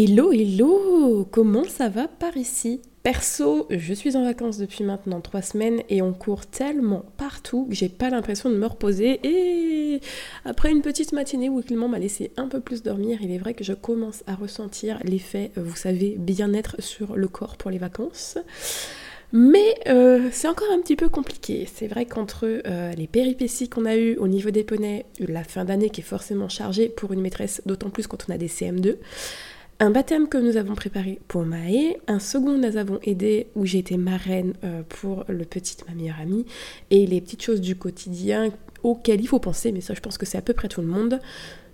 Hello, 0.00 0.30
hello 0.30 1.26
Comment 1.28 1.64
ça 1.64 1.88
va 1.88 2.06
par 2.06 2.36
ici? 2.36 2.80
Perso, 3.02 3.66
je 3.68 3.92
suis 3.92 4.16
en 4.16 4.22
vacances 4.22 4.56
depuis 4.56 4.84
maintenant 4.84 5.20
trois 5.20 5.42
semaines 5.42 5.82
et 5.88 6.02
on 6.02 6.12
court 6.12 6.46
tellement 6.46 7.04
partout 7.16 7.66
que 7.68 7.74
j'ai 7.74 7.88
pas 7.88 8.08
l'impression 8.08 8.48
de 8.48 8.54
me 8.54 8.66
reposer. 8.66 9.18
Et 9.24 10.00
après 10.44 10.70
une 10.70 10.82
petite 10.82 11.12
matinée 11.12 11.48
où 11.48 11.60
Clément 11.62 11.88
m'a 11.88 11.98
laissé 11.98 12.30
un 12.36 12.46
peu 12.46 12.60
plus 12.60 12.84
dormir, 12.84 13.18
il 13.22 13.32
est 13.32 13.38
vrai 13.38 13.54
que 13.54 13.64
je 13.64 13.72
commence 13.72 14.22
à 14.28 14.36
ressentir 14.36 15.00
l'effet, 15.02 15.50
vous 15.56 15.74
savez, 15.74 16.14
bien-être 16.16 16.80
sur 16.80 17.16
le 17.16 17.26
corps 17.26 17.56
pour 17.56 17.72
les 17.72 17.78
vacances. 17.78 18.38
Mais 19.32 19.74
euh, 19.88 20.28
c'est 20.30 20.46
encore 20.46 20.70
un 20.72 20.80
petit 20.80 20.94
peu 20.94 21.08
compliqué. 21.08 21.66
C'est 21.74 21.88
vrai 21.88 22.06
qu'entre 22.06 22.46
euh, 22.46 22.92
les 22.92 23.08
péripéties 23.08 23.68
qu'on 23.68 23.84
a 23.84 23.96
eues 23.96 24.14
au 24.18 24.28
niveau 24.28 24.50
des 24.50 24.62
poneys, 24.62 25.06
la 25.18 25.42
fin 25.42 25.64
d'année 25.64 25.90
qui 25.90 26.02
est 26.02 26.04
forcément 26.04 26.48
chargée 26.48 26.88
pour 26.88 27.12
une 27.12 27.20
maîtresse, 27.20 27.62
d'autant 27.66 27.90
plus 27.90 28.06
quand 28.06 28.26
on 28.28 28.32
a 28.32 28.38
des 28.38 28.46
CM2, 28.46 28.94
un 29.80 29.90
baptême 29.90 30.28
que 30.28 30.38
nous 30.38 30.56
avons 30.56 30.74
préparé 30.74 31.20
pour 31.28 31.44
Maë, 31.44 31.96
un 32.08 32.18
second 32.18 32.58
nous 32.58 32.76
avons 32.76 32.98
aidé 33.02 33.48
où 33.54 33.64
j'ai 33.64 33.78
été 33.78 33.96
marraine 33.96 34.54
euh, 34.64 34.82
pour 34.88 35.24
le 35.28 35.44
petit 35.44 35.76
ma 35.88 35.94
meilleure 35.94 36.20
amie, 36.20 36.46
et 36.90 37.06
les 37.06 37.20
petites 37.20 37.42
choses 37.42 37.60
du 37.60 37.76
quotidien 37.76 38.50
auxquelles 38.82 39.20
il 39.20 39.28
faut 39.28 39.38
penser, 39.38 39.70
mais 39.70 39.80
ça 39.80 39.94
je 39.94 40.00
pense 40.00 40.18
que 40.18 40.26
c'est 40.26 40.38
à 40.38 40.42
peu 40.42 40.52
près 40.52 40.68
tout 40.68 40.80
le 40.80 40.88
monde, 40.88 41.20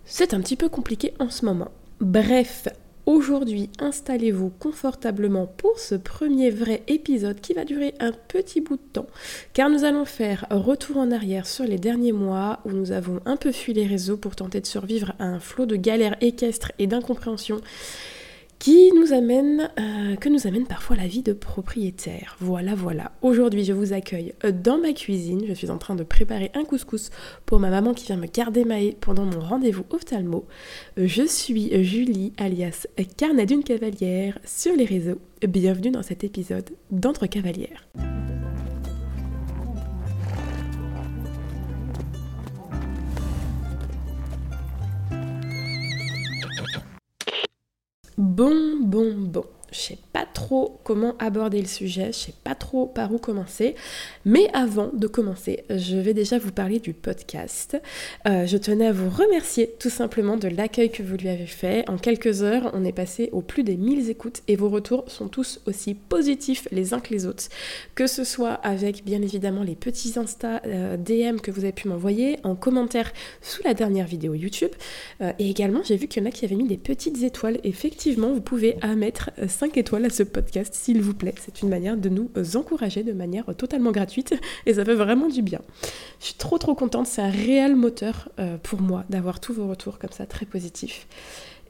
c'est 0.04 0.34
un 0.34 0.40
petit 0.40 0.56
peu 0.56 0.68
compliqué 0.68 1.14
en 1.18 1.30
ce 1.30 1.46
moment. 1.46 1.70
Bref, 2.00 2.68
Aujourd'hui, 3.06 3.68
installez-vous 3.80 4.48
confortablement 4.48 5.46
pour 5.46 5.78
ce 5.78 5.94
premier 5.94 6.48
vrai 6.48 6.82
épisode 6.88 7.38
qui 7.38 7.52
va 7.52 7.66
durer 7.66 7.92
un 8.00 8.12
petit 8.12 8.62
bout 8.62 8.76
de 8.76 8.82
temps, 8.94 9.06
car 9.52 9.68
nous 9.68 9.84
allons 9.84 10.06
faire 10.06 10.46
retour 10.48 10.96
en 10.96 11.10
arrière 11.10 11.46
sur 11.46 11.64
les 11.64 11.76
derniers 11.76 12.12
mois 12.12 12.60
où 12.64 12.70
nous 12.70 12.92
avons 12.92 13.20
un 13.26 13.36
peu 13.36 13.52
fui 13.52 13.74
les 13.74 13.86
réseaux 13.86 14.16
pour 14.16 14.36
tenter 14.36 14.62
de 14.62 14.66
survivre 14.66 15.12
à 15.18 15.24
un 15.24 15.38
flot 15.38 15.66
de 15.66 15.76
galères 15.76 16.16
équestres 16.22 16.72
et 16.78 16.86
d'incompréhension 16.86 17.60
qui 18.58 18.92
nous 18.92 19.12
amène, 19.12 19.70
euh, 19.78 20.16
que 20.16 20.28
nous 20.28 20.46
amène 20.46 20.66
parfois 20.66 20.96
la 20.96 21.06
vie 21.06 21.22
de 21.22 21.32
propriétaire. 21.32 22.36
Voilà, 22.40 22.74
voilà. 22.74 23.12
Aujourd'hui, 23.22 23.64
je 23.64 23.72
vous 23.72 23.92
accueille 23.92 24.34
euh, 24.44 24.52
dans 24.52 24.78
ma 24.78 24.92
cuisine. 24.92 25.44
Je 25.46 25.54
suis 25.54 25.70
en 25.70 25.78
train 25.78 25.94
de 25.94 26.02
préparer 26.02 26.50
un 26.54 26.64
couscous 26.64 27.10
pour 27.46 27.60
ma 27.60 27.70
maman 27.70 27.94
qui 27.94 28.06
vient 28.06 28.16
me 28.16 28.26
garder 28.26 28.64
maé 28.64 28.96
pendant 29.00 29.24
mon 29.24 29.40
rendez-vous 29.40 29.84
ophtalmo. 29.90 30.46
Euh, 30.98 31.06
je 31.06 31.26
suis 31.26 31.84
Julie, 31.84 32.32
alias 32.38 32.86
Carnet 33.16 33.46
d'une 33.46 33.64
cavalière, 33.64 34.38
sur 34.44 34.74
les 34.74 34.84
réseaux. 34.84 35.18
Bienvenue 35.46 35.90
dans 35.90 36.02
cet 36.02 36.24
épisode 36.24 36.70
d'Entre 36.90 37.26
cavalières. 37.26 37.86
Bon, 48.16 48.78
bon, 48.80 49.12
bon. 49.26 49.44
Je 49.74 49.80
sais 49.80 49.98
pas 50.12 50.24
trop 50.24 50.78
comment 50.84 51.16
aborder 51.18 51.60
le 51.60 51.66
sujet, 51.66 52.06
je 52.06 52.18
sais 52.18 52.34
pas 52.44 52.54
trop 52.54 52.86
par 52.86 53.12
où 53.12 53.18
commencer. 53.18 53.74
Mais 54.24 54.48
avant 54.52 54.90
de 54.92 55.08
commencer, 55.08 55.64
je 55.68 55.96
vais 55.96 56.14
déjà 56.14 56.38
vous 56.38 56.52
parler 56.52 56.78
du 56.78 56.94
podcast. 56.94 57.76
Euh, 58.28 58.46
je 58.46 58.56
tenais 58.56 58.86
à 58.86 58.92
vous 58.92 59.10
remercier 59.10 59.74
tout 59.80 59.90
simplement 59.90 60.36
de 60.36 60.46
l'accueil 60.46 60.92
que 60.92 61.02
vous 61.02 61.16
lui 61.16 61.28
avez 61.28 61.46
fait. 61.46 61.88
En 61.88 61.98
quelques 61.98 62.42
heures, 62.42 62.70
on 62.72 62.84
est 62.84 62.92
passé 62.92 63.30
au 63.32 63.40
plus 63.40 63.64
des 63.64 63.76
1000 63.76 64.10
écoutes 64.10 64.42
et 64.46 64.54
vos 64.54 64.68
retours 64.68 65.10
sont 65.10 65.26
tous 65.26 65.60
aussi 65.66 65.94
positifs 65.94 66.68
les 66.70 66.94
uns 66.94 67.00
que 67.00 67.12
les 67.12 67.26
autres. 67.26 67.48
Que 67.96 68.06
ce 68.06 68.22
soit 68.22 68.52
avec 68.52 69.04
bien 69.04 69.22
évidemment 69.22 69.64
les 69.64 69.74
petits 69.74 70.12
Insta 70.16 70.62
euh, 70.66 70.96
DM 70.96 71.38
que 71.40 71.50
vous 71.50 71.64
avez 71.64 71.72
pu 71.72 71.88
m'envoyer, 71.88 72.38
en 72.44 72.54
commentaire 72.54 73.12
sous 73.42 73.62
la 73.64 73.74
dernière 73.74 74.06
vidéo 74.06 74.34
YouTube. 74.34 74.70
Euh, 75.20 75.32
et 75.40 75.50
également, 75.50 75.82
j'ai 75.82 75.96
vu 75.96 76.06
qu'il 76.06 76.22
y 76.22 76.26
en 76.26 76.28
a 76.28 76.32
qui 76.32 76.44
avaient 76.44 76.54
mis 76.54 76.68
des 76.68 76.76
petites 76.76 77.24
étoiles. 77.24 77.58
Effectivement, 77.64 78.32
vous 78.32 78.40
pouvez 78.40 78.76
mettre 78.96 79.30
5 79.48 79.63
étoiles 79.72 80.04
à 80.04 80.10
ce 80.10 80.22
podcast, 80.22 80.74
s'il 80.74 81.00
vous 81.00 81.14
plaît. 81.14 81.34
C'est 81.40 81.62
une 81.62 81.68
manière 81.68 81.96
de 81.96 82.08
nous 82.08 82.30
encourager 82.54 83.02
de 83.02 83.12
manière 83.12 83.44
totalement 83.56 83.92
gratuite 83.92 84.34
et 84.66 84.74
ça 84.74 84.84
fait 84.84 84.94
vraiment 84.94 85.28
du 85.28 85.42
bien. 85.42 85.60
Je 86.20 86.26
suis 86.26 86.34
trop 86.34 86.58
trop 86.58 86.74
contente, 86.74 87.06
c'est 87.06 87.22
un 87.22 87.30
réel 87.30 87.76
moteur 87.76 88.28
euh, 88.38 88.56
pour 88.62 88.80
moi 88.80 89.04
d'avoir 89.10 89.40
tous 89.40 89.52
vos 89.52 89.68
retours 89.68 89.98
comme 89.98 90.10
ça, 90.10 90.26
très 90.26 90.46
positifs. 90.46 91.06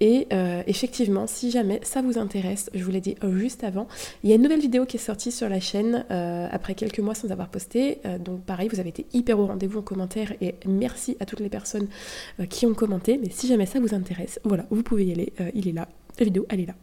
Et 0.00 0.26
euh, 0.32 0.62
effectivement, 0.66 1.28
si 1.28 1.52
jamais 1.52 1.78
ça 1.84 2.02
vous 2.02 2.18
intéresse, 2.18 2.68
je 2.74 2.82
vous 2.82 2.90
l'ai 2.90 3.00
dit 3.00 3.14
juste 3.36 3.62
avant, 3.62 3.86
il 4.24 4.30
y 4.30 4.32
a 4.32 4.36
une 4.36 4.42
nouvelle 4.42 4.60
vidéo 4.60 4.86
qui 4.86 4.96
est 4.96 5.00
sortie 5.00 5.30
sur 5.30 5.48
la 5.48 5.60
chaîne 5.60 6.04
euh, 6.10 6.48
après 6.50 6.74
quelques 6.74 6.98
mois 6.98 7.14
sans 7.14 7.30
avoir 7.30 7.48
posté. 7.48 8.00
donc 8.18 8.42
pareil, 8.42 8.68
vous 8.68 8.80
avez 8.80 8.88
été 8.88 9.06
hyper 9.12 9.38
au 9.38 9.46
rendez-vous 9.46 9.78
en 9.78 9.82
commentaire 9.82 10.32
et 10.40 10.56
merci 10.66 11.16
à 11.20 11.26
toutes 11.26 11.40
les 11.40 11.48
personnes 11.48 11.86
qui 12.50 12.66
ont 12.66 12.74
commenté. 12.74 13.18
Mais 13.18 13.30
si 13.30 13.46
jamais 13.46 13.66
ça 13.66 13.78
vous 13.78 13.94
intéresse, 13.94 14.40
voilà, 14.42 14.66
vous 14.70 14.82
pouvez 14.82 15.04
y 15.04 15.12
aller, 15.12 15.32
il 15.54 15.68
est 15.68 15.72
là, 15.72 15.88
la 16.18 16.24
vidéo, 16.24 16.44
elle 16.48 16.60
est 16.60 16.66
là. 16.66 16.74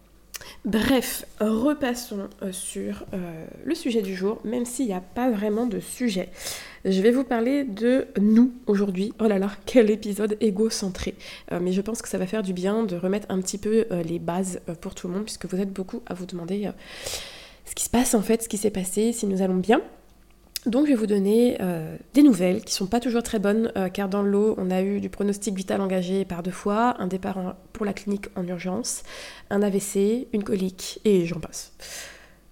Bref, 0.65 1.25
repassons 1.39 2.29
euh, 2.43 2.51
sur 2.51 3.03
euh, 3.13 3.45
le 3.63 3.75
sujet 3.75 4.01
du 4.01 4.15
jour, 4.15 4.39
même 4.43 4.65
s'il 4.65 4.87
n'y 4.87 4.93
a 4.93 5.01
pas 5.01 5.29
vraiment 5.29 5.65
de 5.65 5.79
sujet. 5.79 6.29
Je 6.85 7.01
vais 7.01 7.11
vous 7.11 7.23
parler 7.23 7.63
de 7.63 8.07
nous 8.19 8.51
aujourd'hui. 8.67 9.13
Oh 9.19 9.27
là 9.27 9.39
là, 9.39 9.51
quel 9.65 9.89
épisode 9.89 10.37
égocentré. 10.39 11.15
Euh, 11.51 11.59
mais 11.61 11.71
je 11.71 11.81
pense 11.81 12.01
que 12.01 12.09
ça 12.09 12.17
va 12.17 12.27
faire 12.27 12.43
du 12.43 12.53
bien 12.53 12.83
de 12.83 12.95
remettre 12.95 13.27
un 13.29 13.39
petit 13.39 13.57
peu 13.57 13.85
les 14.05 14.19
bases 14.19 14.61
pour 14.81 14.95
tout 14.95 15.07
le 15.07 15.13
monde, 15.13 15.23
puisque 15.23 15.45
vous 15.45 15.59
êtes 15.59 15.71
beaucoup 15.71 16.01
à 16.07 16.13
vous 16.13 16.25
demander 16.25 16.69
ce 17.65 17.75
qui 17.75 17.83
se 17.83 17.89
passe 17.89 18.13
en 18.13 18.21
fait, 18.21 18.43
ce 18.43 18.49
qui 18.49 18.57
s'est 18.57 18.71
passé, 18.71 19.13
si 19.13 19.27
nous 19.27 19.41
allons 19.41 19.57
bien. 19.57 19.81
Donc 20.67 20.85
je 20.85 20.91
vais 20.91 20.97
vous 20.97 21.07
donner 21.07 21.57
euh, 21.59 21.97
des 22.13 22.21
nouvelles 22.21 22.63
qui 22.63 22.73
sont 22.73 22.85
pas 22.85 22.99
toujours 22.99 23.23
très 23.23 23.39
bonnes 23.39 23.71
euh, 23.75 23.89
car 23.89 24.07
dans 24.07 24.21
l'eau 24.21 24.53
on 24.59 24.69
a 24.69 24.83
eu 24.83 24.99
du 24.99 25.09
pronostic 25.09 25.55
vital 25.55 25.81
engagé 25.81 26.23
par 26.23 26.43
deux 26.43 26.51
fois, 26.51 27.01
un 27.01 27.07
départ 27.07 27.55
pour 27.73 27.83
la 27.83 27.93
clinique 27.93 28.27
en 28.35 28.45
urgence, 28.47 29.01
un 29.49 29.63
AVC, 29.63 30.27
une 30.33 30.43
colique 30.43 31.01
et 31.03 31.25
j'en 31.25 31.39
passe. 31.39 31.73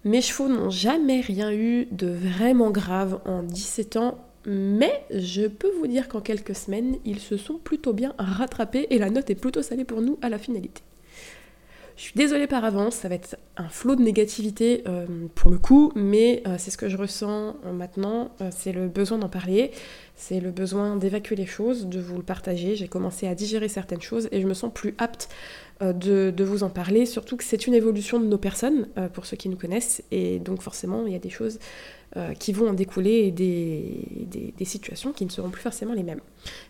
Mes 0.06 0.22
chevaux 0.22 0.48
n'ont 0.48 0.72
jamais 0.72 1.22
rien 1.22 1.54
eu 1.54 1.88
de 1.92 2.08
vraiment 2.08 2.72
grave 2.72 3.20
en 3.26 3.44
17 3.44 3.98
ans, 3.98 4.18
mais 4.48 5.06
je 5.14 5.46
peux 5.46 5.72
vous 5.78 5.86
dire 5.86 6.08
qu'en 6.08 6.22
quelques 6.22 6.56
semaines 6.56 6.96
ils 7.06 7.20
se 7.20 7.38
sont 7.38 7.60
plutôt 7.60 7.94
bien 7.94 8.16
rattrapés 8.18 8.88
et 8.90 8.98
la 8.98 9.12
note 9.12 9.30
est 9.30 9.36
plutôt 9.36 9.62
salée 9.62 9.86
pour 9.86 10.02
nous 10.02 10.18
à 10.24 10.30
la 10.30 10.40
finalité. 10.40 10.82
Je 12.00 12.06
suis 12.06 12.14
désolée 12.16 12.48
par 12.48 12.64
avance, 12.64 12.96
ça 12.96 13.10
va 13.10 13.16
être 13.16 13.36
un 13.58 13.68
flot 13.68 13.98
de 13.98 14.02
négativité 14.02 14.84
euh, 14.88 15.06
pour 15.36 15.52
le 15.52 15.58
coup, 15.58 15.92
mais 15.96 16.42
euh, 16.48 16.56
c'est 16.58 16.72
ce 16.72 16.78
que 16.78 16.88
je 16.88 16.96
ressens 16.96 17.58
euh, 17.66 17.74
maintenant, 17.74 18.32
c'est 18.52 18.72
le 18.72 18.88
besoin 18.88 19.18
d'en 19.18 19.28
parler, 19.28 19.72
c'est 20.16 20.40
le 20.40 20.50
besoin 20.52 20.96
d'évacuer 20.96 21.36
les 21.36 21.46
choses, 21.46 21.88
de 21.88 22.00
vous 22.00 22.16
le 22.16 22.24
partager. 22.24 22.78
J'ai 22.78 22.88
commencé 22.88 23.28
à 23.28 23.36
digérer 23.36 23.68
certaines 23.68 24.02
choses 24.02 24.30
et 24.32 24.40
je 24.40 24.48
me 24.48 24.54
sens 24.54 24.72
plus 24.74 24.96
apte 24.98 25.28
de, 25.82 26.34
vous 26.42 26.64
en 26.64 26.70
parler, 26.70 27.06
surtout 27.06 27.36
que 27.36 27.44
c'est 27.44 27.68
une 27.68 27.74
évolution 27.74 28.22
de 28.22 28.26
nos 28.26 28.38
personnes, 28.38 28.88
pour 29.14 29.26
ceux 29.26 29.36
qui 29.36 29.50
nous 29.50 29.58
connaissent, 29.58 30.02
et 30.12 30.40
donc 30.40 30.62
forcément 30.62 31.06
il 31.06 31.12
y 31.12 31.16
a 31.18 31.20
des 31.20 31.30
choses 31.30 31.60
qui 32.38 32.54
vont 32.54 32.70
en 32.70 32.74
découler 32.74 33.26
et 33.28 33.32
des, 33.32 34.54
des, 34.58 34.66
situations 34.66 35.12
qui 35.12 35.26
ne 35.26 35.30
seront 35.30 35.50
plus 35.50 35.62
forcément 35.62 35.94
les 35.94 36.04
mêmes. 36.04 36.22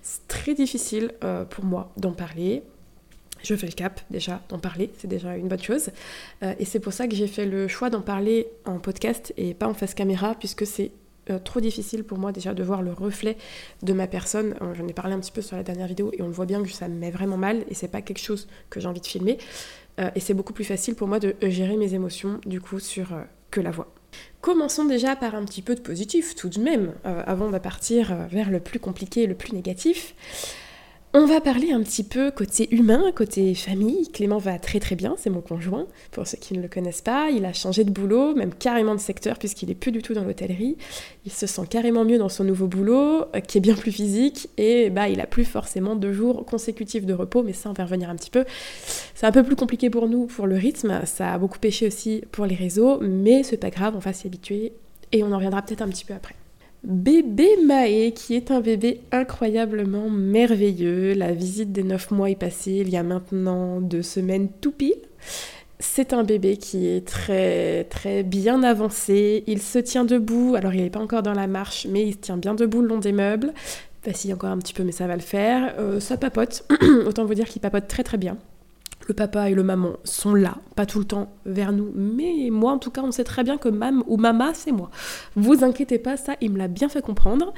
C'est 0.01 0.27
très 0.27 0.53
difficile 0.55 1.11
pour 1.49 1.65
moi 1.65 1.91
d'en 1.97 2.13
parler, 2.13 2.63
je 3.43 3.55
fais 3.55 3.67
le 3.67 3.73
cap 3.73 4.01
déjà 4.09 4.41
d'en 4.49 4.59
parler, 4.59 4.91
c'est 4.97 5.07
déjà 5.07 5.35
une 5.35 5.47
bonne 5.47 5.61
chose. 5.61 5.89
Euh, 6.43 6.53
et 6.59 6.65
c'est 6.65 6.79
pour 6.79 6.93
ça 6.93 7.07
que 7.07 7.15
j'ai 7.15 7.27
fait 7.27 7.45
le 7.45 7.67
choix 7.67 7.89
d'en 7.89 8.01
parler 8.01 8.47
en 8.65 8.79
podcast 8.79 9.33
et 9.37 9.53
pas 9.53 9.67
en 9.67 9.73
face 9.73 9.93
caméra, 9.93 10.35
puisque 10.35 10.65
c'est 10.65 10.91
euh, 11.29 11.39
trop 11.39 11.59
difficile 11.59 12.03
pour 12.03 12.17
moi 12.17 12.31
déjà 12.31 12.53
de 12.53 12.63
voir 12.63 12.81
le 12.81 12.91
reflet 12.91 13.37
de 13.83 13.93
ma 13.93 14.07
personne. 14.07 14.55
Euh, 14.61 14.73
j'en 14.73 14.87
ai 14.87 14.93
parlé 14.93 15.13
un 15.13 15.19
petit 15.19 15.31
peu 15.31 15.41
sur 15.41 15.55
la 15.55 15.63
dernière 15.63 15.87
vidéo 15.87 16.11
et 16.17 16.21
on 16.21 16.27
le 16.27 16.33
voit 16.33 16.45
bien 16.45 16.61
que 16.63 16.69
ça 16.69 16.87
me 16.87 16.95
met 16.95 17.11
vraiment 17.11 17.37
mal 17.37 17.63
et 17.69 17.73
c'est 17.73 17.87
pas 17.87 18.01
quelque 18.01 18.21
chose 18.21 18.47
que 18.69 18.79
j'ai 18.79 18.87
envie 18.87 19.01
de 19.01 19.07
filmer. 19.07 19.37
et 20.15 20.21
c'est 20.21 20.33
beaucoup 20.33 20.53
plus 20.53 20.63
facile 20.63 20.95
pour 20.95 21.09
moi 21.09 21.19
de 21.19 21.35
gérer 21.41 21.75
mes 21.75 21.93
émotions 21.93 22.39
du 22.45 22.61
coup 22.61 22.79
sur 22.79 23.07
que 23.51 23.59
la 23.59 23.69
voix. 23.69 23.93
Commençons 24.39 24.85
déjà 24.85 25.17
par 25.17 25.35
un 25.35 25.43
petit 25.43 25.61
peu 25.61 25.75
de 25.75 25.81
positif 25.81 26.35
tout 26.35 26.47
de 26.47 26.59
même, 26.59 26.93
avant 27.03 27.49
de 27.49 27.57
partir 27.57 28.15
vers 28.29 28.49
le 28.49 28.61
plus 28.61 28.79
compliqué 28.79 29.23
et 29.23 29.27
le 29.27 29.35
plus 29.35 29.51
négatif. 29.51 30.15
On 31.11 31.25
va 31.25 31.41
parler 31.41 31.71
un 31.71 31.81
petit 31.81 32.03
peu 32.03 32.29
côté 32.29 32.67
humain, 32.69 33.11
côté 33.15 33.55
famille. 33.55 34.07
Clément 34.09 34.37
va 34.37 34.59
très 34.59 34.79
très 34.79 34.95
bien, 34.95 35.15
c'est 35.17 35.31
mon 35.31 35.41
conjoint. 35.41 35.87
Pour 36.11 36.27
ceux 36.27 36.37
qui 36.37 36.53
ne 36.53 36.61
le 36.61 36.67
connaissent 36.67 37.01
pas, 37.01 37.31
il 37.31 37.45
a 37.45 37.53
changé 37.53 37.83
de 37.83 37.89
boulot, 37.89 38.35
même 38.35 38.53
carrément 38.53 38.93
de 38.93 38.99
secteur 38.99 39.39
puisqu'il 39.39 39.71
est 39.71 39.75
plus 39.75 39.91
du 39.91 40.03
tout 40.03 40.13
dans 40.13 40.23
l'hôtellerie. 40.23 40.77
Il 41.25 41.31
se 41.31 41.47
sent 41.47 41.63
carrément 41.67 42.05
mieux 42.05 42.19
dans 42.19 42.29
son 42.29 42.43
nouveau 42.43 42.67
boulot, 42.67 43.23
euh, 43.35 43.39
qui 43.39 43.57
est 43.57 43.61
bien 43.61 43.73
plus 43.73 43.91
physique, 43.91 44.49
et 44.57 44.91
bah 44.91 45.09
il 45.09 45.19
a 45.19 45.25
plus 45.25 45.45
forcément 45.45 45.95
deux 45.95 46.13
jours 46.13 46.45
consécutifs 46.45 47.07
de 47.07 47.15
repos, 47.15 47.41
mais 47.41 47.53
ça 47.53 47.71
on 47.71 47.73
va 47.73 47.85
revenir 47.85 48.11
un 48.11 48.15
petit 48.15 48.29
peu. 48.29 48.45
C'est 49.15 49.25
un 49.25 49.31
peu 49.31 49.41
plus 49.41 49.55
compliqué 49.55 49.89
pour 49.89 50.07
nous 50.07 50.27
pour 50.27 50.45
le 50.45 50.57
rythme, 50.57 51.01
ça 51.05 51.33
a 51.33 51.39
beaucoup 51.39 51.57
pêché 51.57 51.87
aussi 51.87 52.21
pour 52.31 52.45
les 52.45 52.55
réseaux, 52.55 52.99
mais 53.01 53.41
c'est 53.41 53.57
pas 53.57 53.71
grave, 53.71 53.95
on 53.95 53.99
va 53.99 54.13
s'y 54.13 54.27
habituer 54.27 54.73
et 55.11 55.23
on 55.23 55.31
en 55.31 55.37
reviendra 55.37 55.63
peut-être 55.63 55.81
un 55.81 55.89
petit 55.89 56.05
peu 56.05 56.13
après. 56.13 56.35
Bébé 56.83 57.57
Maë, 57.65 58.13
qui 58.13 58.35
est 58.35 58.51
un 58.51 58.61
bébé 58.61 59.01
incroyablement 59.11 60.09
merveilleux. 60.09 61.13
La 61.13 61.33
visite 61.33 61.73
des 61.73 61.83
9 61.83 62.11
mois 62.11 62.29
est 62.29 62.35
passée 62.35 62.71
il 62.71 62.89
y 62.89 62.95
a 62.95 63.03
maintenant 63.03 63.81
deux 63.81 64.01
semaines 64.01 64.49
tout 64.61 64.71
pile. 64.71 64.93
C'est 65.79 66.13
un 66.13 66.23
bébé 66.23 66.57
qui 66.57 66.87
est 66.87 67.05
très 67.05 67.83
très 67.85 68.23
bien 68.23 68.63
avancé. 68.63 69.43
Il 69.47 69.61
se 69.61 69.79
tient 69.79 70.05
debout. 70.05 70.55
Alors 70.55 70.73
il 70.73 70.81
n'est 70.81 70.89
pas 70.89 71.01
encore 71.01 71.21
dans 71.21 71.33
la 71.33 71.47
marche, 71.47 71.85
mais 71.89 72.07
il 72.07 72.13
se 72.13 72.19
tient 72.19 72.37
bien 72.37 72.55
debout 72.55 72.81
le 72.81 72.87
long 72.87 72.99
des 72.99 73.11
meubles. 73.11 73.53
Vacille 74.05 74.33
encore 74.33 74.49
un 74.49 74.57
petit 74.57 74.73
peu, 74.73 74.83
mais 74.83 74.93
ça 74.93 75.07
va 75.07 75.15
le 75.15 75.21
faire. 75.21 75.75
Euh, 75.79 75.99
ça 75.99 76.15
papote. 76.15 76.65
Autant 77.05 77.25
vous 77.25 77.33
dire 77.33 77.47
qu'il 77.47 77.61
papote 77.61 77.87
très 77.87 78.03
très 78.03 78.17
bien. 78.17 78.37
Que 79.09 79.13
papa 79.13 79.49
et 79.49 79.55
le 79.55 79.63
maman 79.63 79.93
sont 80.03 80.35
là, 80.35 80.57
pas 80.75 80.85
tout 80.85 80.99
le 80.99 81.05
temps 81.05 81.33
vers 81.43 81.71
nous, 81.71 81.91
mais 81.95 82.49
moi 82.51 82.73
en 82.73 82.77
tout 82.77 82.91
cas 82.91 83.01
on 83.01 83.11
sait 83.11 83.23
très 83.23 83.43
bien 83.43 83.57
que 83.57 83.67
mam 83.67 84.03
ou 84.05 84.17
mama 84.17 84.51
c'est 84.53 84.71
moi. 84.71 84.91
Vous 85.35 85.63
inquiétez 85.63 85.97
pas, 85.97 86.15
ça 86.15 86.35
il 86.41 86.51
me 86.51 86.59
l'a 86.59 86.67
bien 86.67 86.89
fait 86.89 87.01
comprendre. 87.01 87.51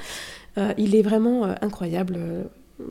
Euh, 0.56 0.72
il 0.78 0.96
est 0.96 1.02
vraiment 1.02 1.44
euh, 1.44 1.52
incroyable 1.60 2.16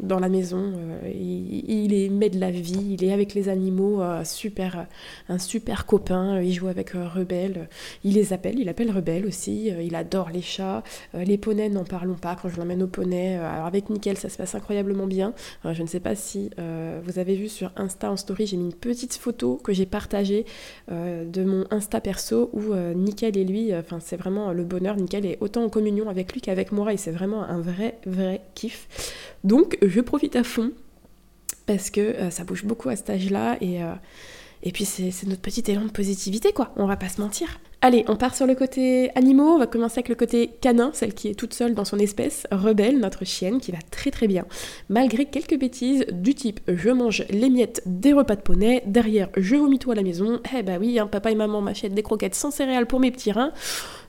dans 0.01 0.19
la 0.19 0.29
maison. 0.29 0.73
Euh, 0.75 1.11
il, 1.13 1.93
est 1.93 2.09
met 2.09 2.29
de 2.29 2.39
la 2.39 2.51
vie, 2.51 2.95
il 2.99 3.03
est 3.03 3.13
avec 3.13 3.33
les 3.33 3.49
animaux, 3.49 4.01
euh, 4.01 4.23
super, 4.23 4.87
un 5.29 5.37
super 5.37 5.85
copain. 5.85 6.37
Euh, 6.37 6.43
il 6.43 6.53
joue 6.53 6.67
avec 6.67 6.91
Rebelle, 6.91 7.67
il 8.03 8.15
les 8.15 8.33
appelle, 8.33 8.59
il 8.59 8.69
appelle 8.69 8.91
Rebelle 8.91 9.25
aussi. 9.25 9.67
il 9.67 9.95
adore 9.95 10.29
les 10.29 10.41
chats. 10.41 10.83
les 11.13 11.37
poneys, 11.37 11.69
n'en 11.69 11.83
parlons 11.83 12.15
pas. 12.15 12.37
Quand 12.41 12.49
je 12.49 12.57
l'emmène 12.57 12.83
au 12.83 12.87
poney, 12.87 13.35
alors 13.37 13.65
avec 13.65 13.89
Nickel, 13.89 14.17
ça 14.17 14.29
se 14.29 14.37
passe 14.37 14.55
incroyablement 14.55 15.07
bien. 15.07 15.33
je 15.65 15.81
ne 15.81 15.87
sais 15.87 15.99
pas 15.99 16.15
si 16.15 16.49
vous 17.05 17.19
avez 17.19 17.35
vu 17.35 17.49
sur 17.49 17.71
Insta 17.75 18.11
en 18.11 18.17
story, 18.17 18.47
j'ai 18.47 18.57
mis 18.57 18.65
une 18.65 18.73
petite 18.73 19.15
photo 19.15 19.59
que 19.63 19.73
j'ai 19.73 19.85
partagée 19.85 20.45
de 20.89 21.43
mon 21.43 21.65
Insta 21.71 22.01
perso 22.01 22.49
où 22.53 22.73
Nickel 22.95 23.37
et 23.37 23.43
lui, 23.43 23.75
enfin 23.75 23.99
c'est 23.99 24.17
vraiment 24.17 24.51
le 24.53 24.63
bonheur. 24.63 24.95
Nickel 24.95 25.25
est 25.25 25.37
autant 25.41 25.63
en 25.63 25.69
communion 25.69 26.09
avec 26.09 26.33
lui 26.33 26.41
qu'avec 26.41 26.71
moi 26.71 26.93
et 26.93 26.97
c'est 26.97 27.11
vraiment 27.11 27.43
un 27.43 27.59
vrai, 27.59 27.97
vrai 28.05 28.41
kiff. 28.55 28.87
Donc 29.43 29.77
je 29.81 30.01
profite 30.01 30.35
à 30.35 30.43
fond 30.43 30.71
parce 31.65 31.89
que 31.89 32.01
euh, 32.01 32.29
ça 32.29 32.43
bouge 32.43 32.65
beaucoup 32.65 32.89
à 32.89 32.95
cet 32.95 33.09
âge-là 33.09 33.57
et, 33.61 33.83
euh, 33.83 33.93
puis 34.73 34.85
c'est 34.85 35.11
notre 35.25 35.41
petit 35.41 35.63
élan 35.71 35.85
de 35.85 35.91
positivité 35.91 36.53
quoi, 36.53 36.71
on 36.75 36.85
va 36.85 36.97
pas 36.97 37.09
se 37.09 37.21
mentir. 37.21 37.59
Allez, 37.83 38.05
on 38.07 38.15
part 38.15 38.35
sur 38.35 38.45
le 38.45 38.53
côté 38.53 39.09
animaux, 39.15 39.55
on 39.55 39.57
va 39.57 39.65
commencer 39.65 39.97
avec 39.97 40.09
le 40.09 40.13
côté 40.13 40.51
canin, 40.61 40.91
celle 40.93 41.15
qui 41.15 41.29
est 41.29 41.33
toute 41.33 41.55
seule 41.55 41.73
dans 41.73 41.83
son 41.83 41.97
espèce, 41.97 42.45
Rebelle, 42.51 42.99
notre 42.99 43.25
chienne, 43.25 43.59
qui 43.59 43.71
va 43.71 43.79
très 43.89 44.11
très 44.11 44.27
bien. 44.27 44.45
Malgré 44.87 45.25
quelques 45.25 45.57
bêtises 45.57 46.05
du 46.11 46.35
type 46.35 46.59
je 46.67 46.91
mange 46.91 47.25
les 47.31 47.49
miettes 47.49 47.81
des 47.87 48.13
repas 48.13 48.35
de 48.35 48.41
poney, 48.41 48.83
derrière 48.85 49.29
je 49.35 49.55
vomis 49.55 49.79
tout 49.79 49.89
à 49.89 49.95
la 49.95 50.03
maison, 50.03 50.39
eh 50.55 50.61
bah 50.61 50.73
oui, 50.79 50.99
hein, 50.99 51.07
papa 51.07 51.31
et 51.31 51.35
maman 51.35 51.61
m'achètent 51.61 51.95
des 51.95 52.03
croquettes 52.03 52.35
sans 52.35 52.51
céréales 52.51 52.85
pour 52.85 52.99
mes 52.99 53.09
petits 53.09 53.31
reins, 53.31 53.51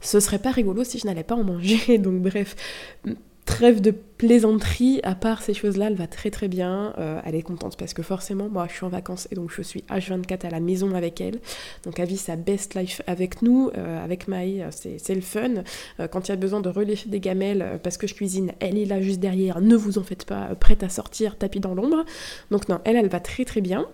ce 0.03 0.21
serait 0.21 0.39
pas 0.39 0.51
rigolo 0.51 0.85
si 0.85 0.99
je 0.99 1.07
n'allais 1.07 1.25
pas 1.25 1.37
en 1.37 1.45
manger, 1.45 1.97
donc 1.97 2.21
bref, 2.21 2.55
trêve 3.45 3.81
de 3.81 3.91
plaisanterie, 3.91 5.01
à 5.03 5.15
part 5.15 5.43
ces 5.43 5.53
choses-là, 5.53 5.87
elle 5.89 5.97
va 5.97 6.07
très 6.07 6.31
très 6.31 6.47
bien, 6.47 6.95
euh, 6.99 7.21
elle 7.25 7.35
est 7.35 7.43
contente 7.43 7.77
parce 7.77 7.93
que 7.93 8.03
forcément, 8.03 8.49
moi 8.49 8.67
je 8.69 8.75
suis 8.75 8.85
en 8.85 8.89
vacances 8.89 9.27
et 9.33 9.35
donc 9.35 9.51
je 9.51 9.63
suis 9.63 9.83
H24 9.91 10.47
à 10.47 10.51
la 10.51 10.61
maison 10.61 10.95
avec 10.95 11.21
elle, 11.21 11.41
donc 11.85 11.99
elle 11.99 12.09
vit 12.09 12.17
sa 12.17 12.37
best 12.37 12.75
life 12.75 13.03
avec 13.09 13.43
nous, 13.43 13.71
euh, 13.77 14.03
avec 14.03 14.29
Maï, 14.29 14.63
euh, 14.63 14.71
c'est 14.71 15.15
le 15.15 15.21
fun. 15.21 15.65
quand 16.13 16.29
il 16.29 16.31
y 16.31 16.33
a 16.33 16.37
besoin 16.37 16.61
de 16.61 16.69
relécher 16.69 17.09
des 17.09 17.21
gamelles 17.21 17.81
parce 17.83 17.97
que 17.97 18.07
je 18.07 18.15
cuisine, 18.15 18.53
elle 18.61 18.79
est 18.79 18.87
là 18.87 19.01
juste 19.01 19.21
derrière, 19.21 19.61
ne 19.61 19.75
vous 19.75 19.99
en 19.99 20.05
faites 20.05 20.25
pas, 20.25 20.55
prête 20.55 20.83
à 20.85 20.89
sortir, 20.89 21.37
tapis 21.37 21.61
dans 21.61 21.75
l'ombre. 21.75 22.05
Donc 22.51 22.69
non, 22.69 22.81
elle, 22.85 22.97
elle 22.97 23.09
va 23.09 23.21
très 23.21 23.45
très 23.45 23.61
bien. 23.61 23.87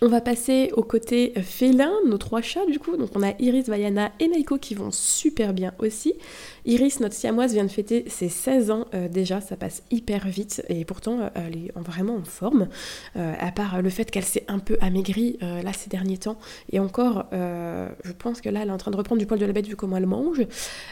On 0.00 0.06
va 0.06 0.20
passer 0.20 0.70
au 0.76 0.84
côté 0.84 1.32
félin, 1.42 1.90
nos 2.06 2.18
trois 2.18 2.40
chats 2.40 2.66
du 2.66 2.78
coup. 2.78 2.96
Donc 2.96 3.10
on 3.16 3.22
a 3.22 3.32
Iris, 3.40 3.68
Vaiana 3.68 4.12
et 4.20 4.28
Naiko 4.28 4.56
qui 4.56 4.76
vont 4.76 4.92
super 4.92 5.52
bien 5.52 5.72
aussi. 5.80 6.14
Iris, 6.66 7.00
notre 7.00 7.14
siamoise, 7.14 7.52
vient 7.52 7.64
de 7.64 7.70
fêter 7.70 8.04
ses 8.08 8.28
16 8.28 8.70
ans 8.70 8.86
euh, 8.94 9.08
déjà, 9.08 9.40
ça 9.40 9.56
passe 9.56 9.82
hyper 9.90 10.28
vite 10.28 10.62
et 10.68 10.84
pourtant 10.84 11.18
euh, 11.18 11.28
elle 11.34 11.56
est 11.56 11.72
vraiment 11.76 12.14
en 12.14 12.24
forme. 12.24 12.68
Euh, 13.16 13.34
à 13.40 13.50
part 13.50 13.82
le 13.82 13.90
fait 13.90 14.08
qu'elle 14.08 14.24
s'est 14.24 14.44
un 14.46 14.60
peu 14.60 14.76
amaigrie 14.80 15.36
là 15.40 15.72
ces 15.72 15.90
derniers 15.90 16.18
temps. 16.18 16.38
Et 16.70 16.78
encore, 16.78 17.26
je 17.32 18.12
pense 18.16 18.40
que 18.40 18.48
là 18.48 18.60
elle 18.62 18.68
est 18.68 18.72
en 18.72 18.78
train 18.78 18.90
de 18.90 18.96
reprendre 18.96 19.18
du 19.18 19.26
poil 19.26 19.40
de 19.40 19.46
la 19.46 19.52
bête 19.52 19.66
vu 19.66 19.76
comment 19.76 19.96
elle 19.96 20.06
mange. 20.06 20.42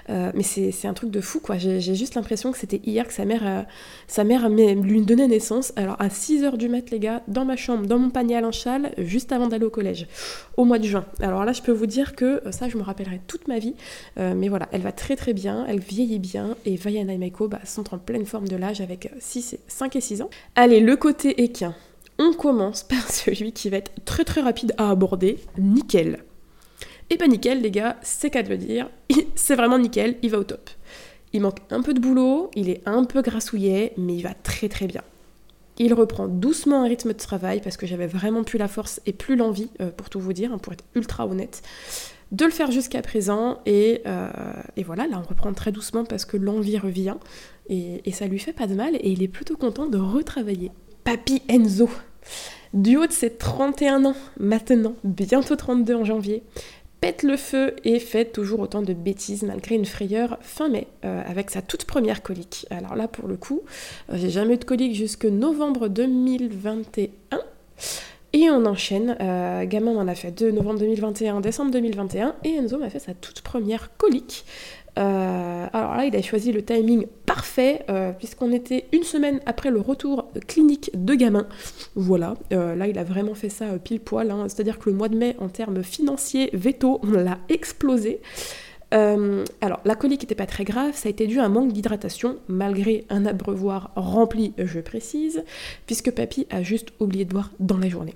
mais 0.08 0.42
c'est 0.42 0.88
un 0.88 0.94
truc 0.94 1.10
de 1.10 1.20
fou 1.20 1.40
quoi. 1.40 1.58
J'ai 1.58 1.94
juste 1.94 2.14
l'impression 2.14 2.50
que 2.50 2.58
c'était 2.58 2.80
hier 2.84 3.06
que 3.06 3.12
sa 3.12 3.24
mère, 3.24 3.66
sa 4.08 4.24
mère 4.24 4.48
lui 4.48 5.02
donnait 5.02 5.28
naissance. 5.28 5.72
Alors 5.76 5.96
à 6.00 6.08
6h 6.08 6.56
du 6.56 6.68
mat 6.68 6.90
les 6.90 6.98
gars, 6.98 7.22
dans 7.28 7.44
ma 7.44 7.56
chambre, 7.56 7.86
dans 7.86 7.98
mon 7.98 8.10
panier 8.10 8.36
à 8.36 8.40
linchal, 8.40 8.94
juste 8.98 9.32
avant 9.32 9.48
d'aller 9.48 9.64
au 9.64 9.70
collège, 9.70 10.06
au 10.56 10.64
mois 10.64 10.78
de 10.78 10.84
juin. 10.84 11.04
Alors 11.20 11.44
là 11.44 11.52
je 11.52 11.62
peux 11.62 11.72
vous 11.72 11.86
dire 11.86 12.14
que 12.14 12.42
ça 12.50 12.68
je 12.68 12.76
me 12.76 12.82
rappellerai 12.82 13.20
toute 13.26 13.48
ma 13.48 13.58
vie. 13.58 13.74
mais 14.16 14.48
voilà, 14.48 14.68
elle 14.72 14.82
va 14.82 14.92
très 14.92 15.16
très 15.16 15.32
bien 15.32 15.66
elle 15.66 15.80
vieillit 15.80 16.18
bien 16.18 16.56
et 16.64 16.76
Vaiana 16.76 17.12
et 17.12 17.18
Maiko 17.18 17.48
bah, 17.48 17.60
sont 17.64 17.94
en 17.94 17.98
pleine 17.98 18.26
forme 18.26 18.48
de 18.48 18.56
l'âge 18.56 18.80
avec 18.80 19.10
6 19.18 19.54
et 19.54 19.60
5 19.68 19.96
et 19.96 20.00
6 20.00 20.22
ans. 20.22 20.30
Allez, 20.54 20.80
le 20.80 20.96
côté 20.96 21.42
équin. 21.42 21.74
On 22.18 22.32
commence 22.32 22.82
par 22.88 23.10
celui 23.10 23.52
qui 23.52 23.68
va 23.70 23.78
être 23.78 23.92
très 24.04 24.24
très 24.24 24.40
rapide 24.40 24.74
à 24.78 24.90
aborder, 24.90 25.38
nickel. 25.58 26.24
Et 27.10 27.16
pas 27.16 27.28
nickel 27.28 27.60
les 27.60 27.70
gars, 27.70 27.96
c'est 28.02 28.30
qu'à 28.30 28.42
dire, 28.42 28.90
c'est 29.34 29.54
vraiment 29.54 29.78
nickel, 29.78 30.16
il 30.22 30.30
va 30.30 30.38
au 30.38 30.44
top. 30.44 30.70
Il 31.32 31.42
manque 31.42 31.58
un 31.70 31.82
peu 31.82 31.94
de 31.94 32.00
boulot, 32.00 32.50
il 32.54 32.70
est 32.70 32.82
un 32.86 33.04
peu 33.04 33.22
grassouillet, 33.22 33.92
mais 33.96 34.16
il 34.16 34.22
va 34.22 34.34
très 34.34 34.68
très 34.68 34.86
bien. 34.86 35.02
Il 35.78 35.94
reprend 35.94 36.26
doucement 36.28 36.82
un 36.82 36.88
rythme 36.88 37.12
de 37.12 37.18
travail 37.18 37.60
parce 37.60 37.76
que 37.76 37.86
j'avais 37.86 38.06
vraiment 38.06 38.44
plus 38.44 38.58
la 38.58 38.68
force 38.68 39.00
et 39.06 39.12
plus 39.12 39.36
l'envie, 39.36 39.70
euh, 39.80 39.90
pour 39.90 40.08
tout 40.08 40.20
vous 40.20 40.32
dire, 40.32 40.52
hein, 40.52 40.58
pour 40.58 40.72
être 40.72 40.84
ultra 40.94 41.26
honnête 41.26 41.62
de 42.32 42.44
le 42.44 42.50
faire 42.50 42.70
jusqu'à 42.70 43.02
présent. 43.02 43.58
Euh, 43.68 43.98
et, 44.76 44.82
voilà, 44.82 45.06
là 45.06 45.20
on 45.24 45.28
reprend 45.28 45.52
très 45.52 45.72
doucement 45.72 46.04
parce 46.04 46.24
que 46.24 46.36
l'envie 46.36 46.78
revient 46.78 47.16
et, 47.68 48.00
ça 48.12 48.26
lui 48.26 48.38
fait 48.38 48.52
pas 48.52 48.66
de 48.66 48.74
mal 48.74 48.96
et 48.96 49.10
il 49.10 49.22
est 49.22 49.28
plutôt 49.28 49.56
content 49.56 49.86
de 49.86 49.98
retravailler. 49.98 50.70
Papy 51.04 51.42
Enzo, 51.48 51.88
du 52.74 52.96
haut 52.96 53.06
de 53.06 53.12
ses 53.12 53.30
31 53.30 54.04
ans 54.06 54.16
maintenant, 54.40 54.94
bientôt 55.04 55.56
32 55.56 55.94
en 55.94 56.04
janvier, 56.04 56.42
pète 57.06 57.22
le 57.22 57.36
feu 57.36 57.76
et 57.84 58.00
fait 58.00 58.24
toujours 58.24 58.58
autant 58.58 58.82
de 58.82 58.92
bêtises 58.92 59.44
malgré 59.44 59.76
une 59.76 59.84
frayeur 59.84 60.38
fin 60.40 60.68
mai 60.68 60.88
euh, 61.04 61.22
avec 61.24 61.52
sa 61.52 61.62
toute 61.62 61.84
première 61.84 62.20
colique. 62.20 62.66
Alors 62.68 62.96
là 62.96 63.06
pour 63.06 63.28
le 63.28 63.36
coup, 63.36 63.62
euh, 64.10 64.14
j'ai 64.16 64.28
jamais 64.28 64.54
eu 64.54 64.56
de 64.56 64.64
colique 64.64 64.96
jusque 64.96 65.24
novembre 65.24 65.86
2021. 65.86 67.38
Et 68.32 68.50
on 68.50 68.66
enchaîne. 68.66 69.16
Euh, 69.20 69.64
Gamin 69.66 69.92
m'en 69.92 70.08
a 70.08 70.16
fait 70.16 70.32
2 70.32 70.50
novembre 70.50 70.80
2021, 70.80 71.40
décembre 71.40 71.70
2021. 71.70 72.34
Et 72.42 72.54
Enzo 72.54 72.76
m'a 72.76 72.90
fait 72.90 72.98
sa 72.98 73.14
toute 73.14 73.40
première 73.40 73.96
colique. 73.98 74.44
Euh, 74.98 75.66
alors 75.72 75.94
là, 75.96 76.04
il 76.06 76.16
a 76.16 76.22
choisi 76.22 76.52
le 76.52 76.62
timing 76.62 77.06
parfait, 77.26 77.84
euh, 77.90 78.12
puisqu'on 78.12 78.52
était 78.52 78.86
une 78.92 79.02
semaine 79.02 79.40
après 79.46 79.70
le 79.70 79.80
retour 79.80 80.30
clinique 80.46 80.90
de 80.94 81.14
gamin. 81.14 81.46
Voilà, 81.94 82.34
là, 82.50 82.86
il 82.86 82.98
a 82.98 83.04
vraiment 83.04 83.34
fait 83.34 83.48
ça 83.48 83.66
pile 83.78 84.00
poil. 84.00 84.30
Hein. 84.30 84.46
C'est-à-dire 84.48 84.78
que 84.78 84.90
le 84.90 84.96
mois 84.96 85.08
de 85.08 85.16
mai, 85.16 85.36
en 85.38 85.48
termes 85.48 85.82
financiers, 85.82 86.50
veto, 86.52 87.00
on 87.02 87.10
l'a 87.10 87.38
explosé. 87.48 88.20
alors, 88.92 89.80
la 89.84 89.94
colique 89.94 90.22
n'était 90.22 90.34
pas 90.34 90.46
très 90.46 90.64
grave, 90.64 90.94
ça 90.94 91.08
a 91.08 91.10
été 91.10 91.26
dû 91.26 91.40
à 91.40 91.44
un 91.44 91.48
manque 91.48 91.72
d'hydratation, 91.72 92.36
malgré 92.48 93.04
un 93.10 93.26
abreuvoir 93.26 93.90
rempli, 93.96 94.54
je 94.56 94.80
précise, 94.80 95.44
puisque 95.86 96.10
papy 96.10 96.46
a 96.50 96.62
juste 96.62 96.88
oublié 97.00 97.24
de 97.24 97.30
boire 97.30 97.50
dans 97.60 97.78
la 97.78 97.88
journée. 97.88 98.14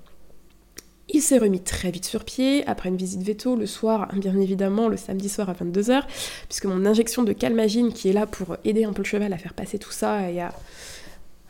Il 1.12 1.23
s'est 1.23 1.39
remis 1.39 1.61
très 1.61 1.91
vite 1.91 2.05
sur 2.05 2.25
pied, 2.25 2.65
après 2.69 2.89
une 2.89 2.97
visite 2.97 3.23
veto 3.23 3.57
le 3.57 3.67
soir, 3.67 4.09
bien 4.14 4.38
évidemment, 4.38 4.87
le 4.87 4.97
samedi 4.97 5.29
soir 5.29 5.50
à 5.50 5.55
22h, 5.55 6.02
puisque 6.49 6.67
mon 6.67 6.87
injection 6.87 7.25
de 7.25 7.33
calmagine 7.33 7.93
qui 7.93 8.09
est 8.09 8.12
là 8.12 8.26
pour 8.26 8.57
aider 8.64 8.85
un 8.85 8.93
peu 8.93 9.02
le 9.02 9.09
cheval 9.09 9.33
à 9.33 9.38
faire 9.38 9.55
passer 9.55 9.79
tout 9.79 9.90
ça 9.90 10.31
et 10.31 10.40
à 10.40 10.52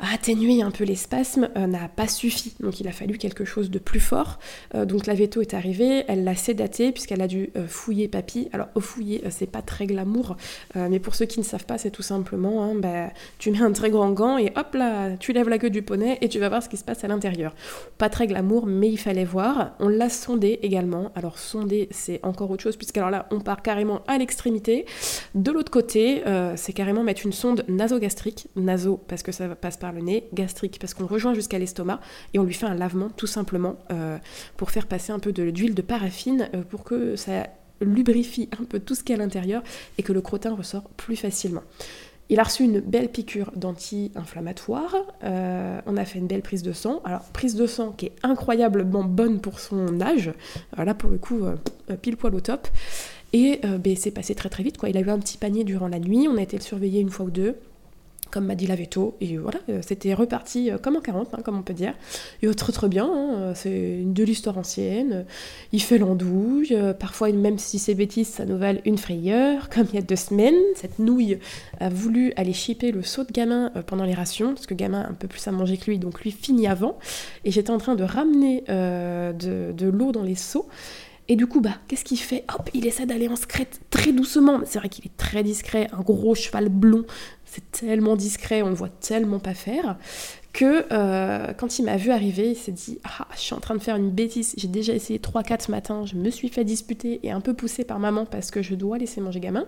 atténuer 0.01 0.63
un 0.63 0.71
peu 0.71 0.85
les 0.85 0.97
spasmes 0.97 1.49
euh, 1.57 1.67
n'a 1.67 1.89
pas 1.89 2.09
suffi. 2.09 2.55
Donc 2.61 2.81
il 2.81 2.89
a 2.89 2.93
fallu 2.93 3.19
quelque 3.19 3.45
chose 3.45 3.71
de 3.71 3.79
plus 3.79 4.01
fort. 4.01 4.39
Euh, 4.75 4.85
donc 4.85 5.07
la 5.07 5.15
veto 5.15 5.41
est 5.41 5.55
arrivée, 5.55 6.05
elle 6.09 6.25
l'a 6.25 6.35
sédaté 6.35 6.93
puisqu'elle 6.93 7.21
a 7.21 7.29
dû 7.29 7.51
euh, 7.57 7.67
fouiller 7.67 8.09
papy. 8.09 8.49
Alors 8.53 8.69
au 8.75 8.81
fouiller, 8.81 9.23
c'est 9.31 9.51
pas 9.51 9.63
très 9.63 9.87
glamour, 9.87 10.37
mais 10.75 10.99
pour 10.99 11.15
ceux 11.15 11.27
qui 11.27 11.39
ne 11.41 11.45
savent 11.45 11.65
pas, 11.65 11.79
c'est 11.79 11.91
tout 11.91 12.03
simplement, 12.03 12.65
hein, 12.65 12.75
bah, 12.75 13.11
tu 13.39 13.51
mets 13.51 13.61
un 13.61 13.73
très 13.73 13.91
grand 13.91 14.11
gant 14.11 14.39
et 14.39 14.53
hop 14.57 14.75
là, 14.75 15.17
tu 15.17 15.33
lèves 15.33 15.49
la 15.49 15.59
queue 15.59 15.71
du 15.71 15.83
poney 15.83 16.19
et 16.21 16.29
tu 16.29 16.39
vas 16.39 16.49
voir 16.49 16.63
ce 16.63 16.69
qui 16.69 16.77
se 16.77 16.85
passe 16.85 17.05
à 17.05 17.09
l'intérieur. 17.09 17.55
Pas 17.99 18.09
très 18.09 18.27
glamour, 18.27 18.67
mais 18.67 18.89
il 18.89 18.97
fallait 18.97 19.25
voir. 19.25 19.73
On 19.81 19.89
l'a 19.89 20.09
sondé 20.09 20.59
également. 20.63 21.13
Alors 21.15 21.39
sonder, 21.39 21.89
c'est 21.91 22.21
encore 22.23 22.51
autre 22.51 22.63
chose 22.63 22.77
puisqu'alors 22.77 23.11
là, 23.11 23.27
on 23.31 23.41
part 23.41 23.63
carrément 23.63 24.03
à 24.07 24.19
l'extrémité. 24.19 24.87
De 25.35 25.51
l'autre 25.51 25.71
côté, 25.71 26.23
c'est 26.57 26.73
carrément 26.73 27.03
mettre 27.03 27.25
une 27.25 27.33
sonde 27.33 27.65
nasogastrique, 27.69 28.49
naso 28.57 29.03
parce 29.09 29.23
que 29.23 29.33
ça 29.33 29.49
passe 29.49 29.77
par 29.77 29.90
le 29.93 30.01
nez, 30.01 30.29
gastrique 30.33 30.79
parce 30.79 30.95
qu'on 30.95 31.07
rejoint 31.07 31.35
jusqu'à 31.35 31.59
l'estomac 31.59 32.01
et 32.35 32.39
on 32.39 32.45
lui 32.45 32.55
fait 32.55 32.67
un 32.67 32.75
lavement 32.75 33.09
tout 33.09 33.27
simplement 33.27 33.77
euh, 33.91 34.19
pour 34.57 34.71
faire 34.71 34.87
passer 34.87 35.13
un 35.13 35.19
peu 35.19 35.33
d'huile 35.33 35.75
de, 35.75 35.83
paraffine 35.83 36.49
euh, 36.55 36.63
pour 36.63 36.85
que 36.85 37.17
ça 37.17 37.49
lubrifie 37.81 38.49
un 38.61 38.65
peu 38.65 38.79
tout 38.79 38.95
ce 38.95 39.03
qui 39.03 39.13
est 39.13 39.15
à 39.15 39.19
l'intérieur 39.19 39.63
et 39.99 40.03
que 40.03 40.13
le 40.13 40.21
crottin 40.21 40.55
ressort 40.55 40.85
plus 40.97 41.17
facilement. 41.17 41.63
Il 42.29 42.39
a 42.39 42.45
reçu 42.45 42.63
une 42.63 42.79
belle 42.79 43.09
piqûre 43.09 43.51
d'anti-inflammatoire. 43.57 44.95
Euh, 45.25 45.81
on 45.87 45.97
a 45.97 46.05
fait 46.05 46.21
une 46.21 46.29
belle 46.29 46.43
prise 46.43 46.63
de 46.63 46.73
sang. 46.73 47.01
Alors, 47.05 47.23
prise 47.33 47.57
de 47.57 47.67
sang 47.67 47.91
qui 47.91 48.07
est 48.07 48.13
incroyablement 48.23 49.03
bonne 49.03 49.41
pour 49.41 49.59
son 49.59 50.01
âge. 50.01 50.31
là, 50.77 50.95
pour 50.95 51.11
le 51.11 51.19
coup, 51.19 51.41
pile 52.03 52.17
poil 52.17 52.33
au 52.37 52.41
top. 52.41 52.69
Et 53.33 53.61
ben, 53.65 53.97
c'est 53.97 54.13
passé 54.13 54.37
très 54.37 54.49
très 54.49 54.63
vite. 54.63 54.79
Quoi. 54.79 54.91
Il 54.91 54.97
a 54.97 55.01
eu 55.01 55.11
un 55.11 55.19
petit 55.19 55.39
panier 55.39 55.65
durant 55.65 55.89
la 55.89 55.99
nuit. 55.99 56.29
On 56.31 56.37
a 56.37 56.43
été 56.43 56.57
le 56.57 56.63
surveiller 56.63 57.01
une 57.01 57.11
fois 57.11 57.27
ou 57.27 57.31
deux. 57.31 57.57
Comme 58.31 58.47
m'a 58.47 58.55
dit 58.55 58.67
la 58.67 58.77
veto, 58.77 59.17
et 59.21 59.37
voilà, 59.37 59.59
euh, 59.69 59.81
c'était 59.87 60.15
reparti 60.15 60.71
euh, 60.71 60.79
comme 60.79 60.97
en 60.97 61.01
40, 61.01 61.35
hein, 61.35 61.39
comme 61.45 61.59
on 61.59 61.63
peut 61.63 61.75
dire. 61.75 61.95
Et 62.43 62.49
autre 62.49 62.73
très 62.73 62.89
bien, 62.89 63.11
hein, 63.13 63.53
c'est 63.55 64.03
de 64.05 64.25
l'histoire 64.25 64.59
ancienne, 64.59 65.25
il 65.73 65.83
fait 65.83 65.99
l'andouille, 65.99 66.69
euh, 66.73 66.93
parfois 66.93 67.31
même 67.33 67.59
si 67.59 67.79
c'est 67.79 67.95
bêtise, 67.95 68.29
ça 68.29 68.45
nous 68.45 68.59
valent 68.59 68.81
une 68.85 68.99
frayeur, 68.99 69.69
comme 69.75 69.87
il 69.93 69.97
y 69.97 69.99
a 69.99 70.03
deux 70.03 70.17
semaines, 70.17 70.55
cette 70.75 70.99
nouille 70.99 71.39
a 71.81 71.89
voulu 71.89 72.33
aller 72.37 72.53
chipper 72.53 72.93
le 72.93 73.03
saut 73.03 73.25
de 73.25 73.33
gamin 73.33 73.71
pendant 73.87 74.05
les 74.05 74.15
rations, 74.15 74.55
parce 74.55 74.67
que 74.67 74.75
gamin 74.75 75.03
a 75.03 75.09
un 75.09 75.15
peu 75.15 75.29
plus 75.29 75.47
à 75.49 75.53
manger 75.53 75.77
que 75.77 75.91
lui, 75.91 75.99
donc 75.99 76.21
lui 76.23 76.31
finit 76.31 76.67
avant, 76.67 76.99
et 77.45 77.51
j'étais 77.51 77.71
en 77.71 77.79
train 77.79 77.97
de 77.97 78.05
ramener 78.05 78.65
de, 78.69 79.91
l'eau 79.91 80.13
dans 80.13 80.23
les 80.23 80.35
seaux, 80.35 80.69
et 81.31 81.37
du 81.37 81.47
coup, 81.47 81.61
bah, 81.61 81.77
qu'est-ce 81.87 82.05
qu'il 82.05 82.19
fait? 82.19 82.45
Hop, 82.53 82.69
il 82.75 82.89
essaie 82.89 83.07
d'aller 83.07 83.29
en 83.29 83.37
secrète 83.37 83.79
très 83.91 84.11
doucement. 84.13 84.59
C'est 84.67 84.81
vrai 84.81 84.89
qu'il 84.89 85.07
est 85.07 85.17
très 85.17 85.45
discret, 85.45 85.87
un 85.93 86.01
gros 86.01 86.35
cheval 86.35 86.69
blond. 86.69 87.05
C'est 87.53 87.73
tellement 87.73 88.15
discret, 88.15 88.63
on 88.63 88.69
le 88.69 88.75
voit 88.75 88.89
tellement 88.89 89.41
pas 89.41 89.55
faire. 89.55 89.97
Que 90.53 90.87
euh, 90.93 91.53
quand 91.57 91.79
il 91.79 91.85
m'a 91.85 91.97
vu 91.97 92.11
arriver, 92.11 92.51
il 92.51 92.57
s'est 92.57 92.73
dit 92.73 92.99
Ah, 93.05 93.27
je 93.35 93.41
suis 93.41 93.55
en 93.55 93.61
train 93.61 93.75
de 93.75 93.81
faire 93.81 93.97
une 93.97 94.11
bêtise. 94.11 94.55
J'ai 94.57 94.69
déjà 94.69 94.93
essayé 94.93 95.19
3-4 95.19 95.71
matins, 95.71 96.07
je 96.07 96.15
me 96.15 96.31
suis 96.31 96.49
fait 96.49 96.65
disputer 96.65 97.19
et 97.25 97.33
un 97.33 97.41
peu 97.41 97.55
poussé 97.55 97.85
par 97.85 97.99
maman 97.99 98.25
parce 98.25 98.51
que 98.51 98.63
je 98.63 98.75
dois 98.77 98.99
laisser 98.99 99.21
manger 99.21 99.41
gamin. 99.41 99.67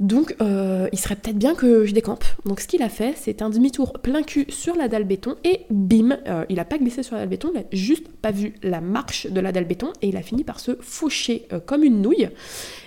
Donc, 0.00 0.34
euh, 0.40 0.88
il 0.92 0.98
serait 0.98 1.14
peut-être 1.14 1.36
bien 1.36 1.54
que 1.54 1.84
je 1.84 1.92
décampe. 1.92 2.24
Donc, 2.46 2.60
ce 2.60 2.66
qu'il 2.66 2.82
a 2.82 2.88
fait, 2.88 3.12
c'est 3.16 3.42
un 3.42 3.50
demi-tour 3.50 3.92
plein 3.92 4.22
cul 4.22 4.46
sur 4.48 4.74
la 4.74 4.88
dalle 4.88 5.04
béton 5.04 5.36
et 5.44 5.66
bim, 5.68 6.16
euh, 6.26 6.46
il 6.48 6.58
a 6.58 6.64
pas 6.64 6.78
glissé 6.78 7.02
sur 7.02 7.16
la 7.16 7.20
dalle 7.20 7.28
béton, 7.28 7.50
il 7.54 7.60
a 7.60 7.64
juste 7.70 8.08
pas 8.08 8.30
vu 8.30 8.54
la 8.62 8.80
marche 8.80 9.26
de 9.26 9.38
la 9.40 9.52
dalle 9.52 9.66
béton 9.66 9.92
et 10.00 10.08
il 10.08 10.16
a 10.16 10.22
fini 10.22 10.42
par 10.42 10.58
se 10.58 10.78
faucher 10.80 11.46
euh, 11.52 11.60
comme 11.60 11.84
une 11.84 12.00
nouille. 12.00 12.30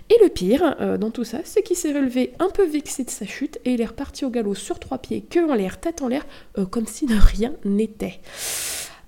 Et 0.10 0.16
le 0.22 0.30
pire 0.30 0.76
dans 1.00 1.12
tout 1.12 1.24
ça, 1.24 1.40
c'est 1.46 1.64
qu'il 1.64 1.78
s'est 1.78 1.94
relevé 1.94 2.34
un 2.40 2.50
peu 2.50 2.66
vexé 2.66 3.06
de 3.06 3.10
sa 3.10 3.26
chute 3.26 3.58
et 3.64 3.74
il 3.74 3.82
est 3.82 3.86
reparti 3.86 4.26
au 4.26 4.30
galop 4.30 4.54
sur 4.54 4.78
trois 4.78 4.98
pieds, 4.98 5.22
queue 5.22 5.50
en 5.50 5.56
l'air, 5.56 5.80
tête 5.80 6.02
en 6.02 6.10
l'air, 6.10 6.26
comme 6.72 6.86
si 6.86 7.08
rien 7.10 7.54
n'était. 7.64 8.20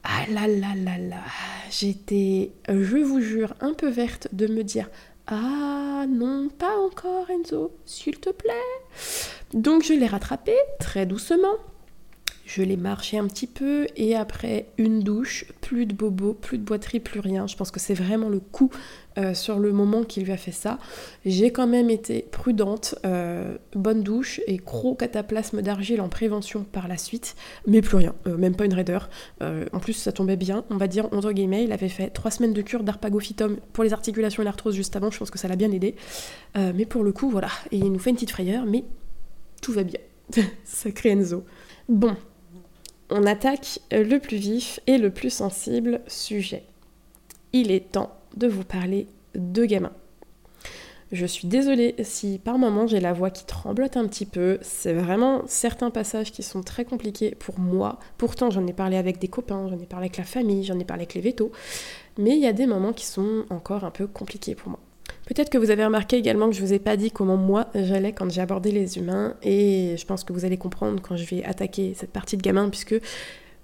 Ah 0.04 0.32
là 0.32 0.48
là 0.48 0.74
là 0.74 0.98
là, 0.98 1.22
j'étais, 1.70 2.52
je 2.70 2.98
vous 2.98 3.20
jure, 3.20 3.56
un 3.60 3.74
peu 3.74 3.90
verte 3.90 4.30
de 4.32 4.48
me 4.48 4.64
dire 4.64 4.90
ah 5.28 6.06
non, 6.08 6.50
pas 6.50 6.78
encore 6.78 7.30
Enzo, 7.30 7.76
s'il 7.86 8.20
te 8.20 8.30
plaît. 8.30 8.54
Donc 9.54 9.84
je 9.84 9.94
l'ai 9.94 10.08
rattrapé 10.08 10.56
très 10.80 11.06
doucement. 11.06 11.58
Je 12.46 12.62
l'ai 12.62 12.78
marché 12.78 13.18
un 13.18 13.28
petit 13.28 13.48
peu 13.48 13.88
et 13.96 14.16
après 14.16 14.68
une 14.78 15.00
douche, 15.00 15.46
plus 15.62 15.88
de 15.88 15.94
bobo, 15.94 16.34
plus 16.34 16.60
de 16.60 16.64
boiterie, 16.64 17.00
plus 17.00 17.20
rien. 17.20 17.48
Je 17.48 17.56
pense 17.56 17.72
que 17.72 17.80
c'est 17.80 17.96
vraiment 17.96 18.30
le 18.30 18.40
coup 18.40 18.70
euh, 19.18 19.34
sur 19.34 19.58
le 19.58 19.72
moment 19.72 20.04
qu'il 20.04 20.26
lui 20.26 20.32
a 20.32 20.38
fait 20.38 20.52
ça. 20.52 20.78
J'ai 21.26 21.52
quand 21.52 21.66
même 21.66 21.90
été 21.90 22.28
prudente, 22.32 22.96
euh, 23.04 23.58
bonne 23.74 24.04
douche 24.04 24.42
et 24.46 24.58
gros 24.58 24.94
cataplasme 24.94 25.64
d'argile 25.64 26.02
en 26.02 26.10
prévention 26.10 26.64
par 26.64 26.88
la 26.88 26.98
suite, 26.98 27.36
mais 27.66 27.82
plus 27.82 27.98
rien, 27.98 28.14
euh, 28.28 28.38
même 28.38 28.56
pas 28.56 28.66
une 28.66 28.74
raideur. 28.74 29.10
en 29.42 29.80
plus, 29.80 29.94
ça 29.94 30.12
tombait 30.12 30.36
bien, 30.36 30.66
on 30.70 30.78
va 30.78 30.88
dire 30.88 31.08
entre 31.14 31.32
guillemets. 31.32 31.64
Il 31.64 31.72
avait 31.72 31.90
fait 31.90 32.10
trois 32.10 32.30
semaines 32.30 32.54
de 32.54 32.62
cure 32.62 32.84
d'arpagophytum 32.84 33.58
pour 33.74 33.84
les 33.84 33.94
articulations 33.94 34.44
et 34.44 34.46
l'arthrose 34.46 34.76
juste 34.76 34.96
avant. 34.96 35.10
Je 35.10 35.18
pense 35.18 35.32
que 35.32 35.40
ça 35.40 35.48
l'a 35.48 35.56
bien 35.56 35.72
aidé. 35.72 35.96
mais 36.56 36.86
pour 36.86 37.04
le 37.04 37.12
coup, 37.12 37.30
voilà, 37.30 37.50
et 37.72 37.78
il 37.78 37.92
nous 37.92 38.00
fait 38.00 38.12
une 38.12 38.18
petite 38.18 38.32
frayeur, 38.32 38.66
mais 38.66 38.84
tout 39.62 39.72
va 39.72 39.84
bien. 39.84 40.00
Sacré 40.64 41.10
Enzo. 41.10 41.44
Bon, 41.88 42.16
on 43.10 43.26
attaque 43.26 43.80
le 43.92 44.18
plus 44.18 44.38
vif 44.38 44.80
et 44.88 44.98
le 44.98 45.10
plus 45.10 45.30
sensible 45.30 46.02
sujet. 46.08 46.64
Il 47.54 47.72
est 47.72 47.92
temps 47.92 48.16
de 48.36 48.48
vous 48.48 48.64
parler 48.64 49.08
de 49.36 49.66
gamins. 49.66 49.94
Je 51.12 51.26
suis 51.26 51.48
désolée 51.48 51.96
si 52.04 52.40
par 52.40 52.58
moment 52.58 52.88
j'ai 52.88 53.00
la 53.00 53.14
voix 53.14 53.30
qui 53.30 53.46
tremblote 53.46 53.96
un 53.96 54.08
petit 54.08 54.26
peu. 54.26 54.58
C'est 54.62 54.94
vraiment 54.94 55.44
certains 55.46 55.92
passages 55.92 56.32
qui 56.32 56.42
sont 56.42 56.64
très 56.64 56.84
compliqués 56.84 57.36
pour 57.36 57.60
moi. 57.60 58.00
Pourtant, 58.18 58.50
j'en 58.50 58.66
ai 58.66 58.74
parlé 58.74 58.98
avec 58.98 59.20
des 59.20 59.28
copains, 59.28 59.70
j'en 59.70 59.80
ai 59.80 59.86
parlé 59.86 60.06
avec 60.06 60.18
la 60.18 60.24
famille, 60.24 60.64
j'en 60.64 60.80
ai 60.80 60.84
parlé 60.84 61.04
avec 61.04 61.14
les 61.14 61.22
vétos. 61.22 61.52
Mais 62.18 62.32
il 62.32 62.40
y 62.40 62.48
a 62.48 62.54
des 62.54 62.66
moments 62.66 62.92
qui 62.92 63.06
sont 63.06 63.46
encore 63.50 63.84
un 63.84 63.92
peu 63.92 64.08
compliqués 64.08 64.56
pour 64.56 64.70
moi. 64.70 64.80
Peut-être 65.26 65.50
que 65.50 65.58
vous 65.58 65.72
avez 65.72 65.84
remarqué 65.84 66.18
également 66.18 66.50
que 66.50 66.56
je 66.56 66.62
vous 66.62 66.74
ai 66.74 66.80
pas 66.80 66.98
dit 66.98 67.10
comment 67.10 67.38
moi 67.38 67.68
j'allais 67.74 68.14
quand 68.14 68.32
j'ai 68.32 68.42
abordé 68.42 68.72
les 68.72 68.98
humains 68.98 69.36
et 69.42 69.96
je 69.98 70.06
pense 70.06 70.24
que 70.24 70.34
vous 70.34 70.46
allez 70.46 70.58
comprendre 70.58 71.02
quand 71.02 71.18
je 71.18 71.26
vais 71.26 71.44
attaquer 71.44 71.94
cette 71.96 72.12
partie 72.12 72.38
de 72.38 72.44
gamin 72.44 72.70
puisque 72.70 72.96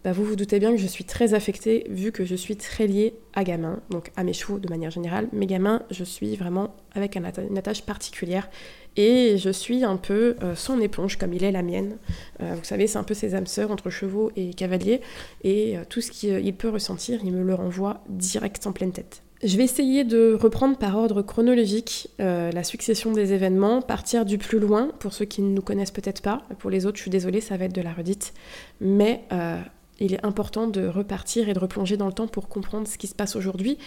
bah 0.03 0.13
vous 0.13 0.23
vous 0.23 0.35
doutez 0.35 0.59
bien 0.59 0.71
que 0.71 0.77
je 0.77 0.87
suis 0.87 1.03
très 1.03 1.35
affectée 1.35 1.85
vu 1.87 2.11
que 2.11 2.25
je 2.25 2.33
suis 2.33 2.55
très 2.55 2.87
liée 2.87 3.13
à 3.33 3.43
gamin, 3.43 3.79
donc 3.91 4.11
à 4.15 4.23
mes 4.23 4.33
chevaux 4.33 4.57
de 4.57 4.67
manière 4.67 4.89
générale. 4.89 5.27
Mes 5.31 5.45
gamins, 5.45 5.83
je 5.91 6.03
suis 6.03 6.35
vraiment 6.35 6.73
avec 6.95 7.15
une 7.15 7.57
attache 7.57 7.83
particulière 7.83 8.49
et 8.97 9.37
je 9.37 9.51
suis 9.51 9.83
un 9.83 9.97
peu 9.97 10.35
euh, 10.41 10.55
son 10.55 10.81
éponge 10.81 11.17
comme 11.17 11.33
il 11.33 11.43
est 11.43 11.51
la 11.51 11.61
mienne. 11.61 11.97
Euh, 12.41 12.55
vous 12.55 12.63
savez, 12.63 12.87
c'est 12.87 12.97
un 12.97 13.03
peu 13.03 13.13
ses 13.13 13.35
âmes 13.35 13.45
sœurs 13.45 13.69
entre 13.69 13.91
chevaux 13.91 14.31
et 14.35 14.55
cavaliers 14.55 15.01
et 15.43 15.77
euh, 15.77 15.83
tout 15.87 16.01
ce 16.01 16.09
qu'il 16.09 16.55
peut 16.55 16.69
ressentir, 16.69 17.19
il 17.23 17.31
me 17.31 17.43
le 17.43 17.53
renvoie 17.53 18.03
direct 18.09 18.65
en 18.65 18.71
pleine 18.71 18.91
tête. 18.91 19.21
Je 19.43 19.57
vais 19.57 19.63
essayer 19.63 20.03
de 20.03 20.37
reprendre 20.39 20.77
par 20.77 20.95
ordre 20.95 21.23
chronologique 21.23 22.09
euh, 22.19 22.51
la 22.51 22.63
succession 22.63 23.11
des 23.11 23.33
événements, 23.33 23.81
partir 23.81 24.23
du 24.23 24.37
plus 24.37 24.59
loin 24.59 24.91
pour 24.99 25.13
ceux 25.13 25.25
qui 25.25 25.41
ne 25.41 25.51
nous 25.51 25.63
connaissent 25.63 25.91
peut-être 25.91 26.21
pas. 26.21 26.43
Pour 26.59 26.69
les 26.69 26.85
autres, 26.85 26.97
je 26.97 27.01
suis 27.01 27.11
désolée, 27.11 27.41
ça 27.41 27.57
va 27.57 27.65
être 27.65 27.73
de 27.73 27.81
la 27.81 27.91
redite. 27.91 28.33
Mais 28.81 29.23
euh, 29.31 29.59
il 29.99 30.13
est 30.13 30.23
important 30.23 30.67
de 30.67 30.85
repartir 30.85 31.49
et 31.49 31.53
de 31.53 31.59
replonger 31.59 31.97
dans 31.97 32.05
le 32.05 32.13
temps 32.13 32.27
pour 32.27 32.49
comprendre 32.49 32.87
ce 32.87 32.99
qui 32.99 33.07
se 33.07 33.15
passe 33.15 33.35
aujourd'hui, 33.35 33.79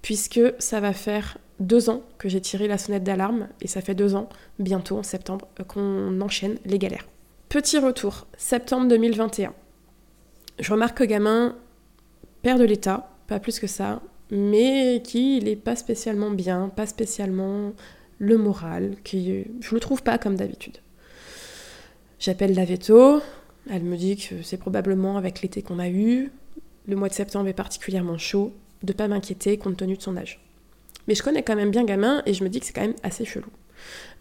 puisque 0.00 0.40
ça 0.58 0.80
va 0.80 0.94
faire 0.94 1.36
deux 1.60 1.90
ans 1.90 2.00
que 2.16 2.30
j'ai 2.30 2.40
tiré 2.40 2.66
la 2.66 2.78
sonnette 2.78 3.04
d'alarme, 3.04 3.48
et 3.60 3.68
ça 3.68 3.82
fait 3.82 3.94
deux 3.94 4.14
ans, 4.14 4.30
bientôt 4.58 4.96
en 4.96 5.02
septembre, 5.02 5.46
qu'on 5.68 6.22
enchaîne 6.22 6.56
les 6.64 6.78
galères. 6.78 7.06
Petit 7.50 7.78
retour, 7.78 8.26
septembre 8.38 8.88
2021. 8.88 9.52
Je 10.58 10.72
remarque 10.72 10.98
que 10.98 11.04
gamin, 11.04 11.54
père 12.40 12.58
de 12.58 12.64
l'État, 12.64 13.10
pas 13.26 13.38
plus 13.38 13.58
que 13.60 13.66
ça, 13.66 14.00
mais 14.32 15.02
qui 15.04 15.40
n'est 15.40 15.56
pas 15.56 15.76
spécialement 15.76 16.30
bien, 16.30 16.70
pas 16.74 16.86
spécialement 16.86 17.72
le 18.18 18.38
moral, 18.38 18.96
qui 19.04 19.44
je 19.60 19.74
le 19.74 19.80
trouve 19.80 20.02
pas 20.02 20.16
comme 20.16 20.36
d'habitude. 20.36 20.78
J'appelle 22.18 22.54
la 22.54 22.64
veto, 22.64 23.20
elle 23.70 23.82
me 23.82 23.96
dit 23.96 24.16
que 24.16 24.42
c'est 24.42 24.56
probablement 24.56 25.18
avec 25.18 25.42
l'été 25.42 25.60
qu'on 25.60 25.78
a 25.78 25.88
eu, 25.88 26.32
le 26.88 26.96
mois 26.96 27.10
de 27.10 27.14
septembre 27.14 27.48
est 27.48 27.52
particulièrement 27.52 28.16
chaud, 28.16 28.54
de 28.82 28.94
pas 28.94 29.06
m'inquiéter 29.06 29.58
compte 29.58 29.76
tenu 29.76 29.98
de 29.98 30.02
son 30.02 30.16
âge. 30.16 30.40
Mais 31.08 31.14
je 31.14 31.22
connais 31.22 31.42
quand 31.42 31.56
même 31.56 31.70
bien 31.70 31.84
gamin 31.84 32.22
et 32.24 32.32
je 32.32 32.42
me 32.42 32.48
dis 32.48 32.58
que 32.58 32.66
c'est 32.66 32.72
quand 32.72 32.80
même 32.80 32.94
assez 33.02 33.26
chelou. 33.26 33.50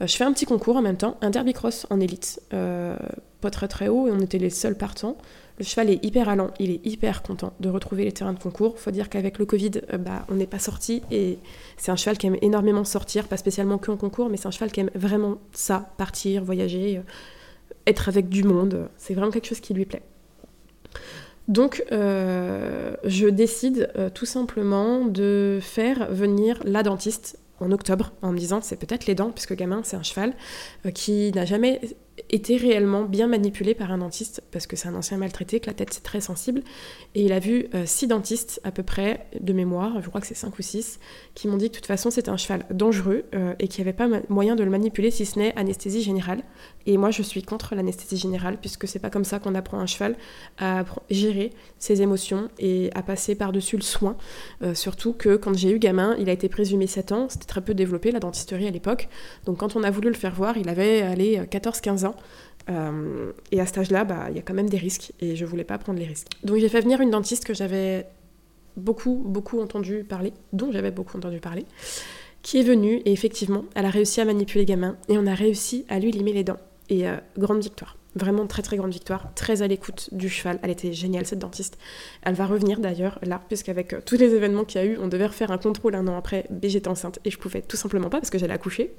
Euh, 0.02 0.08
je 0.08 0.18
fais 0.18 0.26
un 0.26 0.34
petit 0.34 0.46
concours 0.46 0.76
en 0.76 0.82
même 0.82 0.98
temps, 0.98 1.18
un 1.22 1.30
derby 1.30 1.54
cross 1.54 1.88
en 1.90 2.02
élite, 2.02 2.42
euh, 2.54 2.98
pas 3.40 3.50
très 3.50 3.70
très 3.70 3.88
haut 3.88 4.08
et 4.08 4.12
on 4.12 4.20
était 4.20 4.40
les 4.40 4.50
seuls 4.50 4.78
partants. 4.78 5.18
Le 5.60 5.66
cheval 5.66 5.90
est 5.90 6.04
hyper 6.04 6.30
allant, 6.30 6.52
il 6.60 6.72
est 6.72 6.86
hyper 6.86 7.22
content 7.22 7.54
de 7.60 7.70
retrouver 7.70 8.06
les 8.06 8.12
terrains 8.12 8.34
de 8.34 8.40
concours. 8.40 8.80
Faut 8.80 8.92
dire 8.92 9.10
qu'avec 9.10 9.38
le 9.38 9.46
Covid, 9.46 9.72
euh, 9.94 9.98
bah, 9.98 10.26
on 10.30 10.36
n'est 10.36 10.48
pas 10.48 10.60
sorti 10.60 11.02
et 11.12 11.38
c'est 11.78 11.92
un 11.92 11.96
cheval 11.96 12.18
qui 12.18 12.28
aime 12.28 12.38
énormément 12.42 12.84
sortir, 12.84 13.28
pas 13.28 13.38
spécialement 13.38 13.78
que 13.78 13.92
en 13.92 13.98
concours, 13.98 14.30
mais 14.30 14.38
c'est 14.38 14.48
un 14.48 14.52
cheval 14.52 14.72
qui 14.72 14.80
aime 14.80 14.92
vraiment 14.96 15.38
ça, 15.52 15.92
partir, 15.98 16.44
voyager, 16.44 16.98
euh, 16.98 17.02
être 17.88 18.10
avec 18.10 18.30
du 18.30 18.44
monde. 18.44 18.90
C'est 18.98 19.14
vraiment 19.14 19.32
quelque 19.32 19.48
chose 19.48 19.60
qui 19.60 19.74
lui 19.74 19.86
plaît. 19.86 20.04
Donc, 21.48 21.84
euh, 21.92 22.96
je 23.04 23.28
décide 23.28 23.92
tout 24.14 24.28
simplement 24.28 25.06
de 25.06 25.60
faire 25.62 26.12
venir 26.12 26.62
la 26.64 26.84
dentiste 26.84 27.40
en 27.60 27.72
octobre 27.72 28.14
en 28.22 28.32
me 28.32 28.38
disant 28.38 28.62
c'est 28.62 28.78
peut-être 28.78 29.06
les 29.06 29.16
dents, 29.16 29.32
puisque 29.32 29.56
gamin 29.56 29.82
c'est 29.84 29.98
un 29.98 30.04
cheval 30.04 30.34
qui 30.94 31.32
n'a 31.34 31.46
jamais 31.46 31.82
était 32.30 32.58
réellement 32.58 33.04
bien 33.04 33.28
manipulé 33.28 33.74
par 33.74 33.92
un 33.92 34.00
dentiste, 34.00 34.42
parce 34.52 34.68
que 34.68 34.76
c'est 34.76 34.88
un 34.88 34.96
ancien 34.96 35.18
maltraité, 35.18 35.60
que 35.60 35.68
la 35.68 35.74
tête 35.74 35.94
c'est 35.94 36.04
très 36.04 36.22
sensible, 36.22 36.62
et 37.16 37.24
il 37.24 37.34
a 37.34 37.40
vu 37.40 37.68
euh, 37.74 37.86
six 37.86 38.08
dentistes 38.08 38.60
à 38.64 38.72
peu 38.72 38.84
près 38.84 39.28
de 39.40 39.54
mémoire, 39.54 40.02
je 40.02 40.10
crois 40.10 40.22
que 40.22 40.28
c'est 40.28 40.36
cinq 40.36 40.58
ou 40.60 40.62
six, 40.62 41.00
qui 41.36 41.48
m'ont 41.48 41.58
dit 41.58 41.68
que 41.68 41.74
de 41.74 41.78
toute 41.78 41.86
façon 41.86 42.10
c'était 42.10 42.30
un 42.30 42.38
cheval 42.38 42.66
dangereux 42.72 43.24
euh, 43.34 43.54
et 43.60 43.68
qu'il 43.68 43.84
n'y 43.84 43.90
avait 43.90 43.98
pas 43.98 44.08
moyen 44.30 44.56
de 44.56 44.64
le 44.64 44.70
manipuler 44.70 45.12
si 45.12 45.26
ce 45.26 45.40
n'est 45.40 45.58
anesthésie 45.58 46.02
générale. 46.02 46.44
Et 46.86 46.98
moi 46.98 47.12
je 47.12 47.22
suis 47.22 47.44
contre 47.44 47.76
l'anesthésie 47.76 48.18
générale, 48.18 48.58
puisque 48.60 48.88
c'est 48.88 49.00
pas 49.00 49.10
comme 49.10 49.26
ça 49.26 49.40
qu'on 49.40 49.56
apprend 49.56 49.80
un 49.80 49.86
cheval 49.86 50.16
à 50.58 50.84
gérer 51.10 51.52
ses 51.80 52.02
émotions 52.02 52.50
et 52.60 52.90
à 52.96 53.04
passer 53.04 53.36
par-dessus 53.36 53.78
le 53.78 53.84
soin. 53.84 54.18
Euh, 54.64 54.74
surtout 54.74 55.14
que 55.14 55.36
quand 55.36 55.56
j'ai 55.56 55.72
eu 55.72 55.80
gamin, 55.80 56.16
il 56.20 56.30
a 56.30 56.34
été 56.34 56.50
présumé 56.50 56.88
7 56.88 57.12
ans, 57.12 57.28
c'était 57.30 57.46
très 57.46 57.62
peu 57.62 57.74
développé 57.74 58.12
la 58.12 58.20
dentisterie 58.20 58.68
à 58.68 58.72
l'époque, 58.72 59.10
donc 59.46 59.58
quand 59.58 59.76
on 59.76 59.84
a 59.84 59.92
voulu 59.92 60.10
le 60.10 60.16
faire 60.16 60.34
voir, 60.34 60.58
il 60.58 60.70
avait 60.70 61.02
allé 61.02 61.40
14-15 61.40 62.01
euh, 62.70 63.32
et 63.52 63.60
à 63.60 63.66
cet 63.66 63.80
âge-là, 63.80 64.04
bah, 64.04 64.28
il 64.30 64.36
y 64.36 64.40
a 64.40 64.42
quand 64.42 64.54
même 64.54 64.70
des 64.70 64.78
risques 64.78 65.14
et 65.20 65.36
je 65.36 65.46
voulais 65.46 65.64
pas 65.64 65.78
prendre 65.78 66.00
les 66.00 66.06
risques. 66.06 66.28
Donc 66.44 66.58
j'ai 66.58 66.70
fait 66.70 66.82
venir 66.82 67.02
une 67.02 67.10
dentiste 67.10 67.46
que 67.46 67.54
j'avais 67.54 68.06
beaucoup, 68.78 69.22
beaucoup 69.26 69.60
entendu 69.62 70.04
parler, 70.04 70.34
dont 70.54 70.72
j'avais 70.72 70.92
beaucoup 70.92 71.18
entendu 71.18 71.40
parler, 71.40 71.66
qui 72.42 72.60
est 72.60 72.64
venue 72.64 72.96
et 73.06 73.12
effectivement, 73.12 73.66
elle 73.76 73.86
a 73.86 73.90
réussi 73.90 74.22
à 74.22 74.26
manipuler 74.26 74.66
gamin 74.66 74.98
et 75.10 75.18
on 75.18 75.28
a 75.28 75.34
réussi 75.34 75.86
à 75.90 76.00
lui 76.00 76.12
limer 76.12 76.34
les 76.34 76.44
dents. 76.44 76.60
Et 76.90 77.08
euh, 77.08 77.16
grande 77.38 77.62
victoire. 77.62 77.98
Vraiment 78.16 78.46
très 78.46 78.62
très 78.62 78.76
grande 78.76 78.92
victoire, 78.92 79.34
très 79.36 79.62
à 79.62 79.68
l'écoute 79.68 80.10
du 80.12 80.28
cheval. 80.28 80.60
Elle 80.64 80.72
était 80.72 80.92
géniale 80.92 81.26
cette 81.26 81.40
dentiste. 81.40 81.78
Elle 82.24 82.34
va 82.34 82.46
revenir 82.46 82.82
d'ailleurs 82.82 83.20
là, 83.24 83.42
puisqu'avec 83.48 83.94
euh, 83.94 84.02
tous 84.06 84.18
les 84.18 84.34
événements 84.34 84.66
qu'il 84.66 84.82
y 84.82 84.84
a 84.84 84.88
eu, 84.88 84.98
on 84.98 85.08
devait 85.08 85.28
refaire 85.28 85.52
un 85.52 85.58
contrôle 85.58 85.96
un 85.96 86.08
an 86.08 86.18
après, 86.18 86.46
mais 86.50 86.68
j'étais 86.68 86.90
enceinte 86.90 87.20
et 87.24 87.32
je 87.32 87.38
pouvais 87.38 87.62
tout 87.62 87.78
simplement 87.78 88.10
pas 88.10 88.20
parce 88.20 88.30
que 88.30 88.38
j'allais 88.38 88.54
accoucher. 88.54 88.94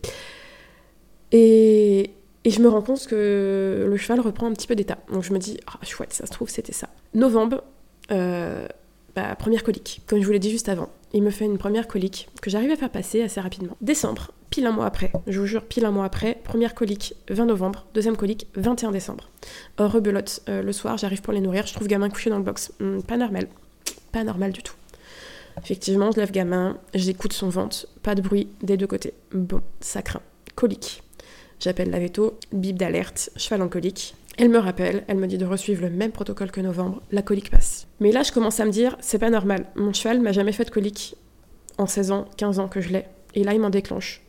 Et 1.33 2.13
Et 2.45 2.51
je 2.51 2.61
me 2.61 2.69
rends 2.69 2.83
compte 2.83 3.07
que 3.07 3.87
le 3.89 3.97
cheval 3.97 4.21
reprend 4.21 4.47
un 4.47 4.53
petit 4.53 4.67
peu 4.67 4.75
d'état. 4.75 4.99
Donc 5.13 5.23
je 5.23 5.33
me 5.33 5.39
dis, 5.39 5.59
ah 5.67 5.85
chouette, 5.85 6.13
ça 6.13 6.27
se 6.27 6.33
trouve, 6.33 6.49
c'était 6.49 6.73
ça. 6.73 6.89
Novembre, 7.15 7.63
euh, 8.11 8.67
bah, 9.15 9.35
première 9.37 9.63
colique, 9.63 10.03
comme 10.07 10.21
je 10.21 10.27
vous 10.27 10.33
l'ai 10.33 10.39
dit 10.39 10.51
juste 10.51 10.69
avant. 10.69 10.89
Il 11.13 11.23
me 11.23 11.31
fait 11.31 11.45
une 11.45 11.59
première 11.59 11.87
colique 11.87 12.29
que 12.41 12.51
j'arrive 12.51 12.71
à 12.71 12.77
faire 12.77 12.91
passer 12.91 13.23
assez 13.23 13.41
rapidement. 13.41 13.77
Décembre, 13.81 14.31
pile 14.51 14.67
un 14.67 14.73
mois 14.73 14.87
après, 14.87 15.13
je 15.27 15.39
vous 15.39 15.47
jure, 15.47 15.65
pile 15.65 15.85
un 15.85 15.91
mois 15.91 16.07
après, 16.07 16.39
première 16.43 16.75
colique 16.75 17.15
20 17.29 17.47
novembre, 17.47 17.87
deuxième 17.95 18.17
colique 18.17 18.49
21 18.57 18.91
décembre. 18.91 19.29
Euh, 19.81 19.87
rebelote, 19.87 20.43
euh, 20.49 20.63
le 20.63 20.73
soir, 20.73 20.97
j'arrive 20.97 21.21
pour 21.21 21.35
les 21.35 21.41
nourrir, 21.41 21.67
je 21.67 21.75
trouve 21.75 21.87
gamin 21.87 22.09
couché 22.09 22.31
dans 22.31 22.39
le 22.39 22.45
box. 22.45 22.73
Hmm, 22.81 23.03
pas 23.03 23.19
normal, 23.19 23.49
pas 24.11 24.25
normal 24.25 24.53
du 24.53 24.63
tout. 24.63 24.75
Effectivement, 25.63 26.11
je 26.11 26.19
lève 26.19 26.33
gamin, 26.33 26.79
j'écoute 26.95 27.35
son 27.35 27.51
ventre, 27.51 27.87
pas 28.03 28.15
de 28.15 28.23
bruit 28.23 28.49
des 28.63 28.79
deux 28.79 28.87
côtés. 28.87 29.13
Bon, 29.33 29.61
ça 29.81 30.01
craint. 30.01 30.23
Colique. 30.55 31.02
J'appelle 31.63 31.91
la 31.91 32.01
veto, 32.01 32.41
bip 32.53 32.77
d'alerte, 32.77 33.31
cheval 33.37 33.63
en 33.63 33.69
colique. 33.69 34.17
Elle 34.37 34.49
me 34.49 34.59
rappelle, 34.59 35.05
elle 35.07 35.19
me 35.19 35.29
dit 35.29 35.39
de 35.39 35.45
resuivre 35.45 35.83
le 35.83 35.91
même 35.91 36.11
protocole 36.11 36.51
que 36.51 36.61
novembre, 36.61 37.01
la 37.13 37.23
colique 37.23 37.53
passe. 37.53 37.87
Mais 38.01 38.11
là, 38.11 38.25
je 38.25 38.33
commence 38.33 38.59
à 38.59 38.65
me 38.65 38.73
dire, 38.73 38.97
c'est 39.01 39.21
pas 39.21 39.31
normal. 39.31 39.67
Mon 39.77 39.93
cheval 39.93 40.21
m'a 40.21 40.33
jamais 40.33 40.51
fait 40.51 40.65
de 40.65 40.71
colique 40.71 41.15
en 41.79 41.87
16 41.87 42.11
ans, 42.11 42.27
15 42.37 42.59
ans 42.59 42.67
que 42.67 42.81
je 42.81 42.89
l'ai. 42.89 43.05
Et 43.37 43.45
là, 43.45 43.55
il 43.55 43.61
m'en 43.61 43.71
déclenche 43.71 44.23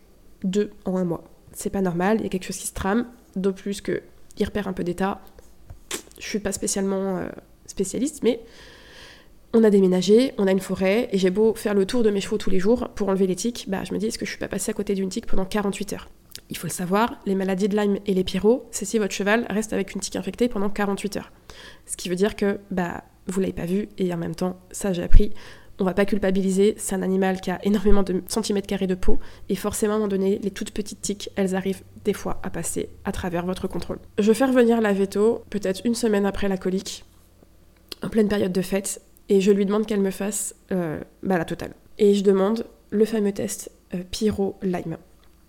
deux 0.44 0.70
en 0.86 0.96
un 0.96 1.06
mois. 1.06 1.24
C'est 1.54 1.72
pas 1.72 1.82
normal, 1.82 2.18
il 2.20 2.24
y 2.24 2.26
a 2.28 2.30
quelque 2.30 2.46
chose 2.46 2.58
qui 2.58 2.68
se 2.68 2.74
trame, 2.74 3.08
d'autant 3.36 3.56
plus 3.56 3.82
que 3.82 4.04
il 4.38 4.46
repère 4.46 4.68
un 4.68 4.74
peu 4.74 4.84
d'état. 4.84 5.20
Je 6.20 6.28
suis 6.28 6.40
pas 6.40 6.52
spécialement 6.52 7.18
euh, 7.18 7.30
spécialiste, 7.66 8.22
mais 8.22 8.42
on 9.54 9.64
a 9.64 9.72
déménagé, 9.72 10.34
on 10.38 10.46
a 10.46 10.52
une 10.52 10.60
forêt, 10.60 11.10
et 11.12 11.18
j'ai 11.18 11.32
beau 11.32 11.56
faire 11.56 11.74
le 11.74 11.88
tour 11.88 12.04
de 12.04 12.12
mes 12.12 12.22
chevaux 12.22 12.38
tous 12.38 12.52
les 12.52 12.60
jours 12.60 12.90
pour 12.90 13.10
enlever 13.10 13.26
les 13.26 13.36
tiques, 13.36 13.66
bah 13.70 13.84
je 13.86 13.94
me 13.94 13.98
dis, 13.98 14.06
est-ce 14.06 14.20
que 14.20 14.26
je 14.26 14.30
suis 14.30 14.40
pas 14.40 14.48
passée 14.48 14.70
à 14.70 14.74
côté 14.76 14.94
d'une 14.94 15.10
tique 15.10 15.26
pendant 15.26 15.46
48 15.46 15.94
heures? 15.94 16.10
Il 16.50 16.58
faut 16.58 16.68
le 16.68 16.72
savoir, 16.72 17.20
les 17.26 17.36
maladies 17.36 17.70
de 17.70 17.78
Lyme 17.78 17.98
et 18.06 18.14
les 18.14 18.24
pyros, 18.24 18.68
c'est 18.72 18.86
si 18.86 18.98
votre 18.98 19.14
cheval 19.14 19.46
reste 19.50 19.74
avec 19.74 19.94
une 19.94 20.02
tique 20.02 20.16
infectée 20.16 20.48
pendant 20.48 20.70
48 20.70 21.18
heures. 21.18 21.32
Ce 21.86 21.98
qui 21.98 22.10
veut 22.10 22.16
dire 22.16 22.36
que 22.36 22.60
bah 22.72 23.04
vous 23.28 23.40
l'avez 23.40 23.54
pas 23.54 23.66
vu 23.66 23.88
et 23.98 24.14
en 24.14 24.18
même 24.18 24.36
temps, 24.36 24.60
ça 24.72 24.94
j'ai 24.94 25.04
appris, 25.04 25.32
on 25.80 25.86
va 25.86 25.94
pas 25.94 26.06
culpabiliser, 26.06 26.76
c'est 26.78 26.96
un 26.96 27.02
animal 27.02 27.42
qui 27.42 27.52
a 27.52 27.64
énormément 27.66 28.04
de 28.04 28.22
centimètres 28.28 28.68
carrés 28.68 28.88
de 28.88 28.96
peau 28.96 29.20
et 29.50 29.56
forcément 29.56 29.94
à 29.94 29.96
un 29.96 30.00
moment 30.00 30.10
donné, 30.10 30.40
les 30.40 30.52
toutes 30.52 30.72
petites 30.72 31.02
tiques, 31.02 31.30
elles 31.36 31.56
arrivent 31.56 31.84
des 32.04 32.14
fois 32.14 32.40
à 32.44 32.50
passer 32.50 32.90
à 33.06 33.12
travers 33.12 33.46
votre 33.46 33.68
contrôle. 33.68 34.00
Je 34.20 34.34
fais 34.34 34.46
revenir 34.46 34.82
la 34.82 34.94
veto 34.94 35.44
peut-être 35.50 35.82
une 35.86 35.96
semaine 35.96 36.26
après 36.26 36.48
la 36.48 36.58
colique, 36.58 37.06
en 38.04 38.10
pleine 38.10 38.28
période 38.28 38.52
de 38.52 38.62
fête, 38.62 39.02
et 39.30 39.42
je 39.42 39.52
lui 39.52 39.66
demande 39.66 39.86
qu'elle 39.86 40.02
me 40.02 40.12
fasse 40.12 40.56
euh, 40.72 41.00
bah, 41.24 41.38
la 41.38 41.46
totale. 41.46 41.74
Et 41.98 42.14
je 42.14 42.24
demande 42.24 42.66
le 42.90 43.06
fameux 43.06 43.32
test 43.32 43.72
euh, 43.94 44.04
Pyro-Lyme. 44.12 44.98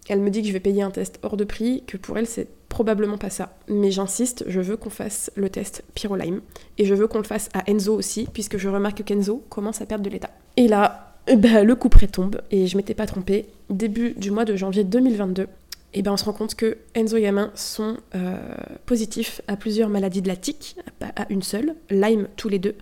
Elle 0.08 0.20
me 0.20 0.30
dit 0.30 0.42
que 0.42 0.49
je 0.49 0.52
vais 0.52 0.61
payer 0.61 0.82
un 0.82 0.90
test 0.90 1.18
hors 1.23 1.37
de 1.37 1.44
prix, 1.44 1.82
que 1.87 1.96
pour 1.96 2.18
elle 2.18 2.26
c'est 2.26 2.49
probablement 2.68 3.18
pas 3.18 3.30
ça. 3.30 3.56
Mais 3.68 3.90
j'insiste, 3.90 4.44
je 4.49 4.61
veux 4.61 4.76
qu'on 4.76 4.90
fasse 4.90 5.30
le 5.37 5.49
test 5.49 5.84
Pyrolime. 5.94 6.40
Et 6.76 6.84
je 6.84 6.94
veux 6.94 7.06
qu'on 7.06 7.18
le 7.18 7.25
fasse 7.25 7.49
à 7.54 7.68
Enzo 7.70 7.94
aussi, 7.94 8.28
puisque 8.32 8.58
je 8.58 8.68
remarque 8.68 9.04
qu'Enzo 9.04 9.44
commence 9.49 9.80
à 9.80 9.87
perdre 9.87 10.04
de 10.04 10.11
l'état. 10.11 10.30
Et 10.56 10.68
là, 10.68 11.14
bah, 11.38 11.62
le 11.62 11.75
coup 11.75 11.88
près 11.88 12.06
tombe, 12.06 12.40
et 12.50 12.66
je 12.66 12.76
m'étais 12.76 12.94
pas 12.94 13.06
trompée. 13.06 13.46
Début 13.70 14.14
du 14.14 14.30
mois 14.30 14.44
de 14.44 14.56
janvier 14.56 14.84
2022, 14.84 15.46
et 15.94 16.02
ben 16.02 16.12
on 16.12 16.16
se 16.16 16.25
rend 16.25 16.32
compte 16.32 16.56
que 16.56 16.76
Enzo 16.94 17.16
et 17.16 17.23
Gamin 17.23 17.50
sont 17.54 17.96
euh, 18.14 18.37
positifs 18.84 19.40
à 19.46 19.56
plusieurs 19.56 19.88
maladies 19.88 20.23
de 20.23 20.28
la 20.28 20.37
tique, 20.37 20.76
pas 20.99 21.12
à 21.16 21.26
une 21.30 21.42
seule, 21.42 21.76
Lyme 21.88 22.26
tous 22.37 22.49
les 22.49 22.58
deux, 22.58 22.75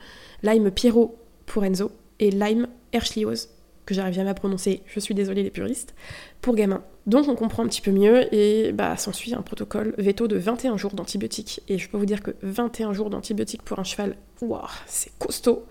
Lyme 0.43 0.71
Pyro 0.71 1.17
pour 1.45 1.65
Enzo, 1.65 1.93
et 2.19 2.31
Lyme 2.31 2.67
Ehrlichiose 2.93 3.51
j'arrive 3.93 4.15
jamais 4.15 4.31
à 4.31 4.35
prononcer, 4.35 4.83
je 4.87 5.01
suis 5.01 5.15
désolée 5.15 5.43
les 5.43 5.51
puristes, 5.51 5.95
pour 6.41 6.55
gamins. 6.55 6.83
Donc 7.07 7.29
on 7.29 7.35
comprend 7.35 7.65
un 7.65 7.69
petit 7.69 7.81
peu 7.81 7.91
mieux 7.91 8.33
et 8.35 8.73
bah 8.73 8.97
s'ensuit 8.97 9.35
un 9.35 9.43
protocole 9.43 9.95
veto 9.99 10.29
de 10.29 10.37
21 10.37 10.77
jours 10.77 10.93
d'antibiotiques. 10.93 11.63
Et 11.69 11.79
je 11.79 11.89
peux 11.89 11.97
vous 11.97 12.07
dire 12.07 12.23
que 12.23 12.33
21 12.43 12.93
jours 12.93 13.11
d'antibiotiques 13.11 13.63
pour 13.63 13.79
un 13.79 13.85
cheval, 13.85 14.17
waouh, 14.41 14.63
c'est 14.87 15.13
costaud. 15.19 15.65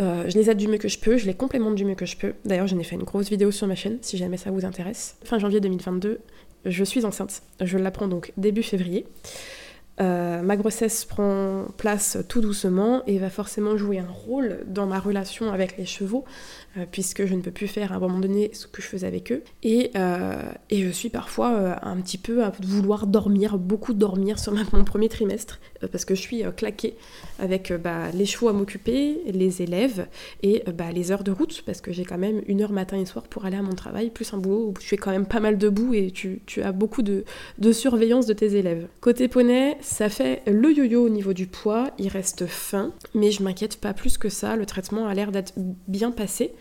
Euh, 0.00 0.24
je 0.28 0.38
les 0.38 0.48
aide 0.50 0.58
du 0.58 0.68
mieux 0.68 0.78
que 0.78 0.88
je 0.88 0.98
peux, 0.98 1.16
je 1.16 1.26
les 1.26 1.34
complémente 1.34 1.74
du 1.74 1.84
mieux 1.84 1.94
que 1.94 2.06
je 2.06 2.16
peux. 2.16 2.34
D'ailleurs, 2.44 2.66
j'en 2.66 2.78
ai 2.78 2.84
fait 2.84 2.94
une 2.94 3.02
grosse 3.02 3.30
vidéo 3.30 3.50
sur 3.50 3.66
ma 3.66 3.74
chaîne 3.74 3.98
si 4.00 4.16
jamais 4.16 4.36
ça 4.36 4.50
vous 4.50 4.64
intéresse. 4.64 5.16
Fin 5.24 5.38
janvier 5.38 5.60
2022, 5.60 6.20
je 6.64 6.84
suis 6.84 7.04
enceinte. 7.04 7.42
Je 7.60 7.78
l'apprends 7.78 8.08
donc 8.08 8.32
début 8.36 8.62
février. 8.62 9.06
Euh, 10.00 10.42
ma 10.42 10.56
grossesse 10.56 11.04
prend 11.04 11.66
place 11.76 12.18
tout 12.28 12.40
doucement 12.40 13.02
et 13.06 13.18
va 13.18 13.30
forcément 13.30 13.76
jouer 13.76 13.98
un 13.98 14.10
rôle 14.10 14.60
dans 14.66 14.86
ma 14.86 15.00
relation 15.00 15.52
avec 15.52 15.76
les 15.76 15.86
chevaux, 15.86 16.24
euh, 16.76 16.84
puisque 16.90 17.26
je 17.26 17.34
ne 17.34 17.40
peux 17.40 17.50
plus 17.50 17.66
faire 17.66 17.92
à 17.92 17.96
un 17.96 17.98
moment 17.98 18.20
donné 18.20 18.50
ce 18.52 18.66
que 18.66 18.80
je 18.80 18.86
faisais 18.86 19.06
avec 19.06 19.32
eux. 19.32 19.42
Et, 19.62 19.90
euh, 19.96 20.42
et 20.70 20.82
je 20.84 20.90
suis 20.90 21.10
parfois 21.10 21.84
un 21.84 21.96
petit 21.96 22.18
peu 22.18 22.44
à 22.44 22.52
vouloir 22.60 23.06
dormir, 23.06 23.58
beaucoup 23.58 23.94
dormir 23.94 24.38
sur 24.38 24.54
mon 24.72 24.84
premier 24.84 25.08
trimestre, 25.08 25.58
parce 25.90 26.04
que 26.04 26.14
je 26.14 26.20
suis 26.20 26.42
claquée 26.56 26.96
avec 27.38 27.72
bah, 27.72 28.10
les 28.12 28.26
chevaux 28.26 28.48
à 28.48 28.52
m'occuper, 28.52 29.20
les 29.26 29.62
élèves 29.62 30.06
et 30.42 30.62
bah, 30.74 30.90
les 30.92 31.12
heures 31.12 31.24
de 31.24 31.30
route, 31.30 31.62
parce 31.64 31.80
que 31.80 31.92
j'ai 31.92 32.04
quand 32.04 32.18
même 32.18 32.42
une 32.46 32.62
heure 32.62 32.72
matin 32.72 32.98
et 32.98 33.06
soir 33.06 33.24
pour 33.28 33.44
aller 33.44 33.56
à 33.56 33.62
mon 33.62 33.74
travail, 33.74 34.10
plus 34.10 34.32
un 34.34 34.38
boulot 34.38 34.68
où 34.68 34.74
tu 34.80 34.94
es 34.94 34.98
quand 34.98 35.10
même 35.10 35.26
pas 35.26 35.40
mal 35.40 35.58
debout 35.58 35.94
et 35.94 36.10
tu, 36.10 36.40
as 36.62 36.72
beaucoup 36.72 37.02
de, 37.02 37.24
surveillance 37.72 38.26
de 38.26 38.32
tes 38.32 38.56
élèves. 38.56 38.86
Côté 39.00 39.28
poney, 39.28 39.76
ça 39.80 40.08
fait 40.08 40.42
le 40.46 40.72
yo-yo 40.72 41.04
au 41.04 41.08
niveau 41.08 41.32
du 41.32 41.46
poids, 41.46 41.90
il 41.98 42.08
reste 42.08 42.46
fin, 42.46 42.92
mais 43.14 43.30
je 43.30 43.42
m'inquiète 43.42 43.76
pas 43.80 43.94
plus 43.94 44.18
que 44.18 44.28
ça, 44.28 44.56
le 44.56 44.66
traitement 44.66 45.06
a 45.06 45.14
l'air 45.14 45.32
d'être 45.32 45.52
bien 45.86 46.10
passé. 46.10 46.52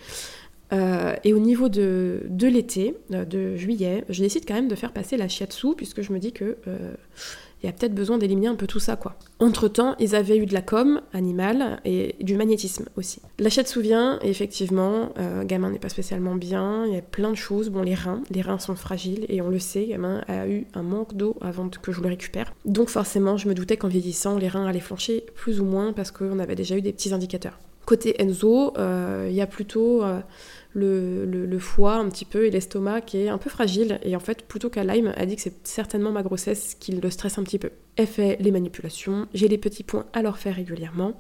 Euh, 0.73 1.15
et 1.23 1.33
au 1.33 1.39
niveau 1.39 1.69
de, 1.69 2.27
l'été, 2.41 2.95
euh, 3.13 3.23
de 3.23 3.55
juillet, 3.55 4.03
je 4.09 4.21
décide 4.21 4.45
quand 4.45 4.53
même 4.53 4.67
de 4.67 4.75
faire 4.75 4.91
passer 4.91 5.15
la 5.17 5.27
shiatsu, 5.27 5.75
puisque 5.75 6.01
je 6.01 6.11
me 6.11 6.19
dis 6.19 6.33
que 6.33 6.57
euh, 6.67 6.93
il 7.61 7.65
y 7.65 7.69
a 7.69 7.71
peut-être 7.71 7.95
besoin 7.95 8.17
d'éliminer 8.17 8.47
un 8.47 8.55
peu 8.55 8.67
tout 8.67 8.79
ça, 8.79 8.95
quoi. 8.95 9.15
Entre-temps, 9.39 9.95
ils 9.99 10.15
avaient 10.15 10.37
eu 10.37 10.45
de 10.45 10.53
la 10.53 10.61
com 10.61 11.01
animale 11.13 11.79
et 11.85 12.15
du 12.21 12.35
magnétisme 12.35 12.85
aussi. 12.97 13.19
La 13.39 13.49
chatte 13.49 13.67
souvient, 13.67 14.19
effectivement, 14.21 15.09
euh, 15.17 15.43
gamin 15.43 15.71
n'est 15.71 15.79
pas 15.79 15.89
spécialement 15.89 16.35
bien, 16.35 16.85
il 16.85 16.93
y 16.93 16.97
a 16.97 17.01
plein 17.01 17.31
de 17.31 17.35
choses. 17.35 17.69
Bon, 17.69 17.81
les 17.81 17.95
reins, 17.95 18.21
les 18.29 18.41
reins 18.41 18.59
sont 18.59 18.75
fragiles, 18.75 19.25
et 19.29 19.41
on 19.41 19.49
le 19.49 19.59
sait, 19.59 19.85
gamin 19.85 20.23
a 20.27 20.47
eu 20.47 20.67
un 20.73 20.83
manque 20.83 21.15
d'eau 21.15 21.35
avant 21.41 21.67
que 21.69 21.91
je 21.91 22.01
le 22.01 22.07
récupère. 22.07 22.53
Donc 22.65 22.89
forcément, 22.89 23.37
je 23.37 23.47
me 23.47 23.53
doutais 23.53 23.77
qu'en 23.77 23.87
vieillissant, 23.87 24.37
les 24.37 24.47
reins 24.47 24.65
allaient 24.65 24.79
flancher 24.79 25.25
plus 25.35 25.59
ou 25.59 25.65
moins, 25.65 25.93
parce 25.93 26.11
qu'on 26.11 26.39
avait 26.39 26.55
déjà 26.55 26.75
eu 26.77 26.81
des 26.81 26.93
petits 26.93 27.13
indicateurs. 27.13 27.57
Côté 27.85 28.21
Enzo, 28.21 28.73
euh, 28.77 29.27
il 29.29 29.35
y 29.35 29.41
a 29.41 29.47
plutôt... 29.47 30.03
Euh, 30.03 30.19
le, 30.73 31.59
foie 31.59 31.95
un 31.95 32.09
petit 32.09 32.25
peu 32.25 32.45
et 32.45 32.51
l'estomac 32.51 33.01
qui 33.01 33.17
est 33.17 33.29
un 33.29 33.37
peu 33.37 33.49
fragile. 33.49 33.99
Et 34.03 34.15
en 34.15 34.19
fait, 34.19 34.43
plutôt 34.43 34.69
qu'à 34.69 34.83
Lyme, 34.83 35.13
elle 35.17 35.27
dit 35.27 35.35
que 35.35 35.41
c'est 35.41 35.67
certainement 35.67 36.11
ma 36.11 36.23
grossesse 36.23 36.75
qui 36.79 36.91
le 36.91 37.09
stresse 37.09 37.37
un 37.37 37.43
petit 37.43 37.59
peu. 37.59 37.71
Elle 37.95 38.07
fait 38.07 38.37
les 38.39 38.51
manipulations, 38.51 39.27
j'ai 39.33 39.47
les 39.47 39.57
petits 39.57 39.83
points 39.83 40.05
à 40.13 40.21
leur 40.21 40.37
faire 40.37 40.55
régulièrement. 40.55 41.13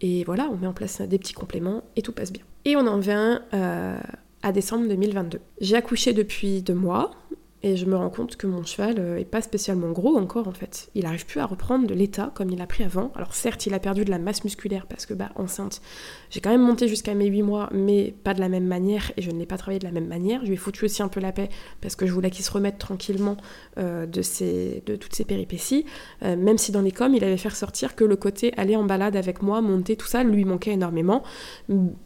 Et 0.00 0.24
voilà, 0.24 0.48
on 0.50 0.56
met 0.56 0.66
en 0.66 0.72
place 0.72 1.00
des 1.02 1.18
petits 1.18 1.34
compléments 1.34 1.84
et 1.96 2.02
tout 2.02 2.12
passe 2.12 2.32
bien. 2.32 2.42
Et 2.64 2.76
on 2.76 2.86
en 2.86 2.98
vient 2.98 3.42
euh, 3.54 3.98
à 4.42 4.52
décembre 4.52 4.88
2022. 4.88 5.40
J'ai 5.60 5.76
accouché 5.76 6.12
depuis 6.12 6.62
deux 6.62 6.74
mois, 6.74 7.10
et 7.62 7.76
je 7.76 7.84
me 7.84 7.96
rends 7.96 8.10
compte 8.10 8.36
que 8.36 8.46
mon 8.46 8.64
cheval 8.64 8.96
euh, 8.98 9.18
est 9.18 9.24
pas 9.24 9.42
spécialement 9.42 9.90
gros 9.90 10.16
encore 10.16 10.48
en 10.48 10.52
fait. 10.52 10.90
Il 10.94 11.06
arrive 11.06 11.26
plus 11.26 11.40
à 11.40 11.46
reprendre 11.46 11.86
de 11.86 11.94
l'état 11.94 12.32
comme 12.34 12.50
il 12.50 12.60
a 12.60 12.66
pris 12.66 12.84
avant. 12.84 13.12
Alors 13.14 13.34
certes, 13.34 13.66
il 13.66 13.74
a 13.74 13.78
perdu 13.78 14.04
de 14.04 14.10
la 14.10 14.18
masse 14.18 14.44
musculaire 14.44 14.86
parce 14.86 15.06
que 15.06 15.14
bah 15.14 15.30
enceinte, 15.36 15.82
j'ai 16.30 16.40
quand 16.40 16.50
même 16.50 16.62
monté 16.62 16.88
jusqu'à 16.88 17.14
mes 17.14 17.26
8 17.26 17.42
mois, 17.42 17.68
mais 17.72 18.14
pas 18.24 18.34
de 18.34 18.40
la 18.40 18.48
même 18.48 18.66
manière 18.66 19.12
et 19.16 19.22
je 19.22 19.30
ne 19.30 19.38
l'ai 19.38 19.46
pas 19.46 19.58
travaillé 19.58 19.78
de 19.78 19.84
la 19.84 19.92
même 19.92 20.06
manière. 20.06 20.40
Je 20.42 20.46
lui 20.46 20.54
ai 20.54 20.56
foutu 20.56 20.84
aussi 20.84 21.02
un 21.02 21.08
peu 21.08 21.20
la 21.20 21.32
paix 21.32 21.48
parce 21.80 21.96
que 21.96 22.06
je 22.06 22.12
voulais 22.12 22.30
qu'il 22.30 22.44
se 22.44 22.50
remette 22.50 22.78
tranquillement 22.78 23.36
euh, 23.78 24.06
de 24.06 24.96
toutes 24.96 25.14
ces 25.14 25.24
péripéties. 25.24 25.84
Euh, 26.22 26.36
même 26.36 26.58
si 26.58 26.72
dans 26.72 26.82
les 26.82 26.92
coms, 26.92 27.14
il 27.14 27.24
avait 27.24 27.36
fait 27.36 27.50
ressortir 27.50 27.94
que 27.94 28.04
le 28.04 28.16
côté 28.16 28.52
aller 28.56 28.76
en 28.76 28.84
balade 28.84 29.16
avec 29.16 29.42
moi, 29.42 29.60
monter, 29.60 29.96
tout 29.96 30.06
ça, 30.06 30.24
lui 30.24 30.44
manquait 30.44 30.72
énormément. 30.72 31.22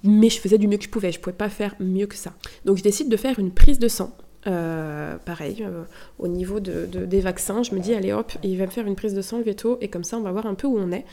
Mais 0.03 0.31
je 0.31 0.41
faisais 0.41 0.59
du 0.59 0.69
mieux 0.69 0.79
que 0.79 0.85
je 0.85 0.89
pouvais. 0.89 1.13
Je 1.13 1.21
pouvais 1.21 1.37
pas 1.37 1.49
faire 1.49 1.75
mieux 1.81 2.07
que 2.07 2.17
ça. 2.17 2.33
Donc 2.65 2.77
je 2.77 2.83
décide 2.83 3.09
de 3.09 3.17
faire 3.17 3.39
une 3.39 3.53
prise 3.53 3.79
de 3.79 3.89
sang 3.89 4.17
euh, 4.47 5.17
pareil, 5.25 5.59
euh, 5.63 5.85
au 6.19 6.29
niveau 6.29 6.61
de, 6.61 6.85
des 6.87 7.21
vaccins, 7.21 7.63
je 7.63 7.75
me 7.75 7.81
dis, 7.81 7.95
allez 7.95 8.13
hop, 8.13 8.33
il 8.43 8.59
va 8.59 8.67
me 8.67 8.71
faire 8.71 8.87
une 8.87 8.97
prise 8.97 9.15
de 9.15 9.23
sang, 9.23 9.39
le 9.39 9.45
veto, 9.45 9.79
et 9.81 9.89
comme 9.89 10.05
ça, 10.05 10.19
on 10.19 10.21
va 10.21 10.33
voir 10.33 10.47
un 10.47 10.55
peu 10.55 10.67
où 10.67 10.79
on 10.79 10.93
est. 10.93 11.05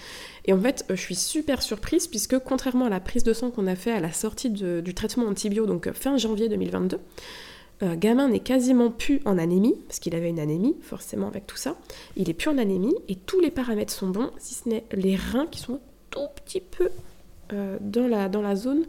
Et 0.45 0.53
en 0.53 0.59
fait, 0.59 0.85
je 0.89 0.95
suis 0.95 1.15
super 1.15 1.61
surprise, 1.61 2.07
puisque 2.07 2.37
contrairement 2.39 2.85
à 2.85 2.89
la 2.89 2.99
prise 2.99 3.23
de 3.23 3.33
sang 3.33 3.51
qu'on 3.51 3.67
a 3.67 3.75
fait 3.75 3.91
à 3.91 3.99
la 3.99 4.11
sortie 4.11 4.49
du 4.49 4.93
traitement 4.93 5.25
antibio, 5.25 5.65
donc 5.65 5.87
euh, 5.87 5.93
fin 5.93 6.17
janvier 6.17 6.49
2022, 6.49 6.99
Gamin 7.95 8.27
n'est 8.27 8.41
quasiment 8.41 8.91
plus 8.91 9.21
en 9.25 9.39
anémie, 9.39 9.73
parce 9.87 9.99
qu'il 9.99 10.13
avait 10.13 10.29
une 10.29 10.39
anémie, 10.39 10.75
forcément, 10.81 11.27
avec 11.27 11.47
tout 11.47 11.57
ça. 11.57 11.77
Il 12.15 12.29
est 12.29 12.35
plus 12.35 12.49
en 12.49 12.59
anémie, 12.59 12.93
et 13.07 13.15
tous 13.15 13.39
les 13.39 13.49
paramètres 13.49 13.91
sont 13.91 14.09
bons, 14.09 14.29
si 14.37 14.53
ce 14.53 14.69
n'est 14.69 14.85
les 14.91 15.15
reins 15.15 15.47
qui 15.47 15.61
sont 15.61 15.79
tout 16.11 16.27
petit 16.45 16.61
peu 16.61 16.91
dans, 17.49 18.07
la, 18.07 18.29
dans 18.29 18.43
la 18.43 18.55
zone 18.55 18.85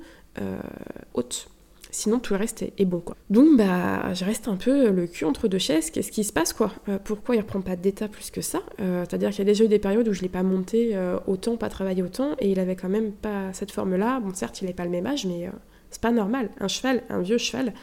haute. 1.15 1.49
Sinon, 1.95 2.21
tout 2.21 2.33
le 2.33 2.39
reste 2.39 2.63
est, 2.63 2.85
bon, 2.87 3.01
quoi. 3.01 3.17
Donc, 3.29 3.59
bah, 3.59 4.15
je 4.15 4.25
reste 4.25 4.49
un 4.49 4.57
peu 4.57 4.89
le 4.91 5.07
cul 5.07 5.27
entre 5.27 5.47
deux 5.47 5.59
chaises. 5.59 5.91
Qu'est-ce 5.91 6.11
qui 6.11 6.25
se 6.25 6.33
passe, 6.33 6.55
quoi? 6.55 6.73
Euh, 6.89 6.99
Pourquoi 7.05 7.37
il 7.37 7.41
reprend 7.41 7.61
pas 7.61 7.77
d'état 7.77 8.09
plus 8.09 8.31
que 8.31 8.41
ça? 8.41 8.63
Euh, 8.81 9.05
C'est-à-dire 9.07 9.29
qu'il 9.29 9.41
y 9.41 9.43
a 9.43 9.45
déjà 9.45 9.65
eu 9.65 9.69
des 9.69 9.79
périodes 9.79 10.09
où 10.09 10.15
je 10.15 10.23
l'ai 10.23 10.31
pas 10.31 10.43
monté 10.43 10.93
euh, 10.97 11.19
autant, 11.27 11.59
pas 11.59 11.69
travaillé 11.69 12.03
autant, 12.03 12.35
et 12.39 12.51
il 12.51 12.59
avait 12.59 12.77
quand 12.77 12.89
même 12.89 13.13
pas 13.13 13.53
cette 13.53 13.73
forme-là. 13.73 14.21
Bon, 14.21 14.33
certes, 14.33 14.63
il 14.63 14.65
n'avait 14.65 14.75
pas 14.75 14.85
le 14.85 14.91
même 14.91 15.07
âge, 15.07 15.27
mais 15.27 15.51
C'est 15.91 16.01
pas 16.01 16.13
normal. 16.13 16.49
Un 16.59 16.69
cheval, 16.69 17.03
un 17.11 17.21
vieux 17.21 17.37
cheval, 17.37 17.75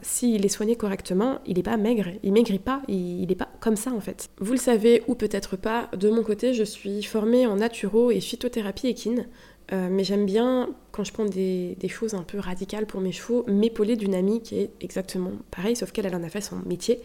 s'il 0.00 0.46
est 0.46 0.48
soigné 0.48 0.76
correctement, 0.76 1.40
il 1.46 1.56
n'est 1.56 1.62
pas 1.62 1.76
maigre, 1.76 2.06
il 2.22 2.32
maigrit 2.32 2.58
pas, 2.58 2.80
il 2.88 3.26
n'est 3.26 3.34
pas 3.34 3.50
comme 3.60 3.76
ça 3.76 3.92
en 3.92 4.00
fait. 4.00 4.30
Vous 4.38 4.52
le 4.52 4.58
savez 4.58 5.02
ou 5.08 5.14
peut-être 5.14 5.56
pas, 5.56 5.90
de 5.94 6.08
mon 6.08 6.22
côté, 6.22 6.54
je 6.54 6.64
suis 6.64 7.02
formée 7.02 7.46
en 7.46 7.56
naturo 7.56 8.10
et 8.10 8.20
phytothérapie 8.20 8.86
équine. 8.88 9.26
Euh, 9.72 9.88
mais 9.90 10.04
j'aime 10.04 10.26
bien, 10.26 10.68
quand 10.92 11.04
je 11.04 11.12
prends 11.12 11.24
des, 11.24 11.76
choses 11.88 12.14
un 12.14 12.22
peu 12.22 12.38
radicales 12.38 12.86
pour 12.86 13.00
mes 13.00 13.12
chevaux, 13.12 13.44
m'épauler 13.46 13.96
d'une 13.96 14.14
amie 14.14 14.42
qui 14.42 14.58
est 14.60 14.70
exactement 14.80 15.32
pareil, 15.50 15.76
sauf 15.76 15.92
qu'elle 15.92 16.14
en 16.14 16.22
a 16.22 16.28
fait 16.28 16.40
son 16.40 16.56
métier, 16.66 17.00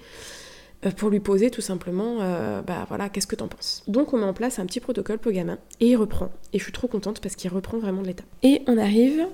euh, 0.86 0.92
pour 0.92 1.10
lui 1.10 1.20
poser 1.20 1.52
tout 1.52 1.62
simplement, 1.62 2.18
euh, 2.22 2.62
bah 2.62 2.86
voilà, 2.88 3.10
qu'est-ce 3.10 3.28
que 3.28 3.36
t'en 3.36 3.48
penses? 3.48 3.84
Donc 3.88 4.14
on 4.14 4.18
met 4.18 4.26
en 4.26 4.34
place 4.34 4.60
un 4.60 4.66
petit 4.66 4.80
protocole 4.80 5.20
pour 5.20 5.32
gamin, 5.32 5.58
et 5.80 5.88
il 5.88 5.96
reprend. 5.96 6.32
Et 6.54 6.60
je 6.60 6.64
suis 6.64 6.74
trop 6.74 6.88
contente 6.88 7.22
parce 7.22 7.36
qu'il 7.36 7.52
reprend 7.52 7.78
vraiment 7.80 8.02
de 8.02 8.08
l'état. 8.08 8.26
Et 8.44 8.62
on 8.68 8.78
arrive 8.78 9.28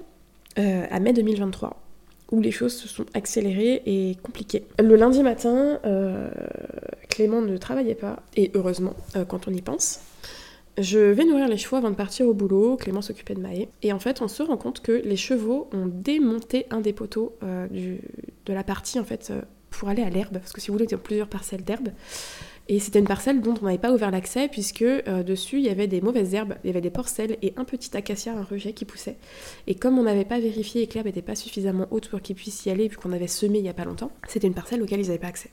à 0.57 0.99
mai 1.01 1.11
2023, 1.11 1.81
où 2.31 2.39
les 2.39 2.51
choses 2.51 2.73
se 2.73 2.87
sont 2.87 3.05
accélérées 3.13 3.81
et 3.85 4.15
compliquées. 4.23 4.63
Le 4.79 4.95
lundi 4.95 5.21
matin, 5.21 5.81
Clément 7.09 7.41
ne 7.41 7.57
travaillait 7.57 7.93
pas, 7.95 8.23
et 8.37 8.51
heureusement, 8.53 8.95
quand 9.27 9.49
on 9.49 9.51
y 9.51 9.61
pense. 9.61 9.99
Je 10.77 10.99
vais 10.99 11.23
nourrir 11.23 11.47
les 11.47 11.57
chevaux 11.57 11.77
avant 11.77 11.89
de 11.89 11.95
partir 11.95 12.27
au 12.27 12.33
boulot, 12.33 12.75
Clément 12.75 13.01
s'occupait 13.01 13.33
de 13.33 13.39
Maë, 13.39 13.69
et 13.81 13.93
en 13.93 13.99
fait 13.99 14.21
on 14.21 14.27
se 14.27 14.43
rend 14.43 14.57
compte 14.57 14.81
que 14.81 14.91
les 14.91 15.15
chevaux 15.15 15.69
ont 15.71 15.85
démonté 15.85 16.65
un 16.69 16.81
des 16.81 16.91
poteaux 16.91 17.33
euh, 17.43 17.67
de 18.45 18.53
la 18.53 18.63
partie 18.63 18.99
en 18.99 19.05
fait 19.05 19.29
euh, 19.31 19.41
pour 19.69 19.87
aller 19.87 20.03
à 20.03 20.09
l'herbe, 20.09 20.33
parce 20.33 20.51
que 20.51 20.59
si 20.59 20.67
vous 20.67 20.73
voulez, 20.73 20.85
il 20.85 20.91
y 20.91 20.95
a 20.95 20.97
plusieurs 20.97 21.29
parcelles 21.29 21.63
d'herbe, 21.63 21.89
et 22.67 22.79
c'était 22.79 22.99
une 22.99 23.07
parcelle 23.07 23.41
dont 23.41 23.53
on 23.61 23.65
n'avait 23.65 23.77
pas 23.77 23.93
ouvert 23.93 24.11
l'accès 24.11 24.49
puisque 24.49 24.81
euh, 24.81 25.23
dessus 25.23 25.59
il 25.59 25.63
y 25.65 25.69
avait 25.69 25.87
des 25.87 26.01
mauvaises 26.01 26.33
herbes, 26.33 26.55
il 26.63 26.67
y 26.67 26.69
avait 26.71 26.81
des 26.81 26.89
porcelles 26.89 27.37
et 27.41 27.53
un 27.57 27.63
petit 27.63 27.95
acacia, 27.95 28.33
un 28.33 28.43
rejet 28.43 28.73
qui 28.73 28.85
poussait. 28.85 29.17
Et 29.67 29.75
comme 29.75 29.99
on 29.99 30.03
n'avait 30.03 30.25
pas 30.25 30.39
vérifié 30.39 30.81
et 30.81 30.87
que 30.87 30.95
l'herbe 30.95 31.05
n'était 31.05 31.21
pas 31.21 31.35
suffisamment 31.35 31.87
haute 31.91 32.09
pour 32.09 32.21
qu'ils 32.21 32.35
puissent 32.35 32.65
y 32.65 32.71
aller 32.71 32.87
vu 32.87 32.97
qu'on 32.97 33.13
avait 33.13 33.27
semé 33.27 33.59
il 33.59 33.63
n'y 33.63 33.69
a 33.69 33.73
pas 33.73 33.85
longtemps, 33.85 34.11
c'était 34.27 34.47
une 34.47 34.55
parcelle 34.55 34.81
auquel 34.81 34.99
ils 34.99 35.07
n'avaient 35.07 35.19
pas 35.19 35.27
accès. 35.27 35.51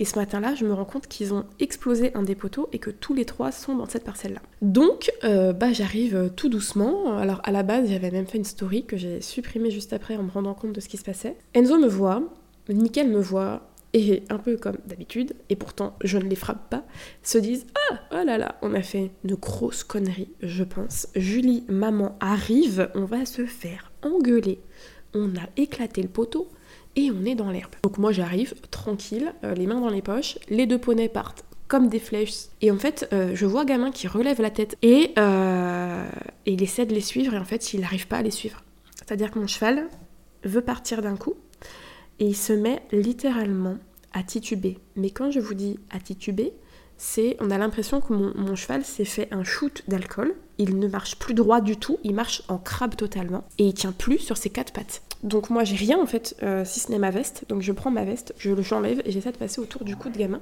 Et 0.00 0.06
ce 0.06 0.18
matin-là, 0.18 0.54
je 0.54 0.64
me 0.64 0.72
rends 0.72 0.86
compte 0.86 1.06
qu'ils 1.06 1.34
ont 1.34 1.44
explosé 1.60 2.10
un 2.14 2.22
des 2.22 2.34
poteaux 2.34 2.70
et 2.72 2.78
que 2.78 2.88
tous 2.88 3.12
les 3.12 3.26
trois 3.26 3.52
sont 3.52 3.76
dans 3.76 3.84
cette 3.84 4.02
parcelle-là. 4.02 4.40
Donc, 4.62 5.12
euh, 5.24 5.52
bah, 5.52 5.74
j'arrive 5.74 6.16
euh, 6.16 6.28
tout 6.30 6.48
doucement. 6.48 7.18
Alors, 7.18 7.42
à 7.44 7.52
la 7.52 7.62
base, 7.62 7.90
j'avais 7.90 8.10
même 8.10 8.26
fait 8.26 8.38
une 8.38 8.44
story 8.44 8.86
que 8.86 8.96
j'ai 8.96 9.20
supprimée 9.20 9.70
juste 9.70 9.92
après 9.92 10.16
en 10.16 10.22
me 10.22 10.30
rendant 10.30 10.54
compte 10.54 10.72
de 10.72 10.80
ce 10.80 10.88
qui 10.88 10.96
se 10.96 11.04
passait. 11.04 11.36
Enzo 11.52 11.78
me 11.78 11.86
voit, 11.86 12.22
Nickel 12.70 13.10
me 13.10 13.20
voit, 13.20 13.70
et 13.92 14.22
un 14.30 14.38
peu 14.38 14.56
comme 14.56 14.78
d'habitude, 14.86 15.34
et 15.50 15.56
pourtant 15.56 15.96
je 16.02 16.16
ne 16.16 16.24
les 16.24 16.36
frappe 16.36 16.70
pas, 16.70 16.84
se 17.22 17.36
disent 17.36 17.66
Ah, 17.90 18.00
oh 18.12 18.24
là 18.24 18.38
là, 18.38 18.56
on 18.62 18.72
a 18.72 18.82
fait 18.82 19.10
une 19.24 19.34
grosse 19.34 19.84
connerie, 19.84 20.30
je 20.40 20.64
pense. 20.64 21.08
Julie, 21.14 21.64
maman 21.68 22.16
arrive, 22.20 22.88
on 22.94 23.04
va 23.04 23.26
se 23.26 23.44
faire 23.44 23.92
engueuler. 24.02 24.60
On 25.12 25.28
a 25.36 25.48
éclaté 25.56 26.00
le 26.02 26.08
poteau, 26.08 26.48
et 26.96 27.10
on 27.10 27.24
est 27.24 27.34
dans 27.34 27.50
l'herbe. 27.50 27.72
Donc 27.82 27.98
moi 27.98 28.12
j'arrive 28.12 28.54
tranquille, 28.70 29.32
euh, 29.44 29.54
les 29.54 29.66
mains 29.66 29.80
dans 29.80 29.90
les 29.90 30.02
poches, 30.02 30.38
les 30.48 30.66
deux 30.66 30.78
poneys 30.78 31.08
partent 31.08 31.44
comme 31.70 31.88
des 31.88 32.00
flèches. 32.00 32.48
Et 32.60 32.70
en 32.72 32.78
fait, 32.78 33.08
euh, 33.12 33.30
je 33.34 33.46
vois 33.46 33.64
gamin 33.64 33.92
qui 33.92 34.08
relève 34.08 34.42
la 34.42 34.50
tête 34.50 34.76
et, 34.82 35.12
euh, 35.18 36.04
et 36.44 36.52
il 36.52 36.62
essaie 36.62 36.84
de 36.84 36.92
les 36.92 37.00
suivre 37.00 37.32
et 37.32 37.38
en 37.38 37.44
fait, 37.44 37.72
il 37.72 37.80
n'arrive 37.80 38.08
pas 38.08 38.18
à 38.18 38.22
les 38.22 38.32
suivre. 38.32 38.64
C'est-à-dire 38.96 39.30
que 39.30 39.38
mon 39.38 39.46
cheval 39.46 39.88
veut 40.42 40.62
partir 40.62 41.00
d'un 41.00 41.16
coup 41.16 41.34
et 42.18 42.26
il 42.26 42.36
se 42.36 42.52
met 42.52 42.82
littéralement 42.90 43.76
à 44.12 44.24
tituber. 44.24 44.78
Mais 44.96 45.10
quand 45.10 45.30
je 45.30 45.38
vous 45.38 45.54
dis 45.54 45.78
à 45.90 46.00
tituber, 46.00 46.52
c'est 46.96 47.36
on 47.38 47.52
a 47.52 47.56
l'impression 47.56 48.00
que 48.00 48.12
mon, 48.12 48.32
mon 48.36 48.56
cheval 48.56 48.84
s'est 48.84 49.04
fait 49.04 49.28
un 49.30 49.44
shoot 49.44 49.84
d'alcool. 49.86 50.34
Il 50.58 50.78
ne 50.78 50.88
marche 50.88 51.20
plus 51.20 51.34
droit 51.34 51.60
du 51.60 51.76
tout, 51.76 51.98
il 52.02 52.14
marche 52.14 52.42
en 52.48 52.58
crabe 52.58 52.96
totalement 52.96 53.44
et 53.58 53.66
il 53.66 53.74
tient 53.74 53.92
plus 53.92 54.18
sur 54.18 54.36
ses 54.36 54.50
quatre 54.50 54.72
pattes. 54.72 55.02
Donc 55.22 55.50
moi 55.50 55.64
j'ai 55.64 55.76
rien 55.76 56.00
en 56.00 56.06
fait, 56.06 56.36
euh, 56.42 56.64
si 56.64 56.80
ce 56.80 56.90
n'est 56.90 56.98
ma 56.98 57.10
veste. 57.10 57.44
Donc 57.48 57.62
je 57.62 57.72
prends 57.72 57.90
ma 57.90 58.04
veste, 58.04 58.34
je 58.38 58.50
le 58.50 58.62
j'enlève 58.62 59.02
et 59.04 59.10
j'essaie 59.10 59.32
de 59.32 59.36
passer 59.36 59.60
autour 59.60 59.84
du 59.84 59.96
cou 59.96 60.08
de 60.08 60.18
gamin. 60.18 60.40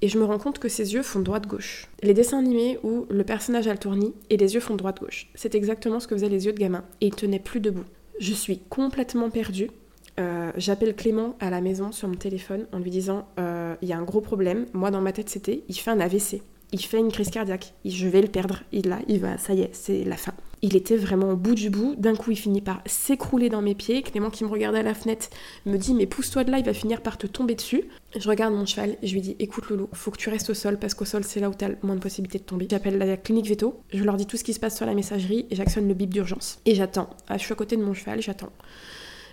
Et 0.00 0.08
je 0.08 0.18
me 0.18 0.24
rends 0.24 0.38
compte 0.38 0.58
que 0.58 0.68
ses 0.68 0.94
yeux 0.94 1.02
font 1.02 1.20
droite-gauche. 1.20 1.88
Les 2.02 2.12
dessins 2.12 2.38
animés 2.38 2.80
où 2.82 3.06
le 3.08 3.22
personnage 3.22 3.68
a 3.68 3.72
le 3.72 3.78
tournis 3.78 4.12
et 4.30 4.36
les 4.36 4.54
yeux 4.54 4.60
font 4.60 4.74
droite-gauche. 4.74 5.30
C'est 5.36 5.54
exactement 5.54 6.00
ce 6.00 6.08
que 6.08 6.16
faisaient 6.16 6.28
les 6.28 6.46
yeux 6.46 6.52
de 6.52 6.58
gamin. 6.58 6.84
Et 7.00 7.06
il 7.06 7.14
tenait 7.14 7.38
plus 7.38 7.60
debout. 7.60 7.84
Je 8.18 8.32
suis 8.32 8.58
complètement 8.58 9.30
perdue. 9.30 9.70
Euh, 10.18 10.50
j'appelle 10.56 10.94
Clément 10.96 11.36
à 11.38 11.50
la 11.50 11.60
maison 11.60 11.92
sur 11.92 12.08
mon 12.08 12.16
téléphone 12.16 12.66
en 12.72 12.78
lui 12.80 12.90
disant 12.90 13.28
euh, 13.38 13.76
il 13.80 13.88
y 13.88 13.92
a 13.92 13.96
un 13.96 14.02
gros 14.02 14.20
problème. 14.20 14.66
Moi 14.72 14.90
dans 14.90 15.00
ma 15.00 15.12
tête 15.12 15.30
c'était 15.30 15.62
il 15.68 15.74
fait 15.74 15.90
un 15.90 16.00
AVC 16.00 16.42
il 16.72 16.84
fait 16.84 16.98
une 16.98 17.12
crise 17.12 17.30
cardiaque, 17.30 17.74
je 17.84 18.08
vais 18.08 18.22
le 18.22 18.28
perdre, 18.28 18.62
il 18.72 18.88
là, 18.88 18.98
il 19.06 19.20
va, 19.20 19.38
ça 19.38 19.52
y 19.52 19.60
est, 19.60 19.74
c'est 19.74 20.04
la 20.04 20.16
fin. 20.16 20.32
Il 20.64 20.76
était 20.76 20.96
vraiment 20.96 21.32
au 21.32 21.36
bout 21.36 21.54
du 21.54 21.70
bout, 21.70 21.96
d'un 21.96 22.14
coup 22.14 22.30
il 22.30 22.36
finit 22.36 22.60
par 22.60 22.82
s'écrouler 22.86 23.48
dans 23.48 23.62
mes 23.62 23.74
pieds, 23.74 24.02
Clément 24.02 24.30
qui 24.30 24.44
me 24.44 24.48
regardait 24.48 24.78
à 24.78 24.82
la 24.82 24.94
fenêtre 24.94 25.28
me 25.66 25.76
dit 25.76 25.92
mais 25.92 26.06
pousse-toi 26.06 26.44
de 26.44 26.50
là, 26.50 26.58
il 26.58 26.64
va 26.64 26.72
finir 26.72 27.02
par 27.02 27.18
te 27.18 27.26
tomber 27.26 27.56
dessus. 27.56 27.84
Je 28.16 28.28
regarde 28.28 28.54
mon 28.54 28.64
cheval 28.64 28.96
et 29.02 29.06
je 29.06 29.14
lui 29.14 29.20
dis 29.20 29.36
écoute 29.40 29.68
Loulou, 29.68 29.88
faut 29.92 30.12
que 30.12 30.18
tu 30.18 30.30
restes 30.30 30.50
au 30.50 30.54
sol 30.54 30.78
parce 30.78 30.94
qu'au 30.94 31.04
sol 31.04 31.24
c'est 31.24 31.40
là 31.40 31.50
où 31.50 31.54
t'as 31.54 31.68
le 31.68 31.76
moins 31.82 31.96
de 31.96 32.00
possibilités 32.00 32.38
de 32.38 32.44
tomber. 32.44 32.68
J'appelle 32.70 32.96
la 32.96 33.16
clinique 33.16 33.48
veto, 33.48 33.82
je 33.92 34.04
leur 34.04 34.16
dis 34.16 34.26
tout 34.26 34.36
ce 34.36 34.44
qui 34.44 34.54
se 34.54 34.60
passe 34.60 34.76
sur 34.76 34.86
la 34.86 34.94
messagerie 34.94 35.46
et 35.50 35.56
j'actionne 35.56 35.88
le 35.88 35.94
bip 35.94 36.10
d'urgence. 36.10 36.60
Et 36.64 36.74
j'attends, 36.76 37.10
ah, 37.28 37.38
je 37.38 37.42
suis 37.42 37.52
à 37.52 37.56
côté 37.56 37.76
de 37.76 37.82
mon 37.82 37.92
cheval, 37.92 38.22
j'attends. 38.22 38.52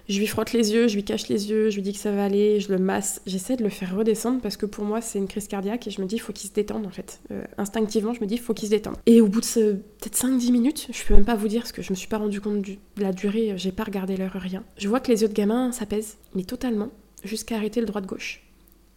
Je 0.10 0.17
lui 0.17 0.26
frotte 0.26 0.54
les 0.54 0.74
yeux, 0.74 0.88
je 0.88 0.95
lui 0.95 1.04
cache 1.04 1.28
les 1.28 1.52
yeux, 1.52 1.69
je 1.69 1.76
lui 1.76 1.84
dis 1.84 1.93
que 1.93 2.00
ça 2.00 2.12
va 2.12 2.26
aller, 2.26 2.60
je 2.60 2.72
le 2.72 2.80
masse. 2.80 3.22
J'essaie 3.28 3.56
de 3.56 3.63
le 3.63 3.69
faire 3.69 3.95
redescendre 3.95 4.41
parce 4.41 4.58
que 4.58 4.65
pour 4.65 4.84
moi, 4.84 5.02
c'est 5.02 5.19
une 5.19 5.28
crise 5.28 5.48
cardiaque 5.48 5.86
et 5.86 5.91
je 5.91 6.02
me 6.02 6.08
dis, 6.08 6.17
faut 6.17 6.34
qu'il 6.34 6.50
se 6.50 6.54
détende 6.56 6.88
en 6.88 6.89
fait. 6.89 7.22
Euh, 7.30 7.43
instinctivement, 7.60 8.15
je 8.15 8.22
me 8.22 8.26
dis, 8.26 8.39
faut 8.39 8.56
qu'il 8.56 8.67
se 8.67 8.74
détende. 8.74 8.95
Et 9.06 9.22
au 9.22 9.28
bout 9.28 9.41
de 9.41 9.74
peut-être 9.74 10.17
5-10 10.17 10.52
minutes, 10.52 10.88
je 10.91 11.04
peux 11.04 11.13
même 11.13 11.26
pas 11.26 11.36
vous 11.36 11.48
dire 11.48 11.62
parce 11.62 11.72
que 11.72 11.84
je 11.84 11.91
me 11.91 11.95
suis 11.95 12.08
pas 12.08 12.17
rendu 12.17 12.41
compte 12.41 12.63
de 12.63 12.78
la 12.98 13.13
durée, 13.13 13.54
j'ai 13.58 13.72
pas 13.72 13.84
regardé 13.84 14.17
l'heure, 14.17 14.32
rien. 14.34 14.63
Je 14.78 14.88
vois 14.88 15.00
que 15.00 15.12
les 15.12 15.22
yeux 15.22 15.28
de 15.28 15.34
gamin 15.34 15.72
s'apaisent, 15.72 16.17
mais 16.34 16.43
totalement, 16.43 16.89
jusqu'à 17.24 17.58
arrêter 17.58 17.80
le 17.80 17.86
droit 17.86 18.02
de 18.02 18.08
gauche. 18.08 18.41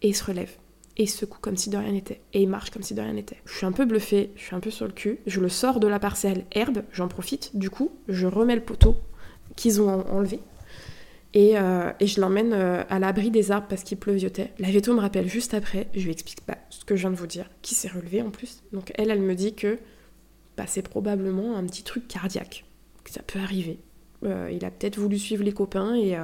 Et 0.01 0.07
il 0.07 0.15
se 0.15 0.23
relève. 0.23 0.49
Et 0.97 1.03
il 1.03 1.09
secoue 1.09 1.37
comme 1.39 1.57
si 1.57 1.69
de 1.69 1.77
rien 1.77 1.91
n'était. 1.91 2.21
Et 2.33 2.41
il 2.41 2.49
marche 2.49 2.71
comme 2.71 2.81
si 2.81 2.95
de 2.95 3.01
rien 3.01 3.13
n'était. 3.13 3.37
Je 3.45 3.55
suis 3.55 3.67
un 3.67 3.71
peu 3.71 3.85
bluffée, 3.85 4.31
je 4.35 4.41
suis 4.41 4.55
un 4.55 4.59
peu 4.59 4.71
sur 4.71 4.87
le 4.87 4.93
cul. 4.93 5.19
Je 5.27 5.39
le 5.39 5.49
sors 5.49 5.79
de 5.79 5.87
la 5.87 5.99
parcelle 5.99 6.45
herbe, 6.53 6.81
j'en 6.91 7.07
profite. 7.07 7.55
Du 7.55 7.69
coup, 7.69 7.91
je 8.07 8.25
remets 8.25 8.55
le 8.55 8.63
poteau 8.63 8.95
qu'ils 9.55 9.79
ont 9.79 9.89
enlevé 10.09 10.39
euh, 11.35 11.91
et, 11.99 12.07
je 12.07 12.21
l'emmène 12.21 12.53
euh, 12.53 12.83
à 12.89 12.99
l'abri 12.99 13.31
des 13.31 13.51
arbres 13.51 13.67
parce 13.67 13.83
qu'il 13.83 13.97
pleuviotait. 13.97 14.51
La 14.59 14.69
veto 14.69 14.93
me 14.93 14.99
rappelle 14.99 15.27
juste 15.27 15.53
après, 15.53 15.87
je 15.95 16.03
lui 16.03 16.11
explique 16.11 16.39
ce 16.69 16.85
que 16.85 16.95
je 16.95 17.01
viens 17.01 17.11
de 17.11 17.15
vous 17.15 17.27
dire, 17.27 17.49
qui 17.61 17.73
s'est 17.75 17.87
relevé 17.87 18.21
en 18.21 18.29
plus. 18.29 18.61
Donc 18.71 18.91
elle, 18.95 19.09
elle 19.09 19.21
me 19.21 19.35
dit 19.35 19.55
que 19.55 19.79
bah, 20.57 20.65
c'est 20.67 20.87
probablement 20.87 21.57
un 21.57 21.65
petit 21.65 21.83
truc 21.83 22.07
cardiaque, 22.07 22.65
que 23.03 23.11
ça 23.11 23.21
peut 23.23 23.39
arriver. 23.39 23.79
Euh, 24.23 24.49
il 24.53 24.63
a 24.63 24.71
peut-être 24.71 24.97
voulu 24.97 25.17
suivre 25.17 25.43
les 25.43 25.51
copains 25.51 25.95
et 25.95 26.15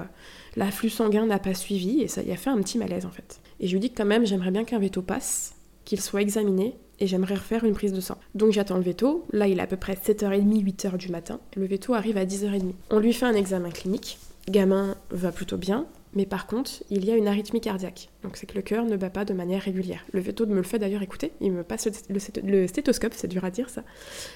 l'afflux 0.55 0.89
sanguin 0.89 1.25
n'a 1.25 1.39
pas 1.39 1.53
suivi 1.53 2.01
et 2.01 2.07
ça 2.07 2.21
y 2.21 2.31
a 2.31 2.37
fait 2.37 2.49
un 2.49 2.61
petit 2.61 2.77
malaise 2.77 3.05
en 3.05 3.11
fait. 3.11 3.41
Et 3.59 3.67
je 3.67 3.73
lui 3.73 3.79
dis 3.79 3.89
que 3.89 3.97
quand 3.97 4.05
même 4.05 4.25
j'aimerais 4.25 4.51
bien 4.51 4.63
qu'un 4.63 4.79
veto 4.79 5.01
passe, 5.01 5.55
qu'il 5.85 5.99
soit 5.99 6.21
examiné 6.21 6.75
et 6.99 7.07
j'aimerais 7.07 7.35
refaire 7.35 7.65
une 7.65 7.73
prise 7.73 7.91
de 7.91 7.99
sang. 7.99 8.17
Donc 8.35 8.51
j'attends 8.51 8.77
le 8.77 8.83
veto, 8.83 9.25
là 9.33 9.47
il 9.47 9.59
est 9.59 9.61
à 9.61 9.67
peu 9.67 9.75
près 9.75 9.93
7h30, 9.93 10.63
8h 10.63 10.97
du 10.97 11.09
matin, 11.09 11.41
le 11.57 11.65
veto 11.65 11.93
arrive 11.93 12.15
à 12.17 12.25
10h30. 12.25 12.73
On 12.91 12.99
lui 12.99 13.11
fait 13.11 13.25
un 13.25 13.33
examen 13.33 13.69
clinique, 13.69 14.17
gamin 14.49 14.95
va 15.11 15.31
plutôt 15.31 15.57
bien, 15.57 15.87
mais 16.13 16.25
par 16.25 16.47
contre, 16.47 16.71
il 16.89 17.05
y 17.05 17.11
a 17.11 17.15
une 17.15 17.27
arythmie 17.27 17.61
cardiaque. 17.61 18.09
Donc 18.23 18.37
c'est 18.37 18.45
que 18.45 18.55
le 18.55 18.61
cœur 18.61 18.85
ne 18.85 18.97
bat 18.97 19.09
pas 19.09 19.25
de 19.25 19.33
manière 19.33 19.61
régulière. 19.61 20.05
Le 20.11 20.19
veto 20.19 20.45
me 20.45 20.55
le 20.55 20.63
fait 20.63 20.79
d'ailleurs 20.79 21.01
écouter, 21.01 21.31
il 21.41 21.51
me 21.51 21.63
passe 21.63 21.87
le, 22.09 22.67
stéthoscope, 22.67 23.13
c'est 23.15 23.27
dur 23.27 23.45
à 23.45 23.51
dire 23.51 23.69
ça, 23.69 23.83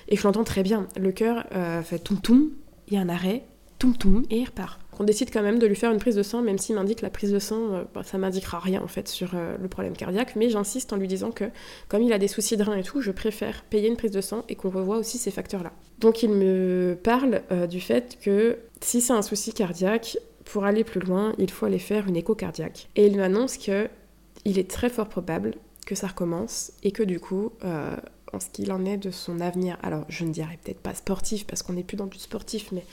et 0.08 0.16
je 0.16 0.24
l'entends 0.24 0.44
très 0.44 0.64
bien. 0.64 0.88
Le 1.00 1.12
cœur 1.12 1.46
euh, 1.54 1.82
fait 1.82 2.00
toum 2.00 2.20
toum, 2.20 2.52
il 2.88 2.94
y 2.94 2.98
a 2.98 3.02
un 3.02 3.10
arrêt, 3.10 3.44
toum 3.80 3.96
toum, 3.96 4.24
et 4.30 4.40
il 4.40 4.46
repart. 4.46 4.80
On 5.00 5.04
décide 5.04 5.32
quand 5.32 5.42
même 5.42 5.60
de 5.60 5.68
lui 5.68 5.76
faire 5.76 5.92
une 5.92 6.00
prise 6.00 6.16
de 6.16 6.24
sang, 6.24 6.42
même 6.42 6.58
s'il 6.58 6.76
m'indique 6.76 7.02
la 7.02 7.10
prise 7.10 7.32
de 7.32 7.40
sang, 7.40 7.74
euh, 7.74 7.84
bah, 7.94 8.04
ça 8.04 8.18
m'indiquera 8.18 8.60
rien 8.60 8.82
en 8.82 8.88
fait 8.88 9.08
sur 9.08 9.32
euh, 9.34 9.56
le 9.62 9.68
problème 9.68 9.96
cardiaque, 9.96 10.36
mais 10.36 10.50
j'insiste 10.50 10.94
en 10.94 10.98
lui 10.98 11.08
disant 11.08 11.32
que 11.32 11.46
comme 11.88 12.02
il 12.02 12.14
a 12.14 12.18
des 12.18 12.28
soucis 12.28 12.58
de 12.58 12.64
rein 12.64 12.76
et 12.76 12.84
tout, 12.84 13.02
je 13.02 13.12
préfère 13.12 13.64
payer 13.64 13.88
une 13.88 13.98
prise 13.98 14.12
de 14.12 14.22
sang 14.22 14.44
et 14.50 14.56
qu'on 14.56 14.70
revoie 14.70 14.98
aussi 14.98 15.18
ces 15.18 15.32
facteurs-là. 15.32 15.72
Donc 16.00 16.24
il 16.24 16.30
me 16.30 16.98
parle 17.02 17.42
du 17.70 17.80
fait 17.80 18.18
que 18.22 18.58
si 18.82 19.00
c'est 19.00 19.14
un 19.14 19.22
souci 19.22 19.54
cardiaque, 19.54 20.18
pour 20.46 20.66
aller 20.66 20.84
plus 20.84 21.00
loin, 21.00 21.34
il 21.38 21.50
faut 21.50 21.66
aller 21.66 21.80
faire 21.80 22.08
une 22.08 22.16
écho 22.16 22.36
cardiaque. 22.36 22.90
Et 22.96 23.08
il 23.08 23.18
m'annonce 23.18 23.58
que 23.58 23.90
il 24.46 24.60
est 24.60 24.70
très 24.70 24.90
fort 24.90 25.08
probable 25.08 25.56
que 25.86 25.96
ça 25.96 26.08
recommence 26.08 26.72
et 26.84 26.92
que 26.92 27.04
du 27.04 27.20
coup, 27.20 27.52
euh, 27.64 27.96
en 28.32 28.40
ce 28.40 28.48
qu'il 28.50 28.72
en 28.72 28.86
est 28.86 28.98
de 28.98 29.12
son 29.12 29.40
avenir, 29.40 29.78
alors 29.84 30.06
je 30.10 30.26
ne 30.26 30.32
dirais 30.32 30.60
peut-être 30.64 30.80
pas 30.80 30.94
sportif 30.94 31.46
parce 31.46 31.64
qu'on 31.64 31.74
n'est 31.74 31.84
plus 31.84 31.98
dans 31.98 32.08
du 32.08 32.20
sportif, 32.20 32.72
mais 32.72 32.84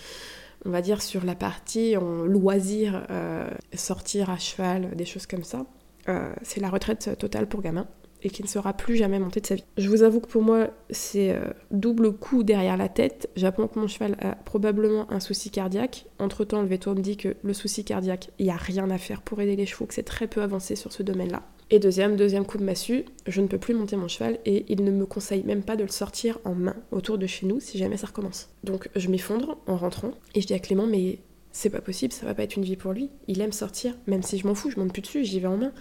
on 0.65 0.71
va 0.71 0.83
dire 0.83 1.03
sur 1.03 1.25
la 1.25 1.35
partie 1.35 1.97
en 1.97 2.25
loisir, 2.25 3.07
euh, 3.11 3.49
sortir 3.75 4.31
à 4.31 4.39
cheval, 4.39 4.95
des 4.95 5.05
choses 5.05 5.27
comme 5.27 5.45
ça, 5.45 5.67
euh, 6.09 6.33
c'est 6.43 6.61
la 6.61 6.71
retraite 6.71 7.17
totale 7.19 7.49
pour 7.49 7.63
gamin 7.63 7.87
et 8.23 8.31
qui 8.31 8.43
ne 8.43 8.49
sera 8.49 8.75
plus 8.75 8.97
jamais 8.97 9.19
monté 9.19 9.41
de 9.41 9.47
sa 9.47 9.55
vie. 9.55 9.65
Je 9.79 9.89
vous 9.89 10.03
avoue 10.03 10.21
que 10.21 10.29
pour 10.29 10.43
moi, 10.43 10.69
c'est 10.91 11.33
euh, 11.33 11.41
double 11.71 12.13
coup 12.13 12.43
derrière 12.43 12.77
la 12.77 12.89
tête. 12.89 13.31
J'apprends 13.37 13.67
que 13.67 13.79
mon 13.79 13.89
cheval 13.89 14.17
a 14.21 14.35
probablement 14.35 15.11
un 15.11 15.21
souci 15.21 15.51
cardiaque. 15.51 16.07
Entre-temps, 16.19 16.61
le 16.61 16.69
veto 16.69 16.95
me 16.95 17.01
dit 17.01 17.17
que 17.17 17.37
le 17.43 17.53
souci 17.55 17.85
cardiaque, 17.85 18.31
il 18.39 18.45
n'y 18.45 18.53
a 18.53 18.57
rien 18.57 18.91
à 18.91 18.99
faire 18.99 19.23
pour 19.23 19.41
aider 19.41 19.57
les 19.57 19.67
chevaux, 19.67 19.87
que 19.87 19.95
c'est 19.95 20.03
très 20.03 20.27
peu 20.27 20.43
avancé 20.43 20.77
sur 20.77 20.93
ce 20.93 21.03
domaine-là. 21.03 21.43
Et 21.73 21.79
deuxième, 21.79 22.17
deuxième 22.17 22.45
coup 22.45 22.59
de 22.59 22.65
massue, 22.65 23.05
je 23.29 23.41
ne 23.41 23.47
peux 23.47 23.59
plus 23.59 23.75
monter 23.75 23.95
mon 23.95 24.09
cheval 24.09 24.41
et 24.45 24.65
il 24.69 24.83
ne 24.83 24.91
me 24.91 25.07
conseille 25.07 25.45
même 25.45 25.63
pas 25.63 25.77
de 25.77 25.85
le 25.85 25.89
sortir 25.89 26.41
en 26.45 26.55
main 26.55 26.75
autour 26.91 27.17
de 27.17 27.29
chez 27.29 27.47
nous 27.47 27.61
si 27.61 27.79
jamais 27.79 27.97
ça 27.97 28.09
recommence. 28.09 28.49
Donc 28.65 28.89
je 28.97 29.09
m'effondre 29.09 29.57
en 29.69 29.77
rentrant 29.77 30.11
et 30.35 30.41
je 30.41 30.49
dis 30.49 30.55
à 30.55 30.59
Clément, 30.59 30.89
mais 30.89 31.21
c'est 31.53 31.71
pas 31.71 31.81
possible, 31.81 32.13
ça 32.13 32.27
va 32.27 32.35
pas 32.35 32.43
être 32.43 32.57
une 32.57 32.65
vie 32.65 32.75
pour 32.75 32.93
lui. 32.93 33.11
Il 33.29 33.41
aime 33.41 33.53
sortir, 33.53 33.95
même 34.09 34.25
si 34.25 34.37
je 34.37 34.49
m'en 34.49 34.57
fous, 34.57 34.71
je 34.71 34.81
monte 34.81 34.93
plus 34.93 35.03
dessus, 35.03 35.25
j'y 35.25 35.39
vais 35.39 35.47
en 35.47 35.57
main. 35.57 35.73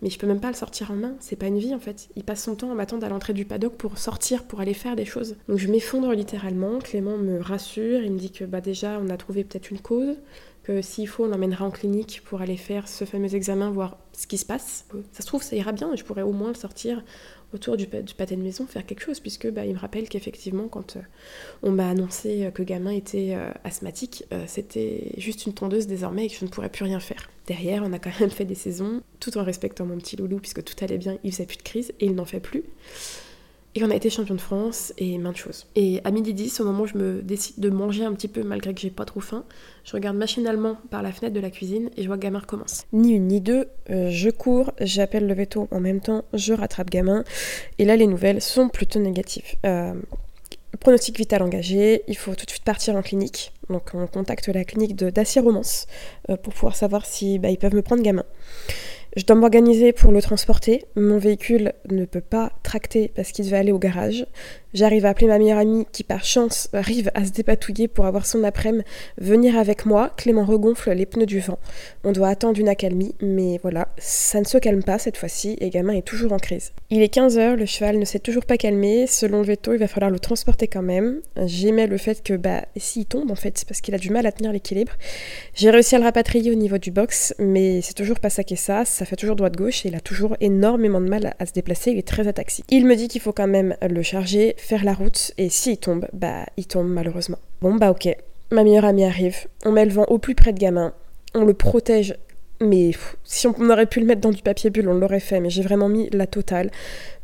Mais 0.00 0.10
je 0.10 0.18
peux 0.18 0.28
même 0.28 0.40
pas 0.40 0.48
le 0.48 0.54
sortir 0.54 0.92
en 0.92 0.94
main, 0.94 1.16
c'est 1.18 1.34
pas 1.34 1.46
une 1.46 1.58
vie 1.58 1.74
en 1.74 1.80
fait. 1.80 2.08
Il 2.14 2.24
passe 2.24 2.44
son 2.44 2.54
temps 2.54 2.70
à 2.70 2.74
m'attendre 2.74 3.04
à 3.04 3.08
l'entrée 3.08 3.32
du 3.32 3.44
paddock 3.44 3.74
pour 3.74 3.98
sortir, 3.98 4.44
pour 4.44 4.60
aller 4.60 4.74
faire 4.74 4.96
des 4.96 5.06
choses. 5.06 5.36
Donc 5.48 5.58
je 5.58 5.66
m'effondre 5.66 6.12
littéralement, 6.12 6.78
Clément 6.78 7.16
me 7.16 7.40
rassure, 7.40 8.02
il 8.02 8.12
me 8.12 8.18
dit 8.18 8.30
que 8.30 8.44
bah 8.44 8.60
déjà 8.60 9.00
on 9.02 9.08
a 9.08 9.16
trouvé 9.16 9.44
peut-être 9.44 9.70
une 9.70 9.80
cause, 9.80 10.14
s'il 10.82 11.08
faut 11.08 11.24
on 11.24 11.28
l'emmènera 11.28 11.64
en 11.64 11.70
clinique 11.70 12.22
pour 12.24 12.40
aller 12.40 12.56
faire 12.56 12.88
ce 12.88 13.04
fameux 13.04 13.34
examen, 13.34 13.70
voir 13.70 13.96
ce 14.12 14.26
qui 14.26 14.38
se 14.38 14.44
passe. 14.44 14.86
Ça 15.12 15.22
se 15.22 15.26
trouve 15.26 15.42
ça 15.42 15.56
ira 15.56 15.72
bien 15.72 15.94
je 15.96 16.04
pourrais 16.04 16.22
au 16.22 16.32
moins 16.32 16.48
le 16.48 16.54
sortir 16.54 17.02
autour 17.54 17.76
du, 17.76 17.86
pâté 17.86 18.36
de 18.36 18.42
maison 18.42 18.66
faire 18.66 18.84
quelque 18.84 19.02
chose, 19.02 19.20
puisque 19.20 19.50
bah, 19.50 19.64
il 19.64 19.74
me 19.74 19.78
rappelle 19.78 20.08
qu'effectivement, 20.08 20.68
quand 20.68 20.96
euh, 20.96 21.00
on 21.62 21.70
m'a 21.70 21.88
annoncé 21.88 22.44
euh, 22.44 22.50
que 22.50 22.62
gamin 22.62 22.90
était 22.90 23.34
euh, 23.34 23.50
asthmatique, 23.64 24.24
c'était 24.46 25.12
juste 25.16 25.46
une 25.46 25.54
tondeuse 25.54 25.86
désormais 25.86 26.26
et 26.26 26.28
que 26.28 26.34
je 26.34 26.44
ne 26.44 26.50
pourrais 26.50 26.68
plus 26.68 26.84
rien 26.84 27.00
faire. 27.00 27.30
Derrière, 27.46 27.82
on 27.84 27.92
a 27.92 27.98
quand 27.98 28.10
même 28.20 28.30
fait 28.30 28.44
des 28.44 28.54
saisons, 28.54 29.02
tout 29.20 29.38
en 29.38 29.44
respectant 29.44 29.86
mon 29.86 29.96
petit 29.96 30.16
loulou, 30.16 30.38
puisque 30.38 30.62
tout 30.62 30.74
allait 30.84 30.98
bien, 30.98 31.18
il 31.24 31.32
faisait 31.32 31.46
plus 31.46 31.56
de 31.56 31.62
crise 31.62 31.92
et 32.00 32.06
il 32.06 32.14
n'en 32.14 32.24
fait 32.24 32.40
plus. 32.40 32.64
Et 33.74 33.84
on 33.84 33.90
a 33.90 33.94
été 33.94 34.10
champion 34.10 34.34
de 34.34 34.40
France 34.40 34.92
et 34.98 35.18
maintes 35.18 35.36
choses. 35.36 35.66
Et 35.76 36.00
à 36.04 36.10
midi 36.10 36.34
10, 36.34 36.60
au 36.60 36.64
moment 36.64 36.82
où 36.82 36.86
je 36.86 36.96
me 36.96 37.22
décide 37.22 37.60
de 37.60 37.70
manger 37.70 38.04
un 38.04 38.12
petit 38.12 38.28
peu 38.28 38.42
malgré 38.42 38.74
que 38.74 38.80
j'ai 38.80 38.90
pas 38.90 39.04
trop 39.04 39.20
faim, 39.20 39.44
je 39.84 39.92
regarde 39.92 40.16
machinalement 40.16 40.78
par 40.90 41.02
la 41.02 41.12
fenêtre 41.12 41.34
de 41.34 41.40
la 41.40 41.50
cuisine 41.50 41.90
et 41.96 42.02
je 42.02 42.06
vois 42.08 42.16
que 42.16 42.22
Gamin 42.22 42.40
recommence. 42.40 42.86
Ni 42.92 43.12
une 43.12 43.28
ni 43.28 43.40
deux, 43.40 43.68
euh, 43.90 44.10
je 44.10 44.30
cours, 44.30 44.72
j'appelle 44.80 45.26
le 45.26 45.34
veto 45.34 45.68
en 45.70 45.80
même 45.80 46.00
temps, 46.00 46.24
je 46.32 46.54
rattrape 46.54 46.90
Gamin. 46.90 47.24
Et 47.78 47.84
là, 47.84 47.96
les 47.96 48.06
nouvelles 48.06 48.40
sont 48.40 48.68
plutôt 48.68 48.98
négatives. 49.00 49.54
Euh, 49.64 49.92
pronostic 50.80 51.16
vital 51.16 51.42
engagé, 51.42 52.02
il 52.08 52.16
faut 52.16 52.34
tout 52.34 52.44
de 52.44 52.50
suite 52.50 52.64
partir 52.64 52.96
en 52.96 53.02
clinique. 53.02 53.52
Donc 53.68 53.90
on 53.94 54.06
contacte 54.06 54.48
la 54.48 54.64
clinique 54.64 54.96
de 54.96 55.10
Dacier 55.10 55.40
Romance 55.40 55.86
euh, 56.30 56.36
pour 56.36 56.54
pouvoir 56.54 56.76
savoir 56.76 57.04
si 57.06 57.38
bah, 57.38 57.50
ils 57.50 57.58
peuvent 57.58 57.74
me 57.74 57.82
prendre 57.82 58.02
gamin. 58.02 58.24
Je 59.16 59.24
dois 59.24 59.36
m'organiser 59.36 59.92
pour 59.92 60.12
le 60.12 60.20
transporter. 60.20 60.84
Mon 60.94 61.18
véhicule 61.18 61.72
ne 61.90 62.04
peut 62.04 62.20
pas 62.20 62.52
tracter 62.62 63.10
parce 63.14 63.32
qu'il 63.32 63.44
devait 63.44 63.56
aller 63.56 63.72
au 63.72 63.78
garage. 63.78 64.26
J'arrive 64.74 65.06
à 65.06 65.10
appeler 65.10 65.28
ma 65.28 65.38
meilleure 65.38 65.58
amie 65.58 65.86
qui, 65.92 66.04
par 66.04 66.24
chance, 66.24 66.68
arrive 66.74 67.10
à 67.14 67.24
se 67.24 67.30
dépatouiller 67.30 67.88
pour 67.88 68.04
avoir 68.04 68.26
son 68.26 68.44
après-midi, 68.44 68.84
venir 69.16 69.56
avec 69.56 69.86
moi. 69.86 70.10
Clément 70.16 70.44
regonfle 70.44 70.92
les 70.92 71.06
pneus 71.06 71.24
du 71.24 71.40
vent. 71.40 71.58
On 72.04 72.12
doit 72.12 72.28
attendre 72.28 72.60
une 72.60 72.68
accalmie, 72.68 73.14
mais 73.22 73.58
voilà, 73.62 73.88
ça 73.96 74.40
ne 74.40 74.44
se 74.44 74.58
calme 74.58 74.82
pas 74.82 74.98
cette 74.98 75.16
fois-ci 75.16 75.56
et 75.60 75.70
Gamin 75.70 75.94
est 75.94 76.06
toujours 76.06 76.32
en 76.32 76.36
crise. 76.36 76.72
Il 76.90 77.02
est 77.02 77.14
15h, 77.14 77.54
le 77.54 77.64
cheval 77.64 77.98
ne 77.98 78.04
s'est 78.04 78.18
toujours 78.18 78.44
pas 78.44 78.58
calmé. 78.58 79.06
Selon 79.06 79.38
le 79.38 79.44
veto, 79.44 79.72
il 79.72 79.78
va 79.78 79.88
falloir 79.88 80.10
le 80.10 80.18
transporter 80.18 80.66
quand 80.66 80.82
même. 80.82 81.20
J'aimais 81.46 81.86
le 81.86 81.96
fait 81.96 82.22
que, 82.22 82.34
bah, 82.34 82.66
s'il 82.76 83.06
tombe 83.06 83.30
en 83.30 83.36
fait, 83.36 83.56
c'est 83.56 83.66
parce 83.66 83.80
qu'il 83.80 83.94
a 83.94 83.98
du 83.98 84.10
mal 84.10 84.26
à 84.26 84.32
tenir 84.32 84.52
l'équilibre. 84.52 84.92
J'ai 85.54 85.70
réussi 85.70 85.94
à 85.94 85.98
le 85.98 86.04
rapatrier 86.04 86.50
au 86.50 86.56
niveau 86.56 86.76
du 86.76 86.90
box, 86.90 87.34
mais 87.38 87.80
c'est 87.80 87.94
toujours 87.94 88.20
pas 88.20 88.30
ça 88.30 88.44
qui 88.44 88.54
est 88.54 88.58
ça. 88.58 88.84
Ça 88.84 89.06
fait 89.06 89.16
toujours 89.16 89.36
droite-gauche 89.36 89.86
et 89.86 89.88
il 89.88 89.94
a 89.94 90.00
toujours 90.00 90.36
énormément 90.40 91.00
de 91.00 91.08
mal 91.08 91.34
à 91.38 91.46
se 91.46 91.52
déplacer. 91.52 91.92
Il 91.92 91.98
est 91.98 92.06
très 92.06 92.28
ataxique. 92.28 92.66
Il 92.70 92.84
me 92.84 92.96
dit 92.96 93.08
qu'il 93.08 93.22
faut 93.22 93.32
quand 93.32 93.48
même 93.48 93.74
le 93.80 94.02
charger 94.02 94.56
faire 94.60 94.84
la 94.84 94.94
route 94.94 95.32
et 95.38 95.48
s'il 95.48 95.78
tombe, 95.78 96.06
bah 96.12 96.46
il 96.56 96.66
tombe 96.66 96.88
malheureusement. 96.88 97.38
Bon 97.60 97.74
bah 97.74 97.90
ok, 97.90 98.08
ma 98.50 98.64
meilleure 98.64 98.84
amie 98.84 99.04
arrive, 99.04 99.46
on 99.64 99.72
met 99.72 99.84
le 99.84 99.92
vent 99.92 100.04
au 100.04 100.18
plus 100.18 100.34
près 100.34 100.52
de 100.52 100.58
gamin, 100.58 100.92
on 101.34 101.44
le 101.44 101.54
protège 101.54 102.16
mais 102.60 102.90
si 103.24 103.46
on 103.46 103.70
aurait 103.70 103.86
pu 103.86 104.00
le 104.00 104.06
mettre 104.06 104.20
dans 104.20 104.32
du 104.32 104.42
papier 104.42 104.70
bulle, 104.70 104.88
on 104.88 104.94
l'aurait 104.94 105.20
fait, 105.20 105.40
mais 105.40 105.50
j'ai 105.50 105.62
vraiment 105.62 105.88
mis 105.88 106.08
la 106.10 106.26
totale. 106.26 106.70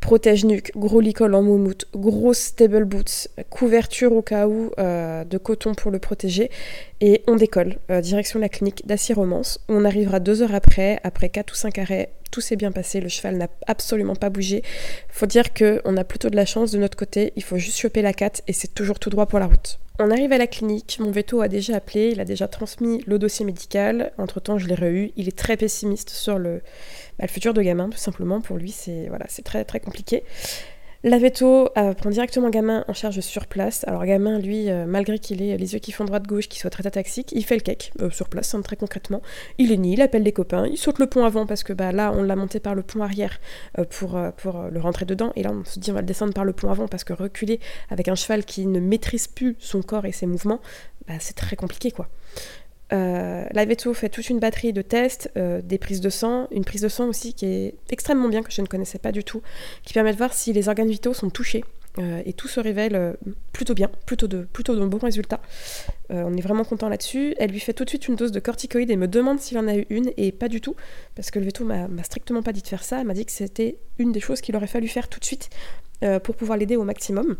Protège-nuque, 0.00 0.72
gros 0.76 1.00
licol 1.00 1.34
en 1.34 1.42
moumoute, 1.42 1.86
grosse 1.94 2.38
stable 2.38 2.84
boots, 2.84 3.28
couverture 3.50 4.12
au 4.12 4.22
cas 4.22 4.46
où 4.46 4.70
euh, 4.78 5.24
de 5.24 5.38
coton 5.38 5.74
pour 5.74 5.90
le 5.90 5.98
protéger. 5.98 6.50
Et 7.00 7.22
on 7.26 7.36
décolle, 7.36 7.78
euh, 7.90 8.00
direction 8.00 8.38
la 8.38 8.48
clinique 8.48 8.86
d'Acier 8.86 9.14
Romance. 9.14 9.60
On 9.68 9.84
arrivera 9.84 10.20
deux 10.20 10.42
heures 10.42 10.54
après, 10.54 11.00
après 11.02 11.30
quatre 11.30 11.52
ou 11.52 11.56
cinq 11.56 11.78
arrêts. 11.78 12.10
Tout 12.30 12.40
s'est 12.40 12.56
bien 12.56 12.72
passé, 12.72 13.00
le 13.00 13.08
cheval 13.08 13.36
n'a 13.36 13.48
absolument 13.66 14.16
pas 14.16 14.30
bougé. 14.30 14.62
Faut 15.08 15.26
dire 15.26 15.54
qu'on 15.54 15.96
a 15.96 16.04
plutôt 16.04 16.30
de 16.30 16.36
la 16.36 16.44
chance 16.44 16.70
de 16.70 16.78
notre 16.78 16.96
côté, 16.96 17.32
il 17.36 17.42
faut 17.42 17.58
juste 17.58 17.78
choper 17.78 18.02
la 18.02 18.12
4 18.12 18.42
et 18.46 18.52
c'est 18.52 18.74
toujours 18.74 18.98
tout 18.98 19.10
droit 19.10 19.26
pour 19.26 19.38
la 19.38 19.46
route. 19.46 19.78
On 20.00 20.10
arrive 20.10 20.32
à 20.32 20.38
la 20.38 20.48
clinique, 20.48 20.96
mon 20.98 21.12
veto 21.12 21.40
a 21.40 21.46
déjà 21.46 21.76
appelé, 21.76 22.10
il 22.10 22.20
a 22.20 22.24
déjà 22.24 22.48
transmis 22.48 23.04
le 23.06 23.16
dossier 23.16 23.44
médical, 23.44 24.10
entre-temps 24.18 24.58
je 24.58 24.66
l'ai 24.66 24.74
re 24.74 25.12
il 25.14 25.28
est 25.28 25.38
très 25.38 25.56
pessimiste 25.56 26.10
sur 26.10 26.36
le, 26.36 26.62
bah, 27.20 27.28
futur 27.28 27.54
de 27.54 27.62
gamin 27.62 27.88
tout 27.90 27.98
simplement, 27.98 28.40
pour 28.40 28.56
lui 28.56 28.72
c'est 28.72 29.06
voilà, 29.06 29.26
très 29.44 29.64
très 29.64 29.78
compliqué. 29.78 30.24
La 31.06 31.18
veto 31.18 31.68
euh, 31.76 31.92
prend 31.92 32.08
directement 32.08 32.48
gamin 32.48 32.82
en 32.88 32.94
charge 32.94 33.20
sur 33.20 33.46
place. 33.46 33.84
Alors 33.86 34.06
gamin, 34.06 34.38
lui, 34.38 34.70
euh, 34.70 34.86
malgré 34.86 35.18
qu'il 35.18 35.42
ait 35.42 35.54
les 35.58 35.74
yeux 35.74 35.78
qui 35.78 35.92
font 35.92 36.06
droite-gauche, 36.06 36.48
qu'il 36.48 36.58
soit 36.58 36.70
très 36.70 36.86
ataxique, 36.86 37.30
il 37.32 37.44
fait 37.44 37.56
le 37.56 37.60
cake 37.60 37.92
euh, 38.00 38.08
sur 38.08 38.30
place, 38.30 38.54
hein, 38.54 38.62
très 38.62 38.76
concrètement. 38.76 39.20
Il 39.58 39.70
est 39.70 39.76
ni, 39.76 39.92
il 39.92 40.00
appelle 40.00 40.24
des 40.24 40.32
copains, 40.32 40.66
il 40.66 40.78
saute 40.78 40.98
le 40.98 41.06
pont 41.06 41.26
avant 41.26 41.44
parce 41.44 41.62
que 41.62 41.74
bah, 41.74 41.92
là, 41.92 42.10
on 42.16 42.22
l'a 42.22 42.36
monté 42.36 42.58
par 42.58 42.74
le 42.74 42.82
pont 42.82 43.02
arrière 43.02 43.38
pour, 43.90 44.18
pour 44.38 44.62
le 44.62 44.80
rentrer 44.80 45.04
dedans. 45.04 45.30
Et 45.36 45.42
là, 45.42 45.50
on 45.52 45.62
se 45.66 45.78
dit, 45.78 45.90
on 45.90 45.94
va 45.94 46.00
le 46.00 46.06
descendre 46.06 46.32
par 46.32 46.46
le 46.46 46.54
pont 46.54 46.70
avant 46.70 46.88
parce 46.88 47.04
que 47.04 47.12
reculer 47.12 47.60
avec 47.90 48.08
un 48.08 48.14
cheval 48.14 48.46
qui 48.46 48.64
ne 48.64 48.80
maîtrise 48.80 49.28
plus 49.28 49.56
son 49.58 49.82
corps 49.82 50.06
et 50.06 50.12
ses 50.12 50.24
mouvements, 50.24 50.60
bah, 51.06 51.14
c'est 51.20 51.36
très 51.36 51.54
compliqué, 51.54 51.90
quoi. 51.90 52.08
Euh, 52.92 53.44
fait 53.94 54.08
toute 54.08 54.28
une 54.28 54.38
batterie 54.38 54.72
de 54.72 54.82
tests, 54.82 55.30
euh, 55.36 55.60
des 55.62 55.78
prises 55.78 56.00
de 56.00 56.10
sang, 56.10 56.48
une 56.50 56.64
prise 56.64 56.82
de 56.82 56.88
sang 56.88 57.08
aussi 57.08 57.34
qui 57.34 57.46
est 57.46 57.74
extrêmement 57.90 58.28
bien, 58.28 58.42
que 58.42 58.52
je 58.52 58.60
ne 58.60 58.66
connaissais 58.66 58.98
pas 58.98 59.12
du 59.12 59.24
tout, 59.24 59.42
qui 59.84 59.94
permet 59.94 60.12
de 60.12 60.16
voir 60.16 60.34
si 60.34 60.52
les 60.52 60.68
organes 60.68 60.88
vitaux 60.88 61.14
sont 61.14 61.30
touchés. 61.30 61.64
Euh, 62.00 62.22
et 62.26 62.32
tout 62.32 62.48
se 62.48 62.58
révèle 62.58 63.16
plutôt 63.52 63.72
bien, 63.72 63.88
plutôt 64.04 64.26
de, 64.26 64.48
plutôt 64.52 64.74
de 64.74 64.84
bons 64.84 64.98
résultats. 64.98 65.40
on 66.10 66.36
est 66.36 66.40
vraiment 66.40 66.64
content 66.64 66.88
là-dessus. 66.88 67.36
Elle 67.38 67.52
lui 67.52 67.60
fait 67.60 67.72
tout 67.72 67.84
de 67.84 67.88
suite 67.88 68.08
une 68.08 68.16
dose 68.16 68.32
de 68.32 68.40
corticoïdes 68.40 68.90
et 68.90 68.96
me 68.96 69.06
demande 69.06 69.38
s'il 69.38 69.58
en 69.58 69.68
a 69.68 69.76
eu 69.76 69.86
une, 69.90 70.10
et 70.16 70.32
pas 70.32 70.48
du 70.48 70.60
tout, 70.60 70.74
parce 71.14 71.30
que 71.30 71.38
le 71.38 71.44
veto 71.44 71.64
m'a 71.64 72.02
strictement 72.02 72.42
pas 72.42 72.52
dit 72.52 72.62
de 72.62 72.66
faire 72.66 72.82
ça. 72.82 73.00
Elle 73.00 73.06
m'a 73.06 73.14
dit 73.14 73.24
que 73.24 73.32
c'était 73.32 73.78
une 73.98 74.10
des 74.10 74.20
choses 74.20 74.40
qu'il 74.40 74.56
aurait 74.56 74.66
fallu 74.66 74.88
faire 74.88 75.08
tout 75.08 75.20
de 75.20 75.24
suite 75.24 75.50
pour 76.24 76.34
pouvoir 76.34 76.58
l'aider 76.58 76.76
au 76.76 76.84
maximum. 76.84 77.36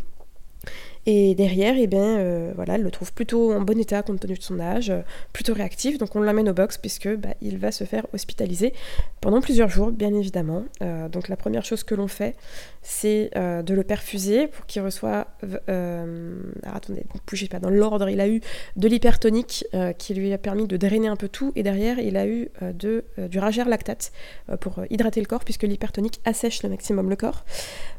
Et 1.07 1.35
derrière, 1.35 1.75
eh 1.77 1.87
bien, 1.87 2.19
euh, 2.19 2.53
voilà, 2.55 2.77
elle 2.77 2.83
le 2.83 2.91
trouve 2.91 3.13
plutôt 3.13 3.53
en 3.53 3.61
bon 3.61 3.79
état 3.79 4.03
compte 4.03 4.21
tenu 4.21 4.35
de 4.35 4.43
son 4.43 4.59
âge, 4.59 4.89
euh, 4.89 5.03
plutôt 5.33 5.53
réactif. 5.53 5.99
Donc 5.99 6.17
on 6.17 6.21
l'amène 6.21 6.49
au 6.49 6.55
box 6.55 6.79
puisque 6.79 7.09
bah, 7.17 7.35
il 7.43 7.59
va 7.59 7.73
se 7.73 7.85
faire 7.85 8.07
hospitaliser 8.15 8.73
pendant 9.21 9.43
plusieurs 9.43 9.69
jours, 9.69 9.91
bien 9.91 10.15
évidemment. 10.15 10.65
Euh, 10.83 11.09
donc 11.09 11.29
la 11.29 11.37
première 11.37 11.65
chose 11.65 11.85
que 11.85 11.95
l'on 11.95 12.09
fait, 12.09 12.37
c'est 12.83 13.31
de 13.35 13.75
le 13.75 13.83
perfuser 13.83 14.47
pour 14.47 14.67
qu'il 14.67 14.83
reçoive. 14.83 15.25
alors 15.67 16.77
attendez, 16.77 17.05
bougez 17.27 17.49
pas 17.49 17.59
dans 17.59 17.71
l'ordre. 17.71 18.09
Il 18.09 18.21
a 18.21 18.29
eu 18.29 18.41
de 18.77 18.89
l'hypertonique 18.89 19.67
qui 19.99 20.15
lui 20.15 20.33
a 20.33 20.39
permis 20.39 20.67
de 20.67 20.77
drainer 20.77 21.09
un 21.09 21.17
peu 21.17 21.29
tout, 21.29 21.53
et 21.57 21.63
derrière, 21.63 21.99
il 21.99 22.17
a 22.17 22.27
eu 22.27 22.51
de, 22.61 23.05
du 23.29 23.39
ragère 23.39 23.69
lactate 23.69 24.13
pour 24.61 24.83
hydrater 24.91 25.21
le 25.21 25.27
corps 25.27 25.45
puisque 25.45 25.63
l'hypertonique 25.63 26.21
assèche 26.25 26.63
le 26.63 26.69
maximum 26.69 27.09
le 27.09 27.17
corps. 27.17 27.45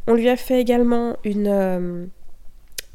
On 0.07 0.13
lui 0.13 0.29
a 0.29 0.35
fait 0.35 0.61
également 0.61 1.17
une 1.23 2.09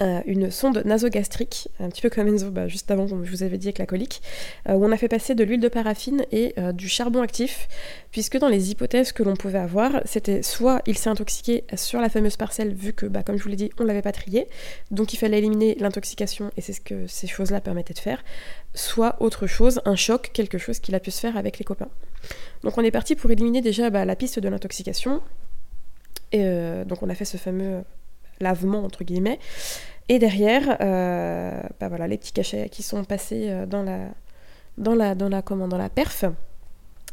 euh, 0.03 0.23
une 0.25 0.51
sonde 0.51 0.83
nasogastrique, 0.87 1.69
un 1.79 1.91
petit 1.91 2.01
peu 2.01 2.09
comme 2.09 2.27
Enzo, 2.27 2.51
bah, 2.51 2.69
juste 2.69 2.91
avant, 2.91 3.07
comme 3.07 3.25
je 3.25 3.31
vous 3.31 3.43
avais 3.43 3.59
dit 3.59 3.69
avec 3.69 3.79
la 3.79 3.87
colique, 3.87 4.23
euh, 4.69 4.73
où 4.73 4.85
on 4.85 4.93
a 4.93 4.97
fait 4.97 5.09
passer 5.09 5.35
de 5.35 5.45
l'huile 5.45 5.61
de 5.61 5.69
paraffine 5.69 6.25
et 6.33 6.55
euh, 6.59 6.73
du 6.73 6.89
charbon 6.89 7.21
actif, 7.21 7.69
puisque 8.11 8.39
dans 8.39 8.49
les 8.49 8.71
hypothèses 8.71 9.13
que 9.13 9.23
l'on 9.23 9.37
pouvait 9.37 9.59
avoir, 9.59 10.01
c'était 10.07 10.43
soit 10.43 10.81
il 10.87 10.97
s'est 10.97 11.11
intoxiqué 11.11 11.65
sur 11.75 12.01
la 12.01 12.09
fameuse 12.09 12.39
parcelle, 12.39 12.73
vu 12.73 12.95
que, 12.95 13.05
bah, 13.05 13.23
comme 13.23 13.37
je 13.37 13.43
vous 13.43 13.51
l'ai 13.51 13.57
dit, 13.57 13.71
on 13.79 13.85
l'avait 13.85 14.01
pas 14.01 14.13
trié, 14.13 14.49
donc 14.91 15.13
il 15.13 15.19
fallait 15.19 15.39
éliminer 15.39 15.77
l'intoxication, 15.79 16.51
et 16.57 16.63
c'est 16.63 16.73
ce 16.73 16.81
que 16.81 17.07
ces 17.07 17.27
choses-là 17.27 17.61
permettaient 17.61 17.93
de 17.93 17.99
faire, 17.99 18.25
soit 18.75 19.17
autre 19.21 19.47
chose, 19.47 19.83
un 19.85 19.97
choc, 19.97 20.31
quelque 20.33 20.57
chose 20.57 20.79
qu'il 20.79 20.95
a 20.95 21.01
pu 21.01 21.11
se 21.11 21.21
faire 21.21 21.37
avec 21.37 21.59
les 21.59 21.65
copains. 21.65 21.91
Donc 22.65 22.79
on 22.79 22.83
est 22.83 22.91
parti 22.91 23.17
pour 23.17 23.31
éliminer 23.31 23.61
déjà 23.61 23.91
bah, 23.91 24.07
la 24.07 24.17
piste 24.17 24.39
de 24.39 24.49
l'intoxication, 24.49 25.21
et 26.33 26.45
donc 26.87 27.03
on 27.03 27.11
a 27.11 27.15
fait 27.15 27.25
ce 27.25 27.37
fameux 27.37 27.83
lavement 28.41 28.85
entre 28.85 29.05
guillemets. 29.05 29.39
Et 30.11 30.19
derrière, 30.19 30.77
euh, 30.81 31.63
bah 31.79 31.87
voilà, 31.87 32.09
les 32.09 32.19
petits 32.19 32.33
cachets 32.33 32.69
qui 32.69 32.83
sont 32.83 33.05
passés 33.05 33.49
euh, 33.49 33.65
dans 33.65 33.85
la, 33.85 34.09
dans 34.77 34.97
la, 34.97 35.15
dans 35.15 35.29
la, 35.29 35.41
dans 35.41 35.79
la 35.79 35.89
perf. 35.89 36.25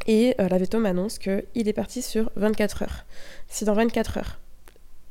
Et 0.08 0.34
euh, 0.42 0.50
la 0.50 0.58
Veto 0.58 0.80
m'annonce 0.80 1.20
qu'il 1.20 1.44
est 1.54 1.74
parti 1.74 2.02
sur 2.02 2.32
24 2.38 2.82
heures. 2.82 3.06
Si 3.50 3.66
dans 3.66 3.76
24 3.76 4.18
heures, 4.18 4.40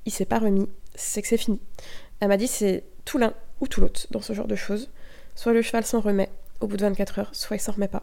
il 0.05 0.11
s'est 0.11 0.25
pas 0.25 0.41
remis, 0.41 0.69
c'est 0.97 1.23
que 1.23 1.29
c'est 1.29 1.37
fini. 1.37 1.61
Elle 2.19 2.27
m'a 2.27 2.37
dit 2.37 2.49
c'est 2.49 2.83
tout 3.05 3.19
l'un 3.19 3.35
ou 3.61 3.69
tout 3.69 3.81
l'autre 3.81 4.09
dans 4.11 4.21
ce 4.21 4.33
genre 4.33 4.49
de 4.49 4.57
choses. 4.57 4.91
Soit 5.37 5.53
le 5.53 5.63
cheval 5.63 5.85
s'en 5.85 6.01
remet 6.01 6.29
au 6.61 6.67
bout 6.67 6.79
de 6.79 6.83
24 6.83 7.21
heures, 7.21 7.31
soit 7.37 7.57
il 7.57 7.61
s'en 7.61 7.71
remet 7.71 7.87
pas. 7.87 8.03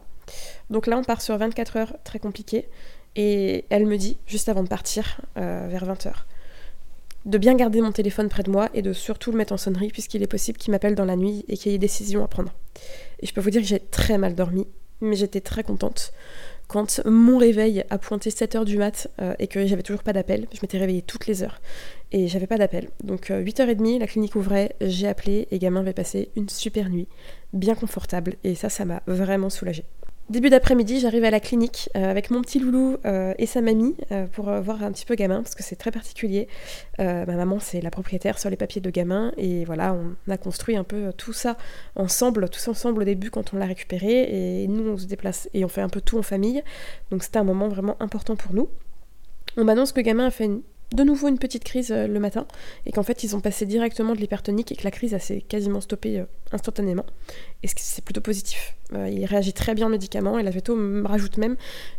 Donc 0.70 0.88
là, 0.88 0.98
on 0.98 1.04
part 1.04 1.22
sur 1.22 1.38
24 1.38 1.76
heures, 1.76 1.98
très 2.06 2.20
compliqué. 2.20 2.70
Et 3.18 3.66
elle 3.70 3.86
me 3.86 3.98
dit, 3.98 4.18
juste 4.28 4.48
avant 4.48 4.64
de 4.64 4.70
partir, 4.70 5.20
vers 5.36 5.84
20 5.84 6.06
heures, 6.06 6.26
de 7.26 7.38
bien 7.38 7.56
garder 7.56 7.82
mon 7.82 7.92
téléphone 7.92 8.30
près 8.30 8.44
de 8.44 8.52
moi 8.52 8.70
et 8.74 8.82
de 8.82 8.94
surtout 8.94 9.32
le 9.32 9.38
mettre 9.38 9.54
en 9.54 9.58
sonnerie 9.58 9.90
puisqu'il 9.90 10.24
est 10.24 10.28
possible 10.28 10.58
qu'il 10.58 10.72
m'appelle 10.72 10.96
dans 10.96 11.06
la 11.06 11.16
nuit 11.16 11.46
et 11.48 11.58
qu'il 11.58 11.72
y 11.72 11.76
ait 11.76 11.78
des 11.78 11.88
décisions 11.88 12.24
à 12.24 12.28
prendre. 12.28 12.54
Et 13.20 13.26
je 13.26 13.34
peux 13.34 13.42
vous 13.42 13.50
dire 13.50 13.62
que 13.62 13.68
j'ai 13.68 13.80
très 13.80 14.18
mal 14.18 14.36
dormi, 14.36 14.68
mais 15.02 15.16
j'étais 15.16 15.42
très 15.42 15.64
contente 15.64 16.14
quand 16.68 17.02
mon 17.06 17.38
réveil 17.38 17.84
a 17.90 17.98
pointé 17.98 18.32
7h 18.32 18.66
du 18.66 18.78
mat 18.78 19.08
euh, 19.22 19.36
et 19.38 19.48
que 19.48 19.66
j'avais 19.68 19.84
toujours 19.84 20.02
pas 20.02 20.14
d'appel, 20.14 20.48
je 20.54 20.60
m'étais 20.62 20.78
réveillée 20.78 21.04
toutes 21.04 21.28
les 21.28 21.44
heures 21.44 21.62
et 22.12 22.28
j'avais 22.28 22.48
pas 22.48 22.58
d'appel. 22.58 22.90
Donc 23.04 23.30
8h30, 23.30 24.00
la 24.00 24.08
clinique 24.08 24.36
ouvrait, 24.36 24.76
j'ai 24.82 25.08
appelé 25.08 25.48
et 25.52 25.60
gamin 25.60 25.82
avait 25.82 25.94
passé 25.94 26.30
une 26.36 26.50
super 26.50 26.90
nuit, 26.90 27.08
bien 27.54 27.76
confortable 27.76 28.38
et 28.44 28.56
ça, 28.56 28.70
ça 28.70 28.86
m'a 28.86 29.04
vraiment 29.06 29.52
soulagée. 29.52 29.86
Début 30.30 30.50
d'après-midi, 30.50 31.02
j'arrive 31.02 31.26
à 31.26 31.32
la 31.32 31.42
clinique 31.42 31.90
euh, 31.98 32.10
avec 32.10 32.32
mon 32.32 32.42
petit 32.42 32.58
loulou 32.58 32.96
euh, 33.06 33.34
et 33.38 33.46
sa 33.46 33.60
mamie 33.60 33.98
euh, 34.12 34.26
pour 34.26 34.46
voir 34.62 34.82
un 34.82 34.92
petit 34.94 35.06
peu 35.06 35.16
gamin 35.16 35.44
parce 35.44 35.54
que 35.54 35.64
c'est 35.64 35.76
très 35.76 35.92
particulier. 35.92 36.48
ma 36.98 37.26
maman, 37.26 37.60
c'est 37.60 37.82
la 37.82 37.92
propriétaire 37.92 38.40
sur 38.40 38.50
les 38.50 38.56
papiers 38.56 38.80
de 38.80 38.90
gamin 38.90 39.34
et 39.36 39.66
voilà, 39.66 39.94
on 39.94 40.32
a 40.32 40.38
construit 40.38 40.78
un 40.78 40.86
peu 40.86 41.12
tout 41.18 41.34
ça 41.34 41.58
ensemble, 41.96 42.48
tous 42.48 42.70
ensemble 42.70 43.02
au 43.02 43.06
début 43.06 43.32
quand 43.32 43.54
on 43.54 43.58
l'a 43.58 43.66
récupéré 43.66 44.64
et 44.64 44.68
nous 44.68 44.88
on 44.88 44.98
se 44.98 45.08
déplace 45.08 45.50
et 45.54 45.66
on 45.66 45.68
fait 45.68 45.82
un 45.82 45.90
peu 45.90 46.00
tout 46.00 46.18
en 46.18 46.24
famille. 46.24 46.64
Donc 47.12 47.24
c'était 47.24 47.40
un 47.40 47.44
moment 47.44 47.68
vraiment 47.68 47.98
important 48.00 48.38
pour 48.38 48.54
nous. 48.54 48.70
On 49.58 49.66
m'annonce 49.66 49.92
que 49.92 50.00
gamin 50.00 50.28
a 50.28 50.32
fait 50.32 50.46
une 50.46 50.62
de 50.94 51.04
nouveau 51.04 51.28
une 51.28 51.40
petite 51.40 51.64
crise 51.64 51.92
euh, 51.92 52.08
le 52.08 52.20
matin 52.20 52.46
et 52.86 52.92
qu'en 52.92 53.04
fait 53.04 53.24
ils 53.24 53.36
ont 53.36 53.42
passé 53.42 53.66
directement 53.66 54.14
de 54.14 54.20
l'hypertonique 54.20 54.72
et 54.72 54.76
que 54.76 54.84
la 54.84 54.92
crise 54.92 55.18
s'est 55.18 55.42
quasiment 55.42 55.82
stoppée 55.82 56.20
euh, 56.20 56.26
instantanément. 56.52 57.06
Et 57.64 57.68
c'est 57.76 58.04
plutôt 58.04 58.22
positif. 58.22 58.76
Euh, 58.94 59.10
il 59.10 59.26
réagit 59.26 59.54
très 59.54 59.74
bien 59.74 59.88
au 59.88 59.90
médicament 59.90 60.38
et 60.38 60.44
la 60.44 60.52
veto 60.52 60.76
me 60.76 61.08
rajoute 61.08 61.38
même 61.38 61.56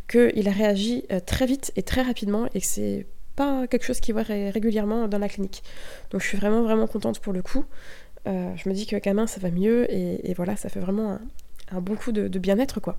qu'il 0.08 0.48
a 0.48 0.52
réagi 0.52 1.04
très 1.26 1.46
vite 1.46 1.72
et 1.76 1.82
très 1.82 2.02
rapidement 2.02 2.46
et 2.54 2.60
que 2.60 2.66
c'est 2.66 3.06
pas 3.36 3.66
quelque 3.66 3.84
chose 3.84 3.98
qui 3.98 4.12
voit 4.12 4.22
régulièrement 4.22 5.08
dans 5.08 5.18
la 5.18 5.28
clinique. 5.28 5.64
Donc 6.10 6.20
je 6.20 6.26
suis 6.28 6.38
vraiment 6.38 6.62
vraiment 6.62 6.86
contente 6.86 7.18
pour 7.18 7.32
le 7.32 7.42
coup. 7.42 7.64
je 8.26 8.68
me 8.68 8.72
dis 8.72 8.86
que 8.86 8.96
gamin 8.96 9.26
ça 9.26 9.40
va 9.40 9.50
mieux 9.50 9.92
et, 9.92 10.32
voilà 10.34 10.54
ça 10.54 10.68
fait 10.68 10.78
vraiment 10.78 11.18
un, 11.72 11.80
bon 11.80 11.96
coup 11.96 12.12
de 12.12 12.38
bien-être 12.38 12.78
quoi. 12.78 12.96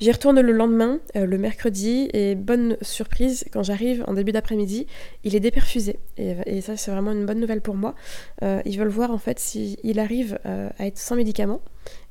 J'y 0.00 0.10
retourne 0.10 0.40
le 0.40 0.52
lendemain, 0.52 0.98
euh, 1.16 1.26
le 1.26 1.36
mercredi, 1.36 2.08
et 2.14 2.34
bonne 2.34 2.76
surprise, 2.80 3.44
quand 3.52 3.62
j'arrive 3.62 4.02
en 4.06 4.14
début 4.14 4.32
d'après-midi, 4.32 4.86
il 5.24 5.36
est 5.36 5.40
déperfusé. 5.40 5.98
Et, 6.16 6.60
ça, 6.62 6.76
c'est 6.76 6.90
vraiment 6.90 7.12
une 7.12 7.26
bonne 7.26 7.40
nouvelle 7.40 7.60
pour 7.60 7.74
moi. 7.74 7.94
Euh, 8.42 8.62
ils 8.64 8.78
veulent 8.78 8.88
voir 8.88 9.10
en 9.10 9.18
fait 9.18 9.38
s'il 9.38 9.98
arrive 9.98 10.38
euh, 10.46 10.68
à 10.78 10.86
être 10.86 10.98
sans 10.98 11.16
médicaments 11.16 11.60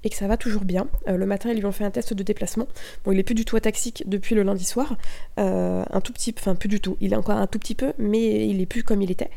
et 0.04 0.10
que 0.10 0.16
ça 0.16 0.28
va 0.28 0.38
toujours 0.38 0.64
bien. 0.64 0.88
le 1.08 1.26
matin, 1.26 1.52
ils 1.52 1.58
lui 1.58 1.66
ont 1.66 1.72
fait 1.72 1.84
un 1.84 1.92
test 1.92 2.14
de 2.14 2.24
déplacement. 2.24 2.68
Bon, 3.04 3.12
il 3.12 3.20
est 3.20 3.24
plus 3.24 3.36
du 3.36 3.46
tout 3.46 3.56
ataxique 3.56 4.04
depuis 4.08 4.36
le 4.36 4.44
lundi 4.44 4.66
soir. 4.66 4.98
un 5.38 6.02
tout 6.04 6.14
petit, 6.14 6.34
enfin 6.38 6.56
plus 6.56 6.70
du 6.70 6.80
tout. 6.80 6.98
Il 7.02 7.14
est 7.14 7.16
encore 7.16 7.38
un 7.38 7.48
tout 7.48 7.60
petit 7.60 7.76
peu, 7.76 7.94
mais 7.98 8.48
il 8.48 8.62
est 8.62 8.66
plus 8.66 8.84
comme 8.84 9.02
il 9.02 9.12
était. 9.12 9.30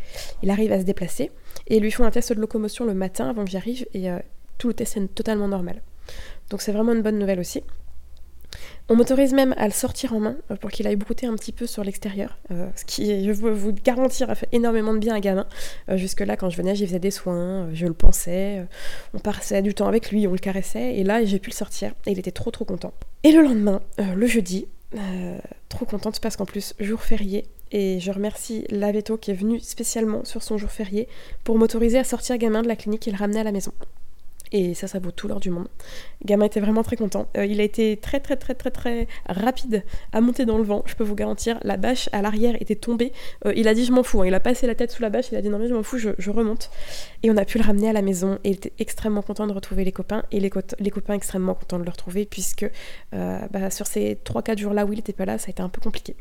Il 0.42 0.50
arrive 0.50 0.72
à 0.72 0.80
se 0.80 0.84
déplacer. 0.84 1.30
Et 1.66 1.76
ils 1.76 1.82
lui 1.82 1.90
font 1.90 2.04
un 2.04 2.10
test 2.10 2.32
de 2.32 2.40
locomotion 2.40 2.84
le 2.84 2.94
matin 2.94 3.28
avant 3.28 3.44
que 3.44 3.50
j'arrive, 3.50 3.86
et 3.94 4.08
tout 4.58 4.68
le 4.68 4.74
test 4.74 4.96
est 4.96 5.14
totalement 5.14 5.48
normal. 5.48 5.82
Donc 6.50 6.62
c'est 6.62 6.72
vraiment 6.72 6.92
une 6.92 7.02
bonne 7.02 7.18
nouvelle 7.18 7.40
aussi. 7.40 7.62
On 8.88 8.96
m'autorise 8.96 9.32
même 9.32 9.54
à 9.56 9.66
le 9.66 9.72
sortir 9.72 10.12
en 10.12 10.20
main 10.20 10.36
euh, 10.50 10.56
pour 10.56 10.70
qu'il 10.70 10.86
aille 10.86 10.96
brouter 10.96 11.26
un 11.26 11.34
petit 11.34 11.52
peu 11.52 11.66
sur 11.66 11.84
l'extérieur, 11.84 12.38
euh, 12.50 12.68
ce 12.76 12.84
qui, 12.84 13.24
je 13.24 13.32
veux 13.32 13.52
vous 13.52 13.72
garantir, 13.72 14.30
a 14.30 14.34
fait 14.34 14.48
énormément 14.52 14.92
de 14.92 14.98
bien 14.98 15.14
à 15.14 15.20
gamin. 15.20 15.46
Euh, 15.88 15.96
jusque-là, 15.96 16.36
quand 16.36 16.50
je 16.50 16.56
venais, 16.56 16.74
j'y 16.74 16.86
faisais 16.86 16.98
des 16.98 17.10
soins, 17.10 17.68
je 17.72 17.86
le 17.86 17.94
pensais, 17.94 18.66
on 19.14 19.18
passait 19.18 19.62
du 19.62 19.74
temps 19.74 19.88
avec 19.88 20.10
lui, 20.10 20.26
on 20.26 20.32
le 20.32 20.38
caressait, 20.38 20.96
et 20.96 21.04
là, 21.04 21.24
j'ai 21.24 21.38
pu 21.38 21.50
le 21.50 21.54
sortir, 21.54 21.92
et 22.06 22.12
il 22.12 22.18
était 22.18 22.32
trop 22.32 22.50
trop 22.50 22.64
content. 22.64 22.92
Et 23.22 23.32
le 23.32 23.42
lendemain, 23.42 23.80
le 23.98 24.26
jeudi, 24.26 24.66
trop 25.68 25.86
contente 25.86 26.20
parce 26.20 26.36
qu'en 26.36 26.44
plus, 26.44 26.74
jour 26.80 27.00
férié, 27.00 27.46
et 27.70 28.00
je 28.00 28.12
remercie 28.12 28.66
Laveto 28.68 29.16
qui 29.16 29.30
est 29.30 29.34
venu 29.34 29.58
spécialement 29.60 30.24
sur 30.24 30.42
son 30.42 30.58
jour 30.58 30.70
férié 30.70 31.08
pour 31.42 31.56
m'autoriser 31.56 31.98
à 31.98 32.04
sortir 32.04 32.36
gamin 32.36 32.62
de 32.62 32.68
la 32.68 32.76
clinique 32.76 33.08
et 33.08 33.10
le 33.10 33.16
ramener 33.16 33.40
à 33.40 33.44
la 33.44 33.52
maison. 33.52 33.72
Et 34.52 34.74
ça, 34.74 34.86
ça 34.86 34.98
vaut 34.98 35.10
tout 35.10 35.28
l'or 35.28 35.40
du 35.40 35.50
monde. 35.50 35.68
Gamin 36.24 36.44
était 36.44 36.60
vraiment 36.60 36.82
très 36.82 36.96
content. 36.96 37.26
Euh, 37.36 37.46
il 37.46 37.60
a 37.60 37.64
été 37.64 37.96
très 37.96 38.20
très 38.20 38.36
très 38.36 38.54
très 38.54 38.70
très 38.70 39.08
rapide 39.26 39.82
à 40.12 40.20
monter 40.20 40.44
dans 40.44 40.58
le 40.58 40.64
vent, 40.64 40.82
je 40.86 40.94
peux 40.94 41.04
vous 41.04 41.14
garantir. 41.14 41.58
La 41.62 41.78
bâche 41.78 42.08
à 42.12 42.22
l'arrière 42.22 42.54
était 42.60 42.76
tombée. 42.76 43.12
Euh, 43.46 43.52
il 43.56 43.66
a 43.66 43.74
dit 43.74 43.84
je 43.84 43.92
m'en 43.92 44.02
fous. 44.02 44.22
Hein. 44.22 44.26
Il 44.26 44.34
a 44.34 44.40
passé 44.40 44.66
la 44.66 44.74
tête 44.74 44.90
sous 44.90 45.02
la 45.02 45.10
bâche, 45.10 45.26
il 45.32 45.36
a 45.36 45.42
dit 45.42 45.48
non 45.48 45.58
mais 45.58 45.68
je 45.68 45.74
m'en 45.74 45.82
fous, 45.82 45.98
je, 45.98 46.30
remonte. 46.30 46.70
Et 47.22 47.30
on 47.30 47.36
a 47.36 47.44
pu 47.44 47.58
le 47.58 47.64
ramener 47.64 47.88
à 47.88 47.92
la 47.92 48.02
maison. 48.02 48.38
Et 48.44 48.50
il 48.50 48.56
était 48.56 48.72
extrêmement 48.78 49.22
content 49.22 49.46
de 49.46 49.52
retrouver 49.52 49.84
les 49.84 49.92
copains. 49.92 50.24
Et 50.32 50.40
les, 50.40 50.50
copains 50.50 51.14
extrêmement 51.14 51.54
contents 51.54 51.78
de 51.78 51.84
le 51.84 51.90
retrouver 51.90 52.26
puisque 52.26 52.66
euh, 53.14 53.38
bah, 53.50 53.70
sur 53.70 53.86
ces 53.86 54.18
3-4 54.24 54.58
jours-là 54.58 54.84
où 54.84 54.92
il 54.92 54.98
était 54.98 55.12
pas 55.12 55.24
là, 55.24 55.38
ça 55.38 55.46
a 55.48 55.50
été 55.50 55.62
un 55.62 55.68
peu 55.70 55.80
compliqué. 55.80 56.14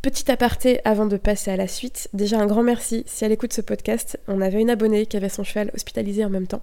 Petit 0.00 0.30
aparté 0.30 0.80
avant 0.84 1.06
de 1.06 1.16
passer 1.16 1.50
à 1.50 1.56
la 1.56 1.66
suite, 1.66 2.08
déjà 2.12 2.38
un 2.38 2.46
grand 2.46 2.62
merci 2.62 3.02
si 3.06 3.24
elle 3.24 3.32
écoute 3.32 3.52
ce 3.52 3.60
podcast. 3.60 4.16
On 4.28 4.40
avait 4.40 4.60
une 4.60 4.70
abonnée 4.70 5.06
qui 5.06 5.16
avait 5.16 5.28
son 5.28 5.42
cheval 5.42 5.72
hospitalisé 5.74 6.24
en 6.24 6.30
même 6.30 6.46
temps 6.46 6.62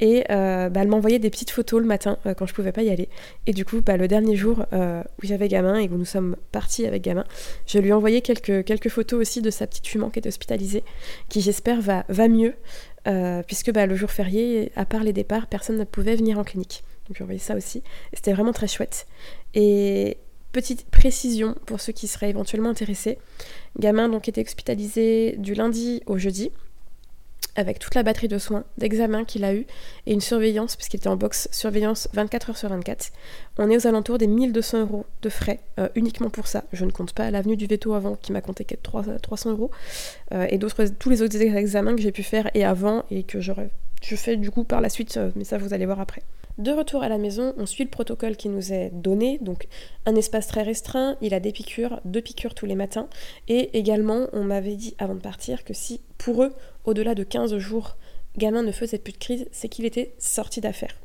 et 0.00 0.24
euh, 0.30 0.68
bah, 0.68 0.82
elle 0.82 0.88
m'envoyait 0.88 1.18
des 1.18 1.30
petites 1.30 1.48
photos 1.48 1.80
le 1.80 1.86
matin 1.86 2.18
euh, 2.26 2.34
quand 2.34 2.44
je 2.44 2.52
pouvais 2.52 2.72
pas 2.72 2.82
y 2.82 2.90
aller. 2.90 3.08
Et 3.46 3.54
du 3.54 3.64
coup, 3.64 3.80
bah, 3.80 3.96
le 3.96 4.06
dernier 4.06 4.36
jour 4.36 4.66
euh, 4.74 5.02
où 5.22 5.26
j'avais 5.26 5.48
gamin 5.48 5.78
et 5.78 5.88
où 5.88 5.96
nous 5.96 6.04
sommes 6.04 6.36
partis 6.52 6.84
avec 6.84 7.02
gamin, 7.02 7.24
je 7.66 7.78
lui 7.78 7.88
ai 7.88 7.92
envoyé 7.94 8.20
quelques, 8.20 8.66
quelques 8.66 8.90
photos 8.90 9.18
aussi 9.18 9.40
de 9.40 9.48
sa 9.48 9.66
petite 9.66 9.88
jument 9.88 10.10
qui 10.10 10.18
est 10.18 10.26
hospitalisée, 10.26 10.84
qui 11.30 11.40
j'espère 11.40 11.80
va, 11.80 12.04
va 12.10 12.28
mieux, 12.28 12.52
puisque 13.46 13.72
bah, 13.72 13.86
le 13.86 13.96
jour 13.96 14.10
férié, 14.10 14.72
à 14.76 14.84
part 14.84 15.04
les 15.04 15.14
départs, 15.14 15.46
personne 15.46 15.78
ne 15.78 15.84
pouvait 15.84 16.16
venir 16.16 16.38
en 16.38 16.44
clinique. 16.44 16.84
Donc 17.08 17.16
j'ai 17.16 17.24
envoyé 17.24 17.40
ça 17.40 17.54
aussi. 17.54 17.82
C'était 18.12 18.34
vraiment 18.34 18.52
très 18.52 18.68
chouette. 18.68 19.06
Et 19.54 20.18
Petite 20.54 20.86
précision 20.88 21.56
pour 21.66 21.80
ceux 21.80 21.92
qui 21.92 22.06
seraient 22.06 22.30
éventuellement 22.30 22.70
intéressés. 22.70 23.18
Gamin 23.80 24.08
donc 24.08 24.28
était 24.28 24.40
hospitalisé 24.40 25.34
du 25.36 25.52
lundi 25.52 26.00
au 26.06 26.16
jeudi 26.16 26.52
avec 27.56 27.80
toute 27.80 27.96
la 27.96 28.04
batterie 28.04 28.28
de 28.28 28.38
soins, 28.38 28.62
d'examens 28.78 29.24
qu'il 29.24 29.42
a 29.42 29.52
eu 29.52 29.66
et 30.06 30.12
une 30.12 30.20
surveillance, 30.20 30.76
puisqu'il 30.76 30.98
était 30.98 31.08
en 31.08 31.16
box 31.16 31.48
surveillance 31.50 32.08
24 32.12 32.50
heures 32.50 32.56
sur 32.56 32.68
24. 32.68 33.10
On 33.58 33.68
est 33.68 33.76
aux 33.76 33.88
alentours 33.88 34.16
des 34.16 34.28
1200 34.28 34.82
euros 34.82 35.06
de 35.22 35.28
frais 35.28 35.58
euh, 35.80 35.88
uniquement 35.96 36.30
pour 36.30 36.46
ça. 36.46 36.62
Je 36.72 36.84
ne 36.84 36.92
compte 36.92 37.14
pas 37.14 37.32
l'avenue 37.32 37.56
du 37.56 37.66
veto 37.66 37.92
avant 37.94 38.14
qui 38.14 38.30
m'a 38.30 38.40
compté 38.40 38.64
300 38.64 39.50
euros 39.50 39.72
euh, 40.30 40.46
et 40.50 40.58
d'autres, 40.58 40.84
tous 40.84 41.10
les 41.10 41.20
autres 41.20 41.36
examens 41.36 41.96
que 41.96 42.00
j'ai 42.00 42.12
pu 42.12 42.22
faire 42.22 42.48
et 42.54 42.64
avant 42.64 43.04
et 43.10 43.24
que 43.24 43.40
je 43.40 43.52
fais 44.14 44.36
du 44.36 44.52
coup 44.52 44.62
par 44.62 44.80
la 44.80 44.88
suite, 44.88 45.16
euh, 45.16 45.32
mais 45.34 45.42
ça 45.42 45.58
vous 45.58 45.74
allez 45.74 45.86
voir 45.86 45.98
après. 45.98 46.22
De 46.56 46.70
retour 46.70 47.02
à 47.02 47.08
la 47.08 47.18
maison, 47.18 47.52
on 47.56 47.66
suit 47.66 47.82
le 47.82 47.90
protocole 47.90 48.36
qui 48.36 48.48
nous 48.48 48.72
est 48.72 48.90
donné, 48.92 49.38
donc 49.38 49.66
un 50.06 50.14
espace 50.14 50.46
très 50.46 50.62
restreint, 50.62 51.16
il 51.20 51.34
a 51.34 51.40
des 51.40 51.50
piqûres, 51.50 52.00
deux 52.04 52.20
piqûres 52.20 52.54
tous 52.54 52.66
les 52.66 52.76
matins, 52.76 53.08
et 53.48 53.76
également 53.76 54.28
on 54.32 54.44
m'avait 54.44 54.76
dit 54.76 54.94
avant 54.98 55.16
de 55.16 55.20
partir 55.20 55.64
que 55.64 55.74
si 55.74 56.00
pour 56.16 56.44
eux, 56.44 56.54
au-delà 56.84 57.16
de 57.16 57.24
15 57.24 57.56
jours, 57.58 57.96
gamin 58.36 58.62
ne 58.62 58.70
faisait 58.70 58.98
plus 58.98 59.12
de 59.12 59.18
crise, 59.18 59.48
c'est 59.50 59.68
qu'il 59.68 59.84
était 59.84 60.14
sorti 60.18 60.60
d'affaire. 60.60 61.00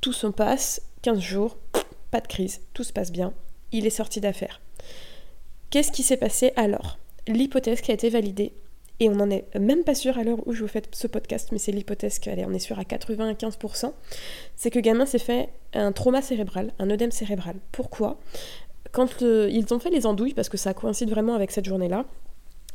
Tout 0.00 0.12
se 0.12 0.28
passe, 0.28 0.82
15 1.02 1.18
jours, 1.18 1.58
pas 2.12 2.20
de 2.20 2.28
crise, 2.28 2.60
tout 2.74 2.84
se 2.84 2.92
passe 2.92 3.10
bien, 3.10 3.34
il 3.72 3.86
est 3.86 3.90
sorti 3.90 4.20
d'affaire. 4.20 4.60
Qu'est-ce 5.70 5.90
qui 5.90 6.04
s'est 6.04 6.16
passé 6.16 6.52
alors? 6.54 6.98
L'hypothèse 7.26 7.80
qui 7.80 7.90
a 7.90 7.94
été 7.94 8.08
validée 8.08 8.52
et 9.00 9.08
on 9.08 9.14
n'en 9.14 9.30
est 9.30 9.44
même 9.58 9.84
pas 9.84 9.94
sûr 9.94 10.18
à 10.18 10.24
l'heure 10.24 10.46
où 10.46 10.52
je 10.52 10.62
vous 10.62 10.68
fais 10.68 10.82
ce 10.92 11.06
podcast, 11.06 11.48
mais 11.52 11.58
c'est 11.58 11.72
l'hypothèse 11.72 12.18
qu'elle 12.18 12.44
on 12.46 12.52
est 12.52 12.58
sûr 12.58 12.78
à 12.78 12.82
95%, 12.82 13.92
c'est 14.56 14.70
que 14.70 14.78
gamin 14.78 15.06
s'est 15.06 15.18
fait 15.18 15.48
un 15.72 15.92
trauma 15.92 16.22
cérébral, 16.22 16.72
un 16.78 16.90
œdème 16.90 17.10
cérébral. 17.10 17.56
Pourquoi? 17.72 18.18
Quand 18.92 19.20
ils 19.20 19.66
ont 19.72 19.80
fait 19.80 19.90
les 19.90 20.06
andouilles, 20.06 20.34
parce 20.34 20.48
que 20.48 20.56
ça 20.56 20.74
coïncide 20.74 21.10
vraiment 21.10 21.34
avec 21.34 21.50
cette 21.50 21.64
journée-là, 21.64 22.04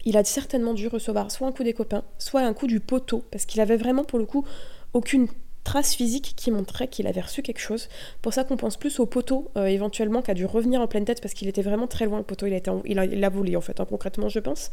il 0.06 0.18
a 0.18 0.24
certainement 0.24 0.74
dû 0.74 0.88
recevoir 0.88 1.32
soit 1.32 1.48
un 1.48 1.52
coup 1.52 1.64
des 1.64 1.74
copains, 1.74 2.04
soit 2.18 2.42
un 2.42 2.54
coup 2.54 2.68
du 2.68 2.80
poteau, 2.80 3.24
parce 3.32 3.46
qu'il 3.46 3.62
avait 3.62 3.78
vraiment 3.78 4.04
pour 4.04 4.20
le 4.20 4.26
coup 4.26 4.46
aucune 4.94 5.28
trace 5.64 5.94
physique 5.94 6.34
qui 6.36 6.52
montrait 6.52 6.88
qu'il 6.88 7.06
avait 7.08 7.22
reçu 7.22 7.42
quelque 7.42 7.60
chose. 7.60 7.90
Pour 8.22 8.34
ça 8.34 8.44
qu'on 8.44 8.58
pense 8.58 8.78
plus 8.78 9.00
au 9.00 9.06
poteau 9.06 9.52
euh, 9.56 9.66
éventuellement 9.66 10.22
qui 10.22 10.32
a 10.32 10.34
dû 10.34 10.46
revenir 10.46 10.82
en 10.82 10.88
pleine 10.88 11.06
tête 11.06 11.22
parce 11.22 11.34
qu'il 11.34 11.48
était 11.48 11.62
vraiment 11.62 11.88
très 11.88 12.06
loin 12.06 12.18
le 12.18 12.24
poteau, 12.24 12.48
il 12.48 12.54
a, 12.54 12.58
été 12.58 12.72
il 12.86 13.30
volé 13.32 13.56
en 13.56 13.62
fait, 13.62 13.80
hein, 13.80 13.86
concrètement 13.88 14.30
je 14.30 14.40
pense. 14.40 14.72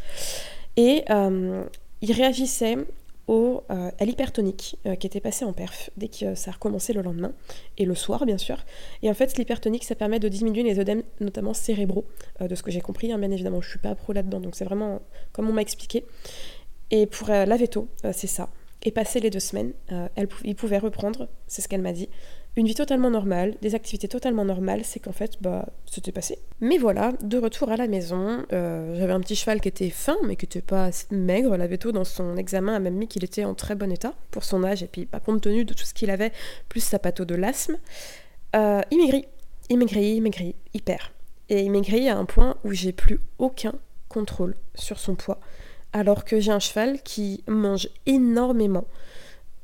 Et 0.76 1.04
euh, 1.10 1.64
il 2.02 2.12
réagissait 2.12 2.76
euh, 3.28 3.60
à 3.68 4.04
l'hypertonique 4.04 4.78
qui 5.00 5.06
était 5.06 5.20
passé 5.20 5.44
en 5.44 5.52
perf 5.52 5.90
dès 5.96 6.08
que 6.08 6.34
ça 6.34 6.52
a 6.52 6.68
le 6.68 7.02
lendemain 7.02 7.32
et 7.76 7.84
le 7.84 7.94
soir 7.94 8.24
bien 8.24 8.38
sûr. 8.38 8.64
Et 9.02 9.10
en 9.10 9.14
fait 9.14 9.36
l'hypertonique 9.36 9.84
ça 9.84 9.94
permet 9.94 10.20
de 10.20 10.28
diminuer 10.28 10.62
les 10.62 10.78
œdèmes 10.78 11.02
notamment 11.20 11.54
cérébraux 11.54 12.04
de 12.40 12.54
ce 12.54 12.62
que 12.62 12.70
j'ai 12.70 12.80
compris 12.80 13.10
hein, 13.10 13.18
bien 13.18 13.30
évidemment 13.30 13.60
je 13.60 13.68
suis 13.68 13.78
pas 13.80 13.94
pro 13.96 14.12
là-dedans 14.12 14.38
donc 14.38 14.54
c'est 14.54 14.64
vraiment 14.64 15.00
comme 15.32 15.48
on 15.48 15.52
m'a 15.52 15.62
expliqué. 15.62 16.04
Et 16.92 17.06
pour 17.06 17.28
la 17.28 17.56
veto 17.56 17.88
c'est 18.12 18.28
ça. 18.28 18.48
Et 18.86 18.92
passé 18.92 19.18
les 19.18 19.30
deux 19.30 19.40
semaines, 19.40 19.72
euh, 19.90 20.08
elle, 20.14 20.28
il 20.44 20.54
pouvait 20.54 20.78
reprendre, 20.78 21.28
c'est 21.48 21.62
ce 21.62 21.68
qu'elle 21.68 21.82
m'a 21.82 21.92
dit, 21.92 22.08
une 22.56 22.66
vie 22.66 22.74
totalement 22.74 23.10
normale, 23.10 23.54
des 23.60 23.74
activités 23.74 24.08
totalement 24.08 24.44
normales, 24.44 24.80
c'est 24.84 24.98
qu'en 24.98 25.12
fait, 25.12 25.32
bah, 25.42 25.66
c'était 25.84 26.12
passé. 26.12 26.38
Mais 26.60 26.78
voilà, 26.78 27.12
de 27.22 27.36
retour 27.36 27.70
à 27.70 27.76
la 27.76 27.86
maison, 27.86 28.44
euh, 28.52 28.96
j'avais 28.98 29.12
un 29.12 29.20
petit 29.20 29.36
cheval 29.36 29.60
qui 29.60 29.68
était 29.68 29.90
fin, 29.90 30.16
mais 30.24 30.36
qui 30.36 30.46
n'était 30.46 30.62
pas 30.62 30.90
maigre. 31.10 31.56
La 31.56 31.66
veto, 31.66 31.92
dans 31.92 32.04
son 32.04 32.36
examen, 32.36 32.74
a 32.74 32.78
même 32.78 32.94
mis 32.94 33.08
qu'il 33.08 33.24
était 33.24 33.44
en 33.44 33.54
très 33.54 33.74
bon 33.74 33.92
état 33.92 34.14
pour 34.30 34.42
son 34.42 34.64
âge, 34.64 34.82
et 34.82 34.86
puis 34.86 35.04
pas 35.04 35.18
bah, 35.18 35.24
compte 35.24 35.42
tenu 35.42 35.66
de 35.66 35.74
tout 35.74 35.84
ce 35.84 35.92
qu'il 35.92 36.10
avait, 36.10 36.32
plus 36.70 36.80
sa 36.80 36.98
pato 36.98 37.26
de 37.26 37.34
l'asthme. 37.34 37.76
Euh, 38.56 38.80
il 38.90 38.98
maigrit, 38.98 39.26
il 39.68 39.78
maigrit, 39.78 40.14
il 40.16 40.22
maigrit, 40.22 40.54
hyper. 40.72 41.12
Et 41.50 41.60
il 41.60 41.70
maigrit 41.70 42.08
à 42.08 42.16
un 42.16 42.24
point 42.24 42.56
où 42.64 42.72
j'ai 42.72 42.92
plus 42.92 43.20
aucun 43.38 43.74
contrôle 44.08 44.54
sur 44.74 44.98
son 44.98 45.14
poids 45.14 45.38
alors 45.96 46.24
que 46.24 46.40
j'ai 46.40 46.52
un 46.52 46.58
cheval 46.58 47.00
qui 47.02 47.42
mange 47.48 47.88
énormément. 48.04 48.84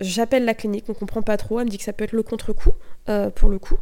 J'appelle 0.03 0.45
la 0.45 0.55
clinique, 0.55 0.85
on 0.89 0.95
comprend 0.95 1.23
pas 1.23 1.37
trop, 1.37 1.61
elle 1.61 1.67
me 1.67 1.71
dit 1.71 1.79
que 1.79 1.85
ça 1.85 1.93
peut 1.93 2.05
être 2.05 2.13
le 2.13 2.25
contre-coup, 2.25 2.73
euh, 3.09 3.31
pour 3.31 3.49
le 3.49 3.59
coup. 3.59 3.79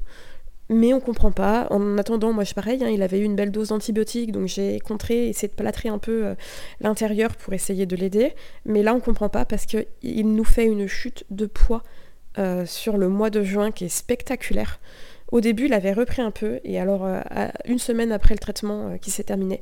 mais 0.68 0.94
on 0.94 1.00
comprend 1.00 1.32
pas. 1.32 1.66
En 1.70 1.98
attendant, 1.98 2.32
moi, 2.32 2.44
je 2.44 2.54
pareil, 2.54 2.84
hein, 2.84 2.88
il 2.90 3.02
avait 3.02 3.18
eu 3.18 3.24
une 3.24 3.34
belle 3.34 3.50
dose 3.50 3.68
d'antibiotiques, 3.68 4.32
donc 4.32 4.46
j'ai 4.46 4.78
contré, 4.80 5.28
essayé 5.28 5.48
de 5.48 5.54
plâtrer 5.54 5.88
un 5.88 5.98
peu 5.98 6.26
euh, 6.26 6.34
l'intérieur 6.80 7.34
pour 7.36 7.54
essayer 7.54 7.86
de 7.86 7.96
l'aider. 7.96 8.34
Mais 8.66 8.82
là, 8.82 8.94
on 8.94 9.00
comprend 9.00 9.28
pas 9.28 9.44
parce 9.44 9.66
qu'il 9.66 10.34
nous 10.34 10.44
fait 10.44 10.66
une 10.66 10.86
chute 10.86 11.24
de 11.30 11.46
poids 11.46 11.82
euh, 12.38 12.66
sur 12.66 12.98
le 12.98 13.08
mois 13.08 13.30
de 13.30 13.42
juin 13.42 13.72
qui 13.72 13.86
est 13.86 13.88
spectaculaire. 13.88 14.78
Au 15.32 15.40
début, 15.40 15.66
il 15.66 15.72
avait 15.72 15.92
repris 15.92 16.22
un 16.22 16.30
peu, 16.30 16.60
et 16.64 16.78
alors, 16.80 17.06
une 17.64 17.78
semaine 17.78 18.10
après 18.10 18.34
le 18.34 18.40
traitement 18.40 18.98
qui 18.98 19.12
s'est 19.12 19.22
terminé, 19.22 19.60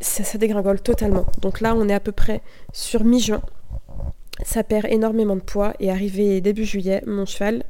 ça 0.00 0.38
dégringole 0.38 0.80
totalement. 0.80 1.26
Donc 1.40 1.60
là, 1.60 1.74
on 1.76 1.88
est 1.88 1.94
à 1.94 2.00
peu 2.00 2.12
près 2.12 2.42
sur 2.72 3.04
mi-juin. 3.04 3.42
Ça 4.42 4.64
perd 4.64 4.86
énormément 4.86 5.36
de 5.36 5.42
poids, 5.42 5.74
et 5.80 5.90
arrivé 5.90 6.40
début 6.40 6.64
juillet, 6.64 7.02
mon 7.06 7.26
cheval, 7.26 7.64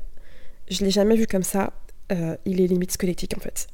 je 0.70 0.84
l'ai 0.84 0.90
jamais 0.90 1.16
vu 1.16 1.26
comme 1.26 1.42
ça 1.42 1.72
euh, 2.12 2.36
il 2.44 2.60
est 2.60 2.66
limite 2.66 2.92
squelettique 2.92 3.36
en 3.36 3.40
fait. 3.40 3.68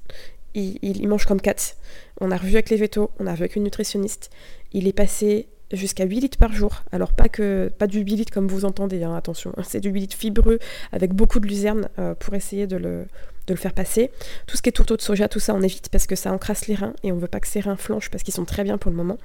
Il, 0.55 1.09
mange 1.09 1.26
comme 1.26 1.41
4. 1.41 1.76
On 2.20 2.30
a 2.32 2.36
revu 2.36 2.55
avec 2.55 2.70
les 2.70 2.76
vétos, 2.76 3.11
on 3.20 3.26
a 3.26 3.32
revu 3.32 3.43
avec 3.43 3.57
une 3.57 3.62
nutritionniste. 3.62 4.30
Il 4.72 4.88
est 4.88 4.93
passé 4.93 5.49
jusqu'à 5.72 6.05
8 6.05 6.20
litres 6.20 6.38
par 6.38 6.53
jour. 6.53 6.82
Alors 6.91 7.12
pas 7.12 7.28
que 7.28 7.70
pas 7.78 7.86
du 7.86 8.01
8 8.01 8.16
litres 8.16 8.32
comme 8.32 8.49
vous 8.49 8.64
entendez, 8.64 9.05
hein, 9.05 9.14
attention. 9.14 9.53
C'est 9.62 9.80
du 9.80 9.91
8 9.91 10.01
litres 10.01 10.16
fibreux 10.16 10.59
avec 10.91 11.12
beaucoup 11.12 11.38
de 11.38 11.47
luzerne 11.47 11.88
euh, 11.99 12.14
pour 12.14 12.34
essayer 12.34 12.66
de 12.66 12.76
le, 12.76 13.07
le, 13.51 13.57
faire 13.57 13.72
passer. 13.72 14.11
Tout 14.46 14.57
ce 14.57 14.62
qui 14.62 14.68
est 14.68 14.72
tourteau 14.72 14.96
de 14.96 15.03
soja, 15.03 15.28
tout 15.28 15.40
ça 15.40 15.55
on 15.55 15.62
évite 15.62 15.88
parce 15.88 16.07
que 16.07 16.16
ça 16.16 16.32
encrasse 16.32 16.66
les 16.66 16.74
reins 16.74 16.94
et 17.03 17.12
on 17.12 17.16
veut 17.16 17.28
pas 17.28 17.40
que 17.40 17.48
ces 17.48 17.61
reins 17.61 17.76
flanchent 17.76 18.11
parce 18.11 18.22
qu'ils 18.22 18.34
sont 18.34 18.44
très 18.44 18.64
bien 18.64 18.78
pour 18.78 18.90
le 18.90 18.96
moment. 18.96 19.18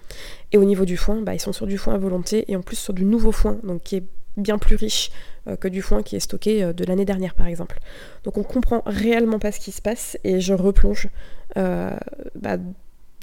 Et 0.51 0.57
au 0.57 0.65
niveau 0.65 0.85
du 0.85 0.97
foin, 0.97 1.21
bah, 1.21 1.33
ils 1.33 1.39
sont 1.39 1.53
sur 1.53 1.67
du 1.67 1.77
foin 1.77 1.95
à 1.95 1.97
volonté 1.97 2.45
et 2.47 2.55
en 2.55 2.61
plus 2.61 2.77
sur 2.77 2.93
du 2.93 3.05
nouveau 3.05 3.31
foin, 3.31 3.59
donc 3.63 3.83
qui 3.83 3.97
est 3.97 4.03
bien 4.37 4.57
plus 4.57 4.75
riche 4.75 5.11
euh, 5.47 5.55
que 5.55 5.67
du 5.67 5.81
foin 5.81 6.03
qui 6.03 6.15
est 6.15 6.19
stocké 6.19 6.63
euh, 6.63 6.73
de 6.73 6.83
l'année 6.83 7.05
dernière 7.05 7.35
par 7.35 7.47
exemple. 7.47 7.79
Donc 8.23 8.37
on 8.37 8.43
comprend 8.43 8.81
réellement 8.85 9.39
pas 9.39 9.51
ce 9.51 9.59
qui 9.59 9.71
se 9.71 9.81
passe 9.81 10.17
et 10.23 10.41
je 10.41 10.53
replonge 10.53 11.09
euh, 11.57 11.95
bah, 12.35 12.57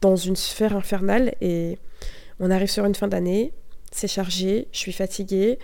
dans 0.00 0.16
une 0.16 0.36
sphère 0.36 0.76
infernale 0.76 1.34
et 1.40 1.78
on 2.40 2.50
arrive 2.50 2.70
sur 2.70 2.84
une 2.84 2.94
fin 2.94 3.08
d'année, 3.08 3.52
c'est 3.90 4.08
chargé, 4.08 4.68
je 4.72 4.78
suis 4.78 4.92
fatiguée, 4.92 5.58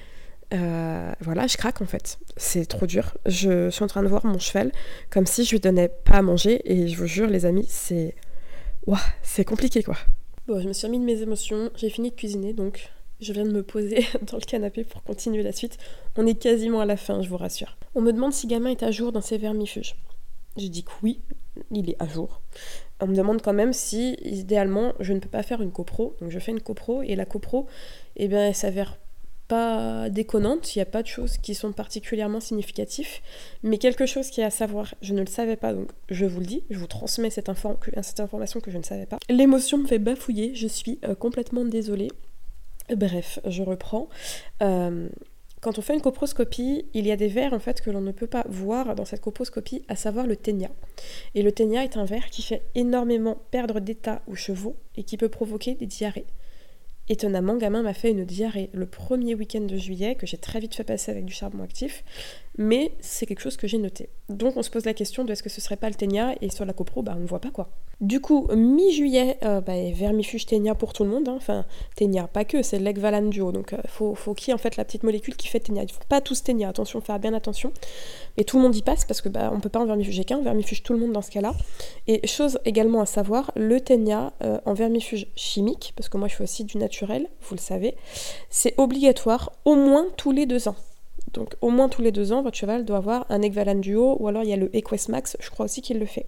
voilà, 0.50 1.46
je 1.46 1.56
craque 1.56 1.80
en 1.82 1.86
fait. 1.86 2.18
C'est 2.36 2.66
trop 2.66 2.86
dur. 2.86 3.16
Je 3.26 3.70
suis 3.70 3.84
en 3.84 3.88
train 3.88 4.02
de 4.02 4.08
voir 4.08 4.24
mon 4.26 4.38
cheval 4.38 4.72
comme 5.10 5.26
si 5.26 5.44
je 5.44 5.50
lui 5.50 5.60
donnais 5.60 5.88
pas 5.88 6.14
à 6.14 6.22
manger 6.22 6.60
et 6.64 6.88
je 6.88 6.96
vous 6.96 7.06
jure 7.06 7.28
les 7.28 7.46
amis, 7.46 7.66
c'est... 7.68 8.14
c'est 9.22 9.44
compliqué 9.44 9.82
quoi. 9.82 9.96
Bon, 10.46 10.60
je 10.60 10.68
me 10.68 10.72
suis 10.72 10.86
remis 10.86 10.98
de 10.98 11.04
mes 11.04 11.20
émotions, 11.20 11.70
j'ai 11.76 11.90
fini 11.90 12.10
de 12.10 12.16
cuisiner 12.16 12.54
donc 12.54 12.90
je 13.20 13.32
viens 13.32 13.44
de 13.44 13.50
me 13.50 13.62
poser 13.62 14.06
dans 14.22 14.36
le 14.36 14.44
canapé 14.44 14.84
pour 14.84 15.02
continuer 15.02 15.42
la 15.42 15.52
suite. 15.52 15.78
On 16.16 16.26
est 16.26 16.34
quasiment 16.34 16.80
à 16.80 16.86
la 16.86 16.96
fin, 16.96 17.22
je 17.22 17.28
vous 17.28 17.36
rassure. 17.36 17.76
On 17.94 18.00
me 18.00 18.12
demande 18.12 18.32
si 18.32 18.46
Gamin 18.46 18.70
est 18.70 18.82
à 18.82 18.90
jour 18.90 19.12
dans 19.12 19.20
ses 19.20 19.38
vermifuges. 19.38 19.96
Je 20.56 20.66
dis 20.66 20.84
que 20.84 20.90
oui, 21.02 21.20
il 21.70 21.90
est 21.90 22.00
à 22.00 22.06
jour. 22.06 22.40
On 23.00 23.06
me 23.06 23.14
demande 23.14 23.42
quand 23.42 23.52
même 23.52 23.72
si, 23.72 24.16
idéalement, 24.22 24.92
je 24.98 25.12
ne 25.12 25.20
peux 25.20 25.28
pas 25.28 25.42
faire 25.42 25.62
une 25.62 25.70
copro. 25.70 26.16
Donc 26.20 26.30
je 26.30 26.38
fais 26.38 26.50
une 26.50 26.60
copro 26.60 27.02
et 27.02 27.14
la 27.14 27.24
copro, 27.24 27.66
eh 28.16 28.28
bien, 28.28 28.46
elle 28.46 28.54
s'avère 28.54 28.98
pas 29.48 30.10
déconnante, 30.10 30.74
il 30.74 30.78
n'y 30.78 30.82
a 30.82 30.86
pas 30.86 31.02
de 31.02 31.08
choses 31.08 31.38
qui 31.38 31.54
sont 31.54 31.72
particulièrement 31.72 32.40
significatives, 32.40 33.08
mais 33.62 33.78
quelque 33.78 34.06
chose 34.06 34.28
qui 34.28 34.42
est 34.42 34.44
à 34.44 34.50
savoir, 34.50 34.94
je 35.00 35.14
ne 35.14 35.20
le 35.20 35.26
savais 35.26 35.56
pas, 35.56 35.72
donc 35.72 35.88
je 36.10 36.26
vous 36.26 36.40
le 36.40 36.46
dis, 36.46 36.62
je 36.70 36.78
vous 36.78 36.86
transmets 36.86 37.30
cette, 37.30 37.50
cette 38.02 38.20
information 38.20 38.60
que 38.60 38.70
je 38.70 38.78
ne 38.78 38.82
savais 38.82 39.06
pas. 39.06 39.18
L'émotion 39.30 39.78
me 39.78 39.86
fait 39.86 39.98
bafouiller, 39.98 40.54
je 40.54 40.68
suis 40.68 40.98
euh, 41.04 41.14
complètement 41.14 41.64
désolée. 41.64 42.10
Bref, 42.94 43.40
je 43.46 43.62
reprends. 43.62 44.08
Euh, 44.62 45.08
quand 45.60 45.78
on 45.78 45.82
fait 45.82 45.94
une 45.94 46.00
coproscopie, 46.00 46.86
il 46.94 47.06
y 47.06 47.10
a 47.10 47.16
des 47.16 47.26
vers 47.26 47.52
en 47.52 47.58
fait 47.58 47.80
que 47.80 47.90
l'on 47.90 48.00
ne 48.00 48.12
peut 48.12 48.28
pas 48.28 48.44
voir 48.48 48.94
dans 48.94 49.04
cette 49.04 49.20
coproscopie, 49.20 49.82
à 49.88 49.96
savoir 49.96 50.26
le 50.26 50.36
ténia. 50.36 50.70
Et 51.34 51.42
le 51.42 51.50
ténia 51.50 51.82
est 51.82 51.96
un 51.96 52.04
ver 52.04 52.30
qui 52.30 52.42
fait 52.42 52.62
énormément 52.74 53.36
perdre 53.50 53.80
d'état 53.80 54.22
aux 54.28 54.36
chevaux 54.36 54.76
et 54.96 55.02
qui 55.02 55.16
peut 55.16 55.28
provoquer 55.28 55.74
des 55.74 55.86
diarrhées. 55.86 56.26
Étonnamment, 57.10 57.56
gamin 57.56 57.82
m'a 57.82 57.94
fait 57.94 58.10
une 58.10 58.24
diarrhée 58.24 58.68
le 58.74 58.86
premier 58.86 59.34
week-end 59.34 59.62
de 59.62 59.76
juillet 59.76 60.14
que 60.14 60.26
j'ai 60.26 60.36
très 60.36 60.60
vite 60.60 60.74
fait 60.74 60.84
passer 60.84 61.10
avec 61.10 61.24
du 61.24 61.32
charbon 61.32 61.62
actif, 61.62 62.04
mais 62.58 62.92
c'est 63.00 63.24
quelque 63.24 63.40
chose 63.40 63.56
que 63.56 63.66
j'ai 63.66 63.78
noté. 63.78 64.10
Donc 64.28 64.56
on 64.56 64.62
se 64.62 64.68
pose 64.68 64.84
la 64.84 64.92
question 64.92 65.24
de 65.24 65.32
est-ce 65.32 65.42
que 65.42 65.48
ce 65.48 65.60
serait 65.60 65.76
pas 65.76 65.88
le 65.88 65.94
ténia 65.94 66.34
et 66.42 66.50
sur 66.50 66.66
la 66.66 66.72
copro, 66.72 67.02
bah 67.02 67.16
on 67.18 67.24
voit 67.24 67.40
pas 67.40 67.50
quoi. 67.50 67.70
Du 68.00 68.20
coup, 68.20 68.46
mi-juillet, 68.54 69.38
euh, 69.42 69.60
bah, 69.60 69.72
vermifuge 69.92 70.46
ténia 70.46 70.74
pour 70.74 70.92
tout 70.92 71.02
le 71.02 71.10
monde, 71.10 71.28
hein. 71.28 71.34
enfin 71.36 71.64
ténia, 71.96 72.28
pas 72.28 72.44
que, 72.44 72.62
c'est 72.62 72.78
l'Ecvalan 72.78 73.22
duo, 73.22 73.50
donc 73.50 73.72
euh, 73.72 73.78
faut, 73.88 74.14
faut 74.14 74.34
qui 74.34 74.52
en 74.52 74.58
fait 74.58 74.76
la 74.76 74.84
petite 74.84 75.02
molécule 75.02 75.34
qui 75.34 75.48
fait 75.48 75.60
ténia. 75.60 75.82
Il 75.82 75.90
faut 75.90 76.00
pas 76.08 76.20
tous 76.20 76.42
ténia, 76.42 76.68
attention, 76.68 77.00
faire 77.00 77.18
bien 77.18 77.32
attention. 77.32 77.72
Mais 78.36 78.44
tout 78.44 78.56
le 78.56 78.62
monde 78.62 78.76
y 78.76 78.82
passe 78.82 79.04
parce 79.04 79.20
que 79.20 79.28
bah, 79.28 79.50
on 79.52 79.60
peut 79.60 79.68
pas 79.68 79.80
en 79.80 79.86
vermifuger 79.86 80.24
qu'un, 80.24 80.42
vermifuge 80.42 80.82
tout 80.82 80.92
le 80.92 80.98
monde 80.98 81.12
dans 81.12 81.22
ce 81.22 81.30
cas-là. 81.30 81.54
Et 82.06 82.26
chose 82.26 82.58
également 82.64 83.00
à 83.00 83.06
savoir, 83.06 83.50
le 83.56 83.80
ténia 83.80 84.32
euh, 84.42 84.58
en 84.64 84.74
vermifuge 84.74 85.26
chimique, 85.34 85.92
parce 85.96 86.08
que 86.08 86.18
moi 86.18 86.28
je 86.28 86.34
fais 86.34 86.44
aussi 86.44 86.64
du 86.64 86.78
naturel, 86.78 87.28
vous 87.42 87.54
le 87.54 87.60
savez, 87.60 87.96
c'est 88.50 88.74
obligatoire 88.78 89.52
au 89.64 89.74
moins 89.74 90.06
tous 90.16 90.32
les 90.32 90.46
deux 90.46 90.68
ans. 90.68 90.76
Donc 91.32 91.54
au 91.60 91.70
moins 91.70 91.88
tous 91.88 92.02
les 92.02 92.12
deux 92.12 92.32
ans, 92.32 92.42
votre 92.42 92.56
cheval 92.56 92.84
doit 92.84 92.98
avoir 92.98 93.26
un 93.28 93.42
Ecvalan 93.42 93.76
duo, 93.76 94.16
ou 94.20 94.28
alors 94.28 94.42
il 94.42 94.50
y 94.50 94.52
a 94.52 94.56
le 94.56 94.74
Equest 94.76 95.08
Max, 95.08 95.36
je 95.40 95.50
crois 95.50 95.66
aussi 95.66 95.82
qu'il 95.82 95.98
le 95.98 96.06
fait. 96.06 96.26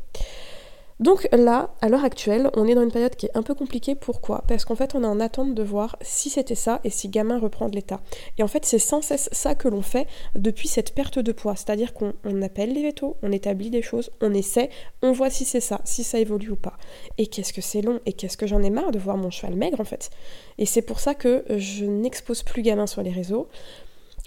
Donc 1.01 1.27
là, 1.33 1.71
à 1.81 1.89
l'heure 1.89 2.05
actuelle, 2.05 2.51
on 2.53 2.69
est 2.69 2.75
dans 2.75 2.83
une 2.83 2.93
période 2.93 3.17
qui 3.17 3.25
est 3.25 3.35
un 3.35 3.43
peu 3.43 3.55
compliquée. 3.55 3.95
Pourquoi? 3.95 4.45
Parce 4.47 4.67
qu'en 4.67 4.75
fait, 4.75 4.95
on 4.95 5.03
est 5.03 5.07
en 5.07 5.19
attente 5.19 5.55
de 5.55 5.63
voir 5.63 5.97
si 6.03 6.29
c'était 6.29 6.55
ça 6.55 6.79
et 6.85 6.91
si 6.91 7.09
gamin 7.09 7.39
reprend 7.39 7.71
de 7.71 7.75
l'état. 7.75 8.03
Et 8.37 8.43
en 8.43 8.49
fait, 8.49 8.67
c'est 8.67 8.79
sans 8.79 9.01
cesse 9.01 9.31
ça 9.33 9.55
que 9.55 9.67
l'on 9.67 9.81
fait 9.81 10.07
depuis 10.35 10.69
cette 10.69 10.95
perte 10.95 11.19
de 11.19 11.33
poids. 11.33 11.57
C'est-à-dire 11.57 11.95
qu'on 11.95 12.13
appelle 12.43 12.75
les 12.75 12.83
vétos, 12.83 13.17
on 13.23 13.33
établit 13.33 13.71
des 13.71 13.81
choses, 13.81 14.11
on 14.21 14.35
essaie, 14.35 14.69
on 15.01 15.13
voit 15.13 15.31
si 15.31 15.47
c'est 15.47 15.63
ça, 15.63 15.81
si 15.85 16.05
ça 16.05 16.19
évolue 16.19 16.51
ou 16.51 16.57
pas. 16.57 16.77
Et 17.17 17.29
qu'est-ce 17.29 17.55
que 17.55 17.63
c'est 17.63 17.81
long 17.81 18.01
et 18.05 18.13
qu'est-ce 18.13 18.37
que 18.37 18.47
j'en 18.47 18.63
ai 18.63 18.69
marre 18.69 18.93
de 18.93 18.99
voir 18.99 19.17
mon 19.17 19.31
cheval 19.31 19.55
maigre 19.55 19.81
en 19.81 19.85
fait? 19.85 20.11
Et 20.59 20.67
c'est 20.67 20.83
pour 20.83 21.01
ça 21.01 21.15
que 21.15 21.45
je 21.49 21.87
n'expose 21.87 22.43
plus 22.43 22.61
gamin 22.61 22.87
sur 22.87 23.03
les 23.03 23.11
réseaux 23.11 23.49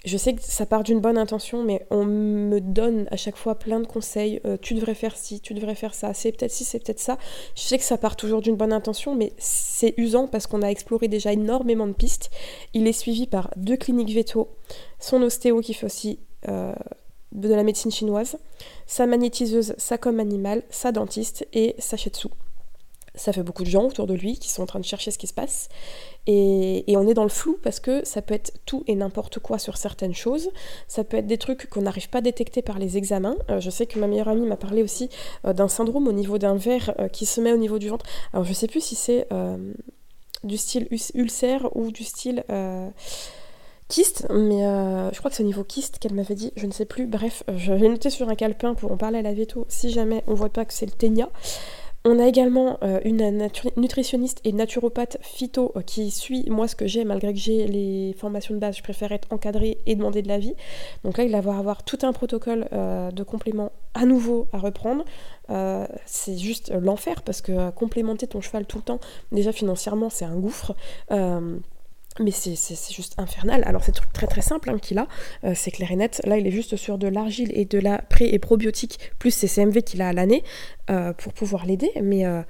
je 0.04 0.16
sais 0.16 0.34
que 0.34 0.42
ça 0.42 0.66
part 0.66 0.82
d'une 0.82 1.00
bonne 1.00 1.16
intention, 1.16 1.64
mais 1.64 1.86
on 1.90 2.04
me 2.04 2.60
donne 2.60 3.06
à 3.10 3.16
chaque 3.16 3.36
fois 3.36 3.58
plein 3.58 3.80
de 3.80 3.86
conseils. 3.86 4.40
Euh, 4.44 4.56
tu 4.60 4.74
devrais 4.74 4.94
faire 4.94 5.16
ci, 5.16 5.40
tu 5.40 5.54
devrais 5.54 5.74
faire 5.74 5.94
ça, 5.94 6.12
c'est 6.12 6.32
peut-être 6.32 6.50
ci, 6.50 6.64
c'est 6.64 6.78
peut-être 6.78 7.00
ça. 7.00 7.18
Je 7.54 7.62
sais 7.62 7.78
que 7.78 7.84
ça 7.84 7.96
part 7.96 8.16
toujours 8.16 8.42
d'une 8.42 8.56
bonne 8.56 8.72
intention, 8.72 9.14
mais 9.14 9.32
c'est 9.38 9.94
usant 9.96 10.28
parce 10.28 10.46
qu'on 10.46 10.62
a 10.62 10.68
exploré 10.68 11.08
déjà 11.08 11.32
énormément 11.32 11.86
de 11.86 11.92
pistes. 11.92 12.30
Il 12.74 12.86
est 12.86 12.92
suivi 12.92 13.26
par 13.26 13.50
deux 13.56 13.76
cliniques 13.76 14.14
veto, 14.14 14.50
son 15.00 15.22
ostéo 15.22 15.60
qui 15.60 15.72
fait 15.72 15.86
aussi 15.86 16.20
euh, 16.48 16.74
de 17.32 17.48
la 17.48 17.62
médecine 17.62 17.90
chinoise, 17.90 18.36
sa 18.86 19.06
magnétiseuse, 19.06 19.74
sa 19.78 19.96
com 19.96 20.20
animale, 20.20 20.62
sa 20.70 20.92
dentiste 20.92 21.46
et 21.52 21.74
sa 21.78 21.96
shiatsu 21.96 22.28
ça 23.14 23.32
fait 23.32 23.42
beaucoup 23.42 23.62
de 23.62 23.68
gens 23.68 23.84
autour 23.84 24.06
de 24.06 24.14
lui 24.14 24.38
qui 24.38 24.50
sont 24.50 24.62
en 24.62 24.66
train 24.66 24.80
de 24.80 24.84
chercher 24.84 25.10
ce 25.10 25.18
qui 25.18 25.26
se 25.26 25.34
passe. 25.34 25.68
Et, 26.26 26.84
on 26.96 27.06
est 27.06 27.14
dans 27.14 27.22
le 27.22 27.28
flou 27.28 27.58
parce 27.62 27.80
que 27.80 28.04
ça 28.04 28.22
peut 28.22 28.34
être 28.34 28.52
tout 28.64 28.82
et 28.86 28.94
n'importe 28.94 29.38
quoi 29.38 29.58
sur 29.58 29.76
certaines 29.76 30.14
choses. 30.14 30.50
Ça 30.88 31.04
peut 31.04 31.18
être 31.18 31.26
des 31.26 31.38
trucs 31.38 31.68
qu'on 31.68 31.82
n'arrive 31.82 32.08
pas 32.08 32.18
à 32.18 32.22
détecter 32.22 32.62
par 32.62 32.78
les 32.78 32.96
examens. 32.96 33.36
Euh, 33.50 33.60
je 33.60 33.70
sais 33.70 33.86
que 33.86 33.98
ma 33.98 34.06
meilleure 34.06 34.28
amie 34.28 34.46
m'a 34.46 34.56
parlé 34.56 34.82
aussi 34.82 35.10
euh, 35.44 35.52
d'un 35.52 35.68
syndrome 35.68 36.08
au 36.08 36.12
niveau 36.12 36.38
d'un 36.38 36.56
verre 36.56 36.94
euh, 36.98 37.08
qui 37.08 37.26
se 37.26 37.40
met 37.40 37.52
au 37.52 37.56
niveau 37.56 37.78
du 37.78 37.88
ventre. 37.88 38.06
Alors 38.32 38.44
je 38.44 38.52
sais 38.52 38.68
plus 38.68 38.80
si 38.80 38.94
c'est 38.94 39.28
du 40.44 40.56
style 40.56 40.88
ulcère 41.14 41.74
ou 41.76 41.90
du 41.90 42.04
style 42.04 42.44
kyste, 43.88 44.26
mais 44.30 44.60
je 45.12 45.18
crois 45.18 45.30
que 45.30 45.36
c'est 45.36 45.42
au 45.42 45.46
niveau 45.46 45.64
kyste 45.64 45.98
qu'elle 45.98 46.14
m'avait 46.14 46.34
dit, 46.34 46.52
je 46.56 46.66
ne 46.66 46.72
sais 46.72 46.84
plus. 46.84 47.06
Bref, 47.06 47.44
je 47.56 47.72
vais 47.72 47.88
noter 47.88 48.10
sur 48.10 48.28
un 48.28 48.34
calepin 48.34 48.74
pour 48.74 48.92
en 48.92 48.96
parler 48.96 49.18
à 49.18 49.22
la 49.22 49.32
veto 49.32 49.66
si 49.68 49.90
jamais 49.90 50.22
on 50.26 50.34
voit 50.34 50.50
pas 50.50 50.64
que 50.64 50.72
c'est 50.72 50.86
le 50.86 50.92
ténia. 50.92 51.28
On 52.06 52.18
a 52.18 52.26
également 52.26 52.76
euh, 52.82 53.00
une 53.06 53.48
nutritionniste 53.78 54.42
et 54.44 54.52
naturopathe 54.52 55.16
phyto 55.22 55.72
euh, 55.74 55.80
qui 55.80 56.10
suit 56.10 56.44
moi 56.50 56.68
ce 56.68 56.76
que 56.76 56.86
j'ai, 56.86 57.02
malgré 57.02 57.32
que 57.32 57.38
j'ai 57.38 57.66
les 57.66 58.14
formations 58.18 58.52
de 58.52 58.58
base, 58.60 58.76
je 58.76 58.82
préfère 58.82 59.10
être 59.12 59.26
encadrée 59.32 59.78
et 59.86 59.96
demander 59.96 60.20
de 60.20 60.28
l'avis. 60.28 60.54
Donc 61.02 61.16
là, 61.16 61.24
il 61.24 61.30
va 61.34 61.56
avoir 61.56 61.82
tout 61.82 61.98
un 62.02 62.12
protocole 62.12 62.68
euh, 62.74 63.10
de 63.10 63.22
compléments 63.22 63.72
à 63.94 64.04
nouveau 64.04 64.48
à 64.52 64.58
reprendre. 64.58 65.04
c'est 66.04 66.36
juste 66.36 66.74
l'enfer 66.78 67.22
parce 67.22 67.40
que 67.40 67.70
complémenter 67.70 68.26
ton 68.26 68.42
cheval 68.42 68.66
tout 68.66 68.78
le 68.78 68.84
temps, 68.84 69.00
déjà 69.32 69.52
financièrement, 69.52 70.10
c'est 70.10 70.26
un 70.26 70.36
gouffre. 70.36 70.76
Mais 72.20 72.30
c'est 72.30 72.92
juste 72.92 73.14
infernal. 73.18 73.64
Alors 73.66 73.82
c'est 73.82 74.00
très 74.12 74.28
très 74.28 74.40
simple 74.40 74.70
hein, 74.70 74.78
qu'il 74.78 74.98
a, 74.98 75.08
euh, 75.42 75.52
c'est 75.54 75.72
clair 75.72 75.90
et 75.90 75.96
net. 75.96 76.20
Là 76.24 76.38
il 76.38 76.46
est 76.46 76.52
juste 76.52 76.76
sur 76.76 76.96
de 76.96 77.08
l'argile 77.08 77.50
et 77.54 77.64
de 77.64 77.78
la 77.78 77.98
pré 77.98 78.26
et 78.26 78.38
probiotique 78.38 79.10
plus 79.18 79.32
ses 79.32 79.48
CMV 79.48 79.82
qu'il 79.82 80.00
a 80.00 80.08
à 80.08 80.12
l'année 80.12 80.44
euh, 80.90 81.12
pour 81.12 81.32
pouvoir 81.32 81.66
l'aider. 81.66 81.90
Mais 82.00 82.24
euh, 82.24 82.42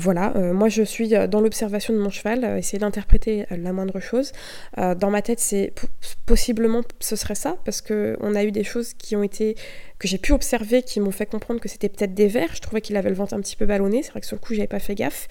Voilà, 0.00 0.32
moi 0.52 0.68
je 0.68 0.82
suis 0.82 1.08
dans 1.08 1.40
l'observation 1.40 1.92
de 1.92 1.98
mon 1.98 2.10
cheval, 2.10 2.44
essayer 2.56 2.78
d'interpréter 2.78 3.46
la 3.50 3.72
moindre 3.72 3.98
chose. 3.98 4.32
dans 4.76 5.10
ma 5.10 5.22
tête, 5.22 5.40
c'est 5.40 5.72
possiblement 6.24 6.82
ce 7.00 7.16
serait 7.16 7.34
ça, 7.34 7.56
parce 7.64 7.80
qu'on 7.80 8.34
a 8.34 8.44
eu 8.44 8.52
des 8.52 8.62
choses 8.62 8.94
qui 8.94 9.16
ont 9.16 9.24
été 9.24 9.56
que 9.98 10.06
j'ai 10.06 10.18
pu 10.18 10.32
observer 10.32 10.82
qui 10.82 11.00
m'ont 11.00 11.10
fait 11.10 11.26
comprendre 11.26 11.60
que 11.60 11.68
c'était 11.68 11.88
peut-être 11.88 12.14
des 12.14 12.28
vers. 12.28 12.54
Je 12.54 12.60
trouvais 12.60 12.80
qu'il 12.80 12.96
avait 12.96 13.08
le 13.08 13.16
ventre 13.16 13.34
un 13.34 13.40
petit 13.40 13.56
peu 13.56 13.66
ballonné. 13.66 14.02
C'est 14.02 14.10
vrai 14.10 14.20
que 14.20 14.26
sur 14.26 14.36
le 14.36 14.40
coup, 14.40 14.54
j'avais 14.54 14.68
pas 14.68 14.78
fait 14.78 14.94
gaffe. 14.94 15.26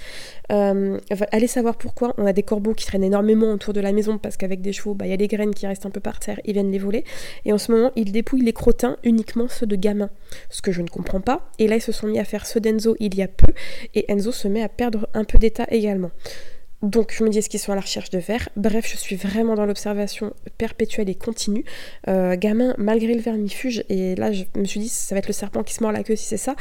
Euh, 0.52 1.00
allez 1.32 1.48
savoir 1.48 1.78
pourquoi. 1.78 2.14
On 2.18 2.26
a 2.26 2.34
des 2.34 2.44
corbeaux 2.44 2.74
qui 2.74 2.86
traînent 2.86 3.04
énormément 3.04 3.52
autour 3.52 3.74
de 3.74 3.80
la 3.80 3.94
maison 3.94 4.18
parce 4.18 4.36
qu'avec 4.36 4.62
des 4.62 4.74
chevaux, 4.74 4.94
bah, 4.94 5.06
il 5.06 5.10
y 5.10 5.14
a 5.14 5.18
des 5.18 5.28
graines 5.28 5.54
qui 5.54 5.68
restent 5.68 5.86
un 5.86 5.90
peu 5.90 6.02
par 6.02 6.20
terre. 6.20 6.40
Ils 6.44 6.54
viennent 6.54 6.72
les 6.72 6.80
voler. 6.80 7.06
Et 7.46 7.54
en 7.54 7.58
ce 7.58 7.72
moment, 7.72 7.92
ils 7.96 8.12
dépouillent 8.12 8.44
les 8.44 8.54
crottins 8.54 8.98
uniquement 9.04 9.48
ceux 9.48 9.66
de 9.66 9.76
gamins. 9.76 10.10
Ce 10.50 10.62
que 10.62 10.72
je 10.72 10.82
ne 10.82 10.88
comprends 10.88 11.22
pas. 11.22 11.50
Et 11.60 11.68
là, 11.68 11.78
ils 11.78 11.82
se 11.82 11.94
sont 11.94 12.08
mis 12.08 12.20
à 12.20 12.26
faire 12.26 12.46
ceux 12.46 12.60
d'Enzo 12.60 12.96
il 13.00 13.16
y 13.16 13.22
a 13.22 13.28
peu. 13.28 13.54
Et 13.96 14.12
Enzo 14.12 14.32
se 14.34 14.50
met 14.50 14.57
à 14.62 14.70
perdre 14.70 15.08
un 15.14 15.24
peu 15.24 15.38
d'état 15.38 15.66
également. 15.70 16.12
Donc 16.84 17.14
je 17.18 17.24
me 17.24 17.30
dis 17.30 17.40
est-ce 17.40 17.50
qu'ils 17.50 17.60
sont 17.60 17.72
à 17.72 17.76
la 17.76 17.82
recherche 17.82 18.12
de 18.12 18.20
verre? 18.20 18.50
Bref, 18.56 18.88
je 18.90 18.98
suis 18.98 19.16
vraiment 19.16 19.56
dans 19.56 19.66
l'observation 19.66 20.34
perpétuelle 20.58 21.10
et 21.10 21.16
continue. 21.16 21.66
Euh, 22.08 22.36
gamin, 22.38 22.76
malgré 22.78 23.16
le 23.16 23.22
vermifuge, 23.22 23.84
et 23.90 24.16
là 24.16 24.32
je 24.32 24.44
me 24.56 24.66
suis 24.66 24.80
dit 24.80 24.90
ça 24.90 25.16
va 25.16 25.20
être 25.20 25.28
le 25.28 25.34
serpent 25.34 25.64
qui 25.64 25.74
se 25.74 25.82
mord 25.82 25.92
la 25.92 26.04
queue 26.04 26.16
si 26.16 26.26
c'est 26.26 26.38
ça. 26.38 26.56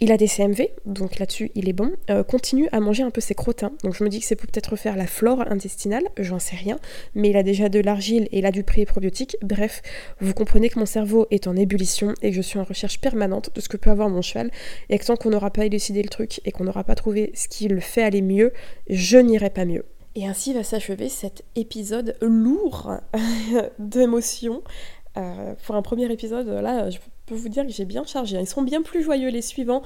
Il 0.00 0.12
a 0.12 0.16
des 0.16 0.28
CMV, 0.28 0.68
donc 0.86 1.18
là-dessus 1.18 1.50
il 1.56 1.68
est 1.68 1.72
bon. 1.72 1.90
Euh, 2.08 2.22
continue 2.22 2.68
à 2.70 2.78
manger 2.78 3.02
un 3.02 3.10
peu 3.10 3.20
ses 3.20 3.34
crottins. 3.34 3.72
Donc 3.82 3.96
je 3.96 4.04
me 4.04 4.08
dis 4.08 4.20
que 4.20 4.26
c'est 4.26 4.36
pour 4.36 4.48
peut-être 4.48 4.70
refaire 4.70 4.96
la 4.96 5.08
flore 5.08 5.42
intestinale, 5.50 6.04
j'en 6.18 6.38
sais 6.38 6.54
rien. 6.54 6.78
Mais 7.16 7.30
il 7.30 7.36
a 7.36 7.42
déjà 7.42 7.68
de 7.68 7.80
l'argile 7.80 8.28
et 8.30 8.38
il 8.38 8.46
a 8.46 8.52
du 8.52 8.62
pré 8.62 8.84
probiotique. 8.84 9.36
Bref, 9.42 9.82
vous 10.20 10.34
comprenez 10.34 10.68
que 10.68 10.78
mon 10.78 10.86
cerveau 10.86 11.26
est 11.32 11.48
en 11.48 11.56
ébullition 11.56 12.14
et 12.22 12.30
que 12.30 12.36
je 12.36 12.42
suis 12.42 12.60
en 12.60 12.64
recherche 12.64 13.00
permanente 13.00 13.50
de 13.52 13.60
ce 13.60 13.68
que 13.68 13.76
peut 13.76 13.90
avoir 13.90 14.08
mon 14.08 14.22
cheval. 14.22 14.52
Et 14.88 15.00
que 15.00 15.04
tant 15.04 15.16
qu'on 15.16 15.30
n'aura 15.30 15.50
pas 15.50 15.64
élucidé 15.64 16.00
le 16.00 16.08
truc 16.08 16.40
et 16.44 16.52
qu'on 16.52 16.64
n'aura 16.64 16.84
pas 16.84 16.94
trouvé 16.94 17.32
ce 17.34 17.48
qui 17.48 17.66
le 17.66 17.80
fait 17.80 18.02
aller 18.04 18.22
mieux, 18.22 18.52
je 18.88 19.18
n'irai 19.18 19.50
pas 19.50 19.64
mieux. 19.64 19.84
Et 20.14 20.26
ainsi 20.26 20.52
va 20.52 20.64
s'achever 20.64 21.08
cet 21.08 21.44
épisode 21.54 22.16
lourd 22.20 22.92
d'émotions. 23.78 24.62
Euh, 25.18 25.54
pour 25.64 25.74
un 25.74 25.82
premier 25.82 26.10
épisode, 26.10 26.48
là, 26.48 26.90
je 26.90 26.98
peux 27.26 27.34
vous 27.34 27.48
dire 27.48 27.66
que 27.66 27.72
j'ai 27.72 27.84
bien 27.84 28.04
chargé. 28.04 28.38
Ils 28.38 28.46
sont 28.46 28.62
bien 28.62 28.82
plus 28.82 29.02
joyeux 29.02 29.30
les 29.30 29.42
suivants. 29.42 29.82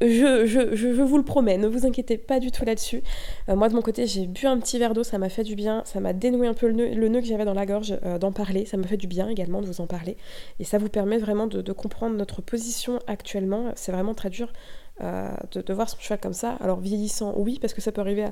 Je, 0.00 0.46
je, 0.46 1.02
vous 1.02 1.16
le 1.16 1.22
promets, 1.22 1.58
ne 1.58 1.68
vous 1.68 1.86
inquiétez 1.86 2.18
pas 2.18 2.40
du 2.40 2.50
tout 2.50 2.64
là-dessus. 2.64 3.02
Euh, 3.48 3.54
moi 3.54 3.68
de 3.68 3.74
mon 3.74 3.82
côté, 3.82 4.06
j'ai 4.08 4.26
bu 4.26 4.46
un 4.46 4.58
petit 4.58 4.76
verre 4.78 4.94
d'eau, 4.94 5.04
ça 5.04 5.16
m'a 5.18 5.28
fait 5.28 5.44
du 5.44 5.54
bien, 5.54 5.82
ça 5.84 6.00
m'a 6.00 6.12
dénoué 6.12 6.48
un 6.48 6.54
peu 6.54 6.66
le 6.66 7.08
nœud, 7.08 7.20
que 7.20 7.26
j'avais 7.26 7.44
dans 7.44 7.54
la 7.54 7.66
gorge 7.66 7.96
euh, 8.04 8.18
d'en 8.18 8.32
parler, 8.32 8.66
ça 8.66 8.76
m'a 8.76 8.88
fait 8.88 8.96
du 8.96 9.06
bien 9.06 9.28
également 9.28 9.60
de 9.60 9.66
vous 9.66 9.80
en 9.80 9.86
parler. 9.86 10.16
Et 10.58 10.64
ça 10.64 10.78
vous 10.78 10.88
permet 10.88 11.18
vraiment 11.18 11.46
de, 11.46 11.72
comprendre 11.72 12.16
notre 12.16 12.42
position 12.42 12.98
actuellement. 13.06 13.70
C'est 13.76 13.92
vraiment 13.92 14.14
très 14.14 14.30
dur 14.30 14.52
de, 15.00 15.72
voir 15.72 15.88
son 15.88 15.98
cheval 16.00 16.18
comme 16.18 16.32
ça. 16.32 16.56
Alors 16.60 16.80
vieillissant, 16.80 17.34
oui, 17.36 17.58
parce 17.60 17.72
que 17.72 17.80
ça 17.80 17.92
peut 17.92 18.00
arriver 18.00 18.24
à, 18.24 18.30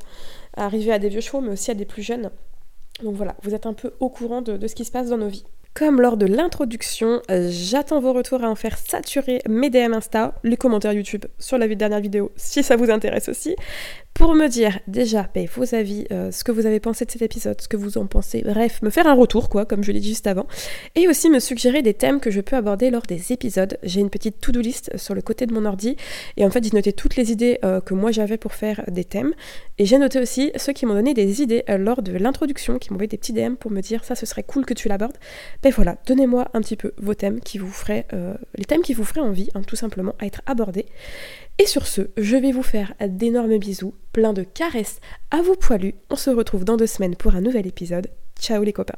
arriver 0.65 0.93
à 0.93 0.99
des 0.99 1.09
vieux 1.09 1.21
chevaux, 1.21 1.41
mais 1.41 1.53
aussi 1.53 1.71
à 1.71 1.75
des 1.75 1.85
plus 1.85 2.03
jeunes. 2.03 2.31
Donc 3.05 3.15
voilà, 3.15 3.37
vous 3.43 3.55
êtes 3.55 3.67
un 3.67 3.75
peu 3.75 3.93
au 4.01 4.09
courant 4.09 4.43
de 4.43 4.67
ce 4.67 4.75
qui 4.75 4.85
se 4.85 4.91
passe 4.91 5.09
dans 5.09 5.19
nos 5.19 5.29
vies. 5.29 5.45
Comme 5.75 6.01
lors 6.01 6.17
de 6.17 6.27
l'introduction, 6.27 7.23
j'attends 7.29 8.01
vos 8.01 8.13
retours 8.13 8.43
à 8.43 8.49
en 8.51 8.57
faire 8.57 8.77
saturer 8.77 9.41
mes 9.49 9.71
DM 9.71 9.95
Insta, 9.95 10.35
les 10.43 10.57
commentaires 10.57 10.93
YouTube 10.93 11.27
sur 11.39 11.59
la 11.59 11.69
dernière 11.69 12.01
vidéo 12.01 12.33
si 12.37 12.63
ça 12.63 12.77
vous 12.77 12.91
intéresse 12.91 13.29
aussi 13.29 13.55
pour 14.15 14.35
me 14.35 14.49
dire 14.49 14.79
déjà 14.87 15.29
ben, 15.35 15.47
vos 15.55 15.75
avis, 15.75 16.07
euh, 16.13 16.31
ce 16.31 16.45
que 16.45 16.53
vous 16.53 16.67
avez 16.67 16.81
pensé 16.81 17.05
de 17.05 17.11
cet 17.11 17.23
épisode, 17.23 17.61
ce 17.61 17.69
que 17.69 17.77
vous 17.77 17.97
en 17.97 18.07
pensez, 18.07 18.43
bref, 18.43 18.83
me 18.83 18.91
faire 18.91 19.07
un 19.07 19.15
retour, 19.15 19.49
quoi, 19.49 19.65
comme 19.65 19.83
je 19.83 19.93
l'ai 19.93 20.01
dit 20.01 20.11
juste 20.11 20.27
avant, 20.27 20.47
et 20.95 21.09
aussi 21.09 21.31
me 21.31 21.39
suggérer 21.39 21.83
des 21.83 21.95
thèmes 21.95 22.21
que 22.21 22.31
je 22.31 22.41
peux 22.41 22.57
aborder 22.57 22.91
lors 22.91 23.03
des 23.03 23.33
épisodes. 23.33 23.79
J'ai 23.83 24.01
une 24.01 24.11
petite 24.11 24.41
to-do 24.41 24.61
list 24.61 24.97
sur 24.97 25.15
le 25.15 25.23
côté 25.23 25.47
de 25.47 25.55
mon 25.55 25.65
ordi, 25.65 25.97
et 26.37 26.45
en 26.45 26.51
fait, 26.51 26.63
j'ai 26.63 26.71
noté 26.73 26.93
toutes 26.93 27.17
les 27.17 27.33
idées 27.33 27.59
euh, 27.65 27.81
que 27.81 27.95
moi 27.95 28.11
j'avais 28.11 28.37
pour 28.37 28.53
faire 28.53 28.85
des 28.89 29.05
thèmes, 29.05 29.33
et 29.79 29.87
j'ai 29.87 29.99
noté 29.99 30.21
aussi 30.21 30.53
ceux 30.57 30.73
qui 30.73 30.85
m'ont 30.87 30.95
donné 30.95 31.15
des 31.15 31.41
idées 31.41 31.65
euh, 31.71 31.79
lors 31.79 32.03
de 32.03 32.13
l'introduction, 32.13 32.79
qui 32.79 32.91
m'ont 32.91 32.97
envoyé 32.97 33.09
des 33.09 33.19
petits 33.19 33.33
DM 33.33 33.55
pour 33.55 33.71
me 33.71 33.81
dire 33.81 34.05
ça, 34.05 34.15
ce 34.15 34.27
serait 34.27 34.43
cool 34.43 34.67
que 34.67 34.75
tu 34.75 34.89
l'abordes. 34.89 35.17
Ben 35.63 35.73
voilà, 35.75 35.97
donnez-moi 36.07 36.49
un 36.53 36.61
petit 36.61 36.77
peu 36.77 36.93
vos 36.99 37.15
thèmes 37.15 37.41
qui 37.41 37.59
vous 37.59 37.71
feraient, 37.71 38.07
les 38.57 38.65
thèmes 38.65 38.83
qui 38.83 38.93
vous 38.93 39.05
feraient 39.05 39.21
envie, 39.21 39.49
hein, 39.55 39.63
tout 39.67 39.77
simplement, 39.77 40.15
à 40.19 40.27
être 40.27 40.43
abordés. 40.47 40.87
Et 41.61 41.67
sur 41.67 41.87
ce, 41.87 42.09
je 42.17 42.37
vais 42.37 42.53
vous 42.53 42.63
faire 42.63 42.95
d'énormes 43.07 43.59
bisous, 43.59 43.93
plein 44.15 44.33
de 44.33 44.45
caresses 44.45 44.99
à 45.31 45.43
vos 45.43 45.57
poilus. 45.57 45.95
On 46.09 46.17
se 46.17 46.31
retrouve 46.31 46.65
dans 46.65 46.79
deux 46.79 46.87
semaines 46.87 47.17
pour 47.17 47.35
un 47.35 47.43
nouvel 47.43 47.67
épisode. 47.67 48.09
Ciao 48.41 48.63
les 48.63 48.73
copains 48.73 48.95